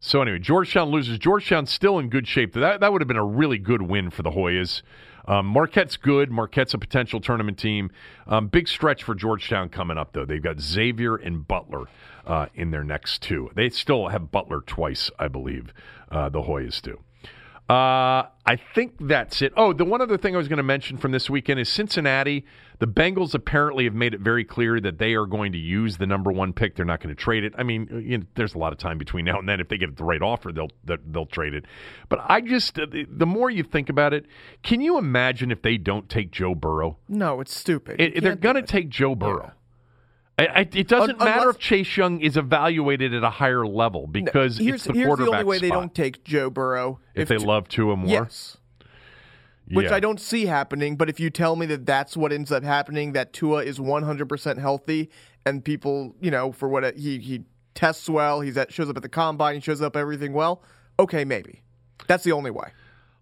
so 0.00 0.22
anyway, 0.22 0.38
Georgetown 0.38 0.90
loses. 0.90 1.18
Georgetown's 1.18 1.70
still 1.70 1.98
in 1.98 2.08
good 2.08 2.26
shape. 2.26 2.54
That 2.54 2.80
that 2.80 2.92
would 2.92 3.00
have 3.00 3.08
been 3.08 3.16
a 3.16 3.24
really 3.24 3.58
good 3.58 3.82
win 3.82 4.10
for 4.10 4.22
the 4.22 4.30
Hoyas. 4.30 4.82
Um, 5.28 5.46
Marquette's 5.46 5.96
good. 5.96 6.30
Marquette's 6.30 6.74
a 6.74 6.78
potential 6.78 7.20
tournament 7.20 7.58
team. 7.58 7.90
Um, 8.26 8.48
big 8.48 8.66
stretch 8.66 9.04
for 9.04 9.14
Georgetown 9.14 9.68
coming 9.68 9.98
up, 9.98 10.12
though. 10.12 10.24
They've 10.24 10.42
got 10.42 10.60
Xavier 10.60 11.16
and 11.16 11.46
Butler 11.46 11.84
uh, 12.26 12.46
in 12.54 12.70
their 12.70 12.82
next 12.82 13.22
two. 13.22 13.50
They 13.54 13.68
still 13.68 14.08
have 14.08 14.32
Butler 14.32 14.62
twice, 14.62 15.10
I 15.18 15.28
believe. 15.28 15.72
Uh, 16.10 16.30
the 16.30 16.42
Hoyas 16.42 16.80
do. 16.80 16.98
Uh, 17.70 18.26
I 18.44 18.56
think 18.74 18.96
that's 18.98 19.42
it. 19.42 19.52
Oh, 19.56 19.72
the 19.72 19.84
one 19.84 20.00
other 20.00 20.18
thing 20.18 20.34
I 20.34 20.38
was 20.38 20.48
going 20.48 20.56
to 20.56 20.64
mention 20.64 20.96
from 20.96 21.12
this 21.12 21.30
weekend 21.30 21.60
is 21.60 21.68
Cincinnati. 21.68 22.44
The 22.80 22.88
Bengals 22.88 23.32
apparently 23.32 23.84
have 23.84 23.94
made 23.94 24.12
it 24.12 24.18
very 24.18 24.44
clear 24.44 24.80
that 24.80 24.98
they 24.98 25.14
are 25.14 25.24
going 25.24 25.52
to 25.52 25.58
use 25.58 25.96
the 25.96 26.06
number 26.06 26.32
one 26.32 26.52
pick. 26.52 26.74
They're 26.74 26.84
not 26.84 27.00
going 27.00 27.14
to 27.14 27.22
trade 27.22 27.44
it. 27.44 27.52
I 27.56 27.62
mean, 27.62 27.86
you 28.04 28.18
know, 28.18 28.24
there's 28.34 28.56
a 28.56 28.58
lot 28.58 28.72
of 28.72 28.80
time 28.80 28.98
between 28.98 29.24
now 29.24 29.38
and 29.38 29.48
then. 29.48 29.60
If 29.60 29.68
they 29.68 29.78
get 29.78 29.96
the 29.96 30.02
right 30.02 30.20
offer, 30.20 30.50
they'll 30.50 30.72
they'll, 30.84 31.26
trade 31.26 31.54
it. 31.54 31.64
But 32.08 32.24
I 32.28 32.40
just, 32.40 32.76
uh, 32.76 32.86
the 33.08 33.26
more 33.26 33.50
you 33.50 33.62
think 33.62 33.88
about 33.88 34.14
it, 34.14 34.26
can 34.64 34.80
you 34.80 34.98
imagine 34.98 35.52
if 35.52 35.62
they 35.62 35.76
don't 35.76 36.08
take 36.08 36.32
Joe 36.32 36.56
Burrow? 36.56 36.98
no, 37.08 37.40
it's 37.40 37.56
stupid. 37.56 38.00
It, 38.00 38.20
they're 38.20 38.34
going 38.34 38.56
to 38.56 38.62
take 38.62 38.88
Joe 38.88 39.14
Burrow. 39.14 39.52
I, 40.40 40.46
I, 40.60 40.60
it 40.60 40.88
doesn't 40.88 41.20
Un- 41.20 41.24
matter 41.24 41.40
unless- 41.40 41.56
if 41.56 41.60
Chase 41.60 41.96
Young 41.96 42.20
is 42.20 42.36
evaluated 42.36 43.14
at 43.14 43.22
a 43.22 43.30
higher 43.30 43.66
level 43.66 44.06
because 44.06 44.58
here's, 44.58 44.76
it's 44.76 44.84
the 44.84 44.92
here's 44.94 45.18
the 45.18 45.26
only 45.30 45.44
way 45.44 45.58
they 45.58 45.68
don't 45.70 45.94
take 45.94 46.24
Joe 46.24 46.50
Burrow 46.50 47.00
if, 47.14 47.28
they 47.28 47.36
J- 47.38 47.44
love 47.44 47.68
Tua 47.68 47.96
more. 47.96 48.08
Yes. 48.08 48.56
Which 49.72 49.86
Yeah. 49.86 49.94
I 49.94 50.00
don't 50.00 50.18
see 50.20 50.46
happening, 50.46 50.96
but 50.96 51.08
if 51.08 51.20
you 51.20 51.30
tell 51.30 51.54
me 51.54 51.64
that 51.66 51.86
that's 51.86 52.16
what 52.16 52.32
ends 52.32 52.50
up 52.50 52.64
happening, 52.64 53.12
that 53.12 53.32
Tua 53.32 53.62
is 53.62 53.78
100% 53.78 54.58
healthy, 54.58 55.10
and 55.46 55.64
people, 55.64 56.16
you 56.20 56.30
know, 56.30 56.50
for 56.50 56.68
what 56.68 56.82
it, 56.82 56.96
he 56.98 57.18
he 57.18 57.44
tests 57.74 58.08
well, 58.08 58.40
he's 58.40 58.56
at 58.56 58.72
shows 58.72 58.90
up 58.90 58.96
at 58.96 59.02
the 59.02 59.08
combine, 59.08 59.54
he 59.54 59.60
shows 59.60 59.80
up 59.80 59.96
everything 59.96 60.32
well. 60.32 60.62
Okay, 60.98 61.24
maybe. 61.24 61.62
That's 62.08 62.24
the 62.24 62.32
only 62.32 62.50
way. 62.50 62.70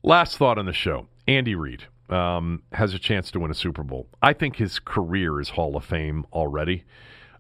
Last 0.03 0.39
thought 0.39 0.57
on 0.59 0.65
the 0.67 0.73
show: 0.73 1.07
Andy 1.27 1.55
Reid 1.55 1.85
um, 2.09 2.63
has 2.73 2.95
a 2.95 2.99
chance 2.99 3.31
to 3.33 3.41
win 3.41 3.51
a 3.51 3.55
Super 3.55 3.83
Bowl. 3.83 4.09
I 4.23 4.33
think 4.33 4.57
his 4.57 4.79
career 4.79 5.41
is 5.41 5.51
Hall 5.51 5.77
of 5.77 5.85
Fame 5.85 6.25
already, 6.33 6.85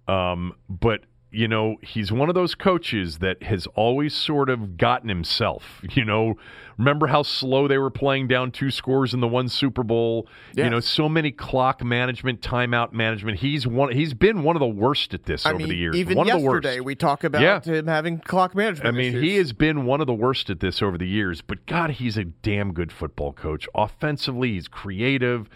um, 0.09 0.55
but 0.69 1.03
you 1.31 1.47
know 1.47 1.77
he's 1.83 2.11
one 2.11 2.31
of 2.31 2.35
those 2.35 2.55
coaches 2.55 3.19
that 3.19 3.43
has 3.43 3.67
always 3.75 4.15
sort 4.15 4.49
of 4.49 4.79
gotten 4.79 5.11
himself. 5.11 5.83
You 5.95 6.05
know, 6.07 6.39
remember 6.79 7.09
how 7.09 7.23
slow 7.23 7.69
they 7.69 7.77
were 7.77 7.91
playing 7.91 8.29
down 8.29 8.51
two 8.51 8.71
scores 8.71 9.13
in 9.13 9.21
the 9.21 9.29
one 9.29 9.49
Super 9.49 9.83
Bowl? 9.83 10.27
You 10.57 10.71
know, 10.71 10.81
so 10.81 11.07
many 11.07 11.31
clock 11.31 11.85
management, 11.85 12.41
timeout 12.41 12.93
management. 12.95 13.41
He's 13.41 13.67
one. 13.67 13.93
He's 13.93 14.15
been 14.15 14.43
one 14.43 14.57
of 14.57 14.61
the 14.61 14.67
worst 14.69 15.13
at 15.13 15.25
this 15.25 15.45
I 15.45 15.51
over 15.51 15.59
mean, 15.59 15.69
the 15.69 15.77
years. 15.77 15.97
even 15.97 16.17
one 16.17 16.31
of 16.31 16.39
the 16.39 16.43
yesterday 16.43 16.81
we 16.81 16.95
talk 16.95 17.25
about 17.25 17.43
Yeah. 17.43 17.61
him 17.61 17.87
having 17.89 18.21
clock 18.21 18.55
management. 18.55 18.89
I 18.89 18.97
mean, 18.97 19.09
issues. 19.15 19.23
he 19.23 19.37
has 19.37 19.53
been 19.53 19.85
one 19.85 20.01
of 20.01 20.07
the 20.07 20.15
worst 20.15 20.49
at 20.49 20.61
this 20.61 20.81
over 20.81 20.97
the 20.97 21.07
years, 21.09 21.43
but 21.43 21.67
God, 21.67 21.91
he's 21.91 22.17
a 22.17 22.25
damn 22.25 22.73
good 22.73 22.91
football 22.91 23.35
coach. 23.35 23.69
Offensively, 23.75 24.53
he's 24.55 24.67
creative, 24.69 25.51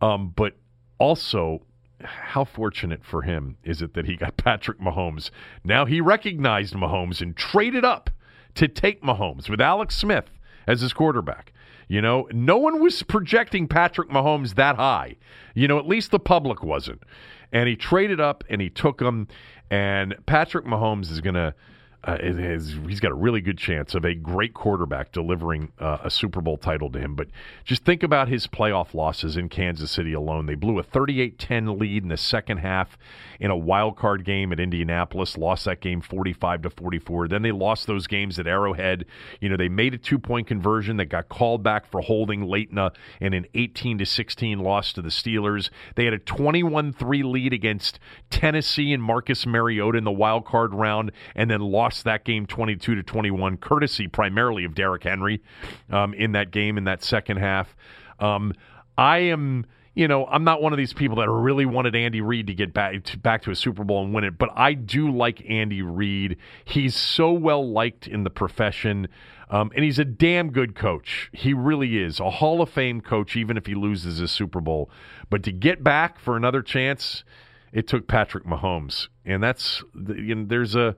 um, 0.00 0.32
but 0.36 0.52
also, 0.98 1.62
how 2.02 2.44
fortunate 2.44 3.04
for 3.04 3.22
him 3.22 3.56
is 3.64 3.82
it 3.82 3.94
that 3.94 4.06
he 4.06 4.16
got 4.16 4.36
Patrick 4.36 4.80
Mahomes? 4.80 5.30
Now 5.64 5.84
he 5.84 6.00
recognized 6.00 6.74
Mahomes 6.74 7.20
and 7.20 7.36
traded 7.36 7.84
up 7.84 8.10
to 8.54 8.68
take 8.68 9.02
Mahomes 9.02 9.48
with 9.48 9.60
Alex 9.60 9.96
Smith 9.96 10.30
as 10.66 10.80
his 10.80 10.92
quarterback. 10.92 11.52
You 11.88 12.02
know, 12.02 12.28
no 12.32 12.58
one 12.58 12.82
was 12.82 13.02
projecting 13.04 13.68
Patrick 13.68 14.10
Mahomes 14.10 14.54
that 14.56 14.76
high. 14.76 15.16
You 15.54 15.68
know, 15.68 15.78
at 15.78 15.86
least 15.86 16.10
the 16.10 16.18
public 16.18 16.62
wasn't. 16.62 17.02
And 17.52 17.68
he 17.68 17.76
traded 17.76 18.20
up 18.20 18.42
and 18.50 18.60
he 18.60 18.70
took 18.70 19.00
him. 19.00 19.28
And 19.70 20.16
Patrick 20.26 20.64
Mahomes 20.64 21.10
is 21.10 21.20
going 21.20 21.34
to. 21.34 21.54
Uh, 22.06 22.16
is- 22.20 22.76
he's 22.86 23.00
got 23.00 23.10
a 23.10 23.16
really 23.16 23.40
good 23.40 23.58
chance 23.58 23.94
of 23.94 24.04
a 24.04 24.14
great 24.14 24.54
quarterback 24.54 25.10
delivering 25.10 25.72
uh, 25.80 25.98
a 26.04 26.10
Super 26.10 26.40
Bowl 26.40 26.56
title 26.56 26.88
to 26.90 27.00
him. 27.00 27.16
But 27.16 27.26
just 27.64 27.84
think 27.84 28.04
about 28.04 28.28
his 28.28 28.46
playoff 28.46 28.94
losses 28.94 29.36
in 29.36 29.48
Kansas 29.48 29.90
City 29.90 30.12
alone. 30.12 30.46
They 30.46 30.54
blew 30.54 30.78
a 30.78 30.84
38 30.84 31.38
10 31.38 31.78
lead 31.78 32.04
in 32.04 32.08
the 32.08 32.16
second 32.16 32.58
half 32.58 32.96
in 33.40 33.50
a 33.50 33.56
wild 33.56 33.96
card 33.96 34.24
game 34.24 34.52
at 34.52 34.60
Indianapolis, 34.60 35.36
lost 35.36 35.64
that 35.64 35.80
game 35.80 36.00
45 36.00 36.62
to 36.62 36.70
44. 36.70 37.28
Then 37.28 37.42
they 37.42 37.52
lost 37.52 37.86
those 37.86 38.06
games 38.06 38.38
at 38.38 38.46
Arrowhead. 38.46 39.04
You 39.40 39.48
know, 39.48 39.56
they 39.56 39.68
made 39.68 39.92
a 39.94 39.98
two 39.98 40.18
point 40.18 40.46
conversion 40.46 40.96
that 40.98 41.06
got 41.06 41.28
called 41.28 41.62
back 41.62 41.90
for 41.90 42.00
holding 42.00 42.42
late 42.42 42.70
in, 42.70 42.78
a, 42.78 42.92
in 43.20 43.34
an 43.34 43.46
18 43.54 43.98
to 43.98 44.06
16 44.06 44.60
loss 44.60 44.92
to 44.92 45.02
the 45.02 45.08
Steelers. 45.08 45.70
They 45.96 46.04
had 46.04 46.14
a 46.14 46.18
21 46.18 46.92
3 46.92 47.22
lead 47.24 47.52
against 47.52 47.98
Tennessee 48.30 48.92
and 48.92 49.02
Marcus 49.02 49.44
Mariota 49.44 49.98
in 49.98 50.04
the 50.04 50.12
wild 50.12 50.44
card 50.44 50.72
round, 50.72 51.10
and 51.34 51.50
then 51.50 51.60
lost 51.60 51.95
that 52.04 52.24
game 52.24 52.46
22 52.46 52.94
to 52.94 53.02
21, 53.02 53.56
courtesy 53.58 54.06
primarily 54.06 54.64
of 54.64 54.74
Derrick 54.74 55.04
Henry 55.04 55.42
um, 55.90 56.14
in 56.14 56.32
that 56.32 56.50
game 56.50 56.78
in 56.78 56.84
that 56.84 57.02
second 57.02 57.38
half. 57.38 57.76
Um, 58.18 58.52
I 58.96 59.18
am 59.18 59.66
you 59.96 60.06
know, 60.06 60.26
I'm 60.26 60.44
not 60.44 60.60
one 60.60 60.74
of 60.74 60.76
these 60.76 60.92
people 60.92 61.16
that 61.16 61.30
really 61.30 61.64
wanted 61.64 61.96
Andy 61.96 62.20
Reid 62.20 62.48
to 62.48 62.54
get 62.54 62.74
back 62.74 63.02
to, 63.02 63.18
back 63.18 63.42
to 63.44 63.50
a 63.50 63.56
Super 63.56 63.82
Bowl 63.82 64.04
and 64.04 64.12
win 64.12 64.24
it, 64.24 64.36
but 64.36 64.50
I 64.54 64.74
do 64.74 65.10
like 65.10 65.42
Andy 65.48 65.80
Reid. 65.80 66.36
He's 66.66 66.94
so 66.94 67.32
well 67.32 67.66
liked 67.66 68.06
in 68.06 68.22
the 68.22 68.28
profession, 68.28 69.08
um, 69.48 69.72
and 69.74 69.82
he's 69.82 69.98
a 69.98 70.04
damn 70.04 70.52
good 70.52 70.74
coach. 70.74 71.30
He 71.32 71.54
really 71.54 71.96
is 71.96 72.20
a 72.20 72.28
Hall 72.28 72.60
of 72.60 72.68
Fame 72.68 73.00
coach, 73.00 73.36
even 73.36 73.56
if 73.56 73.64
he 73.64 73.74
loses 73.74 74.20
a 74.20 74.28
Super 74.28 74.60
Bowl. 74.60 74.90
But 75.30 75.42
to 75.44 75.52
get 75.52 75.82
back 75.82 76.20
for 76.20 76.36
another 76.36 76.60
chance, 76.60 77.24
it 77.72 77.88
took 77.88 78.06
Patrick 78.06 78.44
Mahomes, 78.44 79.08
and 79.24 79.42
that's 79.42 79.82
you 79.94 80.34
know, 80.34 80.44
there's 80.46 80.74
a 80.74 80.94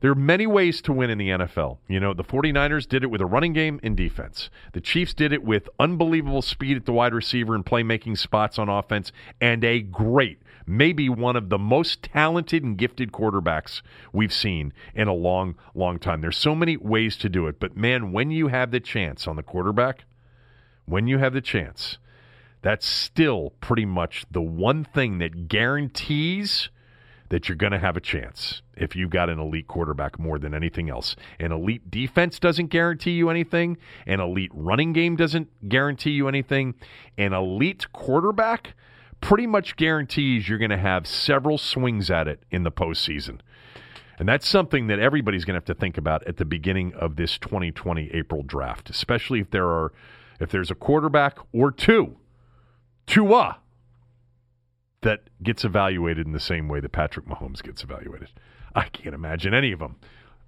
there 0.00 0.10
are 0.10 0.16
many 0.16 0.46
ways 0.46 0.80
to 0.82 0.92
win 0.92 1.10
in 1.10 1.18
the 1.18 1.28
NFL. 1.28 1.78
You 1.86 2.00
know, 2.00 2.14
the 2.14 2.24
49ers 2.24 2.88
did 2.88 3.02
it 3.02 3.10
with 3.10 3.20
a 3.20 3.26
running 3.26 3.52
game 3.52 3.78
and 3.82 3.96
defense. 3.96 4.48
The 4.72 4.80
Chiefs 4.80 5.12
did 5.12 5.32
it 5.32 5.44
with 5.44 5.68
unbelievable 5.78 6.42
speed 6.42 6.76
at 6.76 6.86
the 6.86 6.92
wide 6.92 7.12
receiver 7.12 7.54
and 7.54 7.64
playmaking 7.64 8.16
spots 8.16 8.58
on 8.58 8.68
offense 8.68 9.12
and 9.40 9.62
a 9.62 9.80
great, 9.80 10.40
maybe 10.66 11.08
one 11.08 11.36
of 11.36 11.50
the 11.50 11.58
most 11.58 12.02
talented 12.02 12.64
and 12.64 12.78
gifted 12.78 13.12
quarterbacks 13.12 13.82
we've 14.12 14.32
seen 14.32 14.72
in 14.94 15.06
a 15.06 15.14
long, 15.14 15.56
long 15.74 15.98
time. 15.98 16.22
There's 16.22 16.38
so 16.38 16.54
many 16.54 16.78
ways 16.78 17.16
to 17.18 17.28
do 17.28 17.46
it, 17.46 17.60
but 17.60 17.76
man, 17.76 18.12
when 18.12 18.30
you 18.30 18.48
have 18.48 18.70
the 18.70 18.80
chance 18.80 19.28
on 19.28 19.36
the 19.36 19.42
quarterback, 19.42 20.04
when 20.86 21.06
you 21.06 21.18
have 21.18 21.34
the 21.34 21.42
chance, 21.42 21.98
that's 22.62 22.86
still 22.86 23.52
pretty 23.60 23.84
much 23.84 24.24
the 24.30 24.42
one 24.42 24.84
thing 24.84 25.18
that 25.18 25.48
guarantees 25.48 26.70
that 27.30 27.48
you're 27.48 27.56
going 27.56 27.72
to 27.72 27.78
have 27.78 27.96
a 27.96 28.00
chance 28.00 28.60
if 28.76 28.94
you've 28.94 29.10
got 29.10 29.30
an 29.30 29.38
elite 29.38 29.66
quarterback 29.66 30.18
more 30.18 30.38
than 30.38 30.52
anything 30.54 30.90
else. 30.90 31.16
An 31.38 31.52
elite 31.52 31.90
defense 31.90 32.38
doesn't 32.38 32.66
guarantee 32.66 33.12
you 33.12 33.30
anything, 33.30 33.78
an 34.06 34.20
elite 34.20 34.50
running 34.52 34.92
game 34.92 35.16
doesn't 35.16 35.48
guarantee 35.68 36.10
you 36.10 36.28
anything, 36.28 36.74
an 37.16 37.32
elite 37.32 37.90
quarterback 37.92 38.74
pretty 39.20 39.46
much 39.46 39.76
guarantees 39.76 40.48
you're 40.48 40.58
going 40.58 40.70
to 40.70 40.78
have 40.78 41.06
several 41.06 41.58
swings 41.58 42.10
at 42.10 42.26
it 42.26 42.42
in 42.50 42.62
the 42.62 42.72
postseason. 42.72 43.40
And 44.18 44.28
that's 44.28 44.48
something 44.48 44.88
that 44.88 44.98
everybody's 44.98 45.44
going 45.44 45.54
to 45.54 45.58
have 45.58 45.76
to 45.76 45.80
think 45.80 45.96
about 45.96 46.26
at 46.26 46.36
the 46.36 46.44
beginning 46.44 46.92
of 46.94 47.16
this 47.16 47.38
2020 47.38 48.10
April 48.12 48.42
draft, 48.42 48.90
especially 48.90 49.40
if 49.40 49.50
there 49.50 49.66
are 49.66 49.92
if 50.40 50.50
there's 50.50 50.70
a 50.70 50.74
quarterback 50.74 51.38
or 51.52 51.70
two, 51.70 52.16
uh, 53.34 53.54
that 55.02 55.20
gets 55.42 55.64
evaluated 55.64 56.26
in 56.26 56.32
the 56.32 56.40
same 56.40 56.68
way 56.68 56.80
that 56.80 56.92
Patrick 56.92 57.26
Mahomes 57.26 57.62
gets 57.62 57.82
evaluated. 57.82 58.28
I 58.74 58.84
can't 58.84 59.14
imagine 59.14 59.54
any 59.54 59.72
of 59.72 59.78
them 59.78 59.96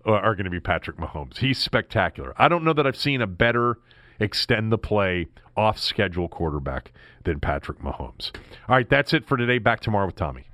uh, 0.07 0.13
are 0.13 0.35
going 0.35 0.45
to 0.45 0.51
be 0.51 0.61
Patrick 0.61 0.97
Mahomes. 0.97 1.39
He's 1.39 1.59
spectacular. 1.59 2.35
I 2.37 2.49
don't 2.49 2.65
know 2.65 2.73
that 2.73 2.87
I've 2.87 2.97
seen 2.97 3.23
a 3.23 3.27
better 3.27 3.79
extend 4.21 4.71
the 4.71 4.79
play 4.79 5.27
off 5.57 5.79
schedule 5.79 6.29
quarterback 6.29 6.93
than 7.25 7.41
Patrick 7.41 7.81
Mahomes. 7.81 8.31
All 8.69 8.77
right, 8.77 8.89
that's 8.89 9.13
it 9.13 9.27
for 9.27 9.37
today. 9.37 9.59
Back 9.59 9.81
tomorrow 9.81 10.07
with 10.07 10.17
Tommy. 10.17 10.47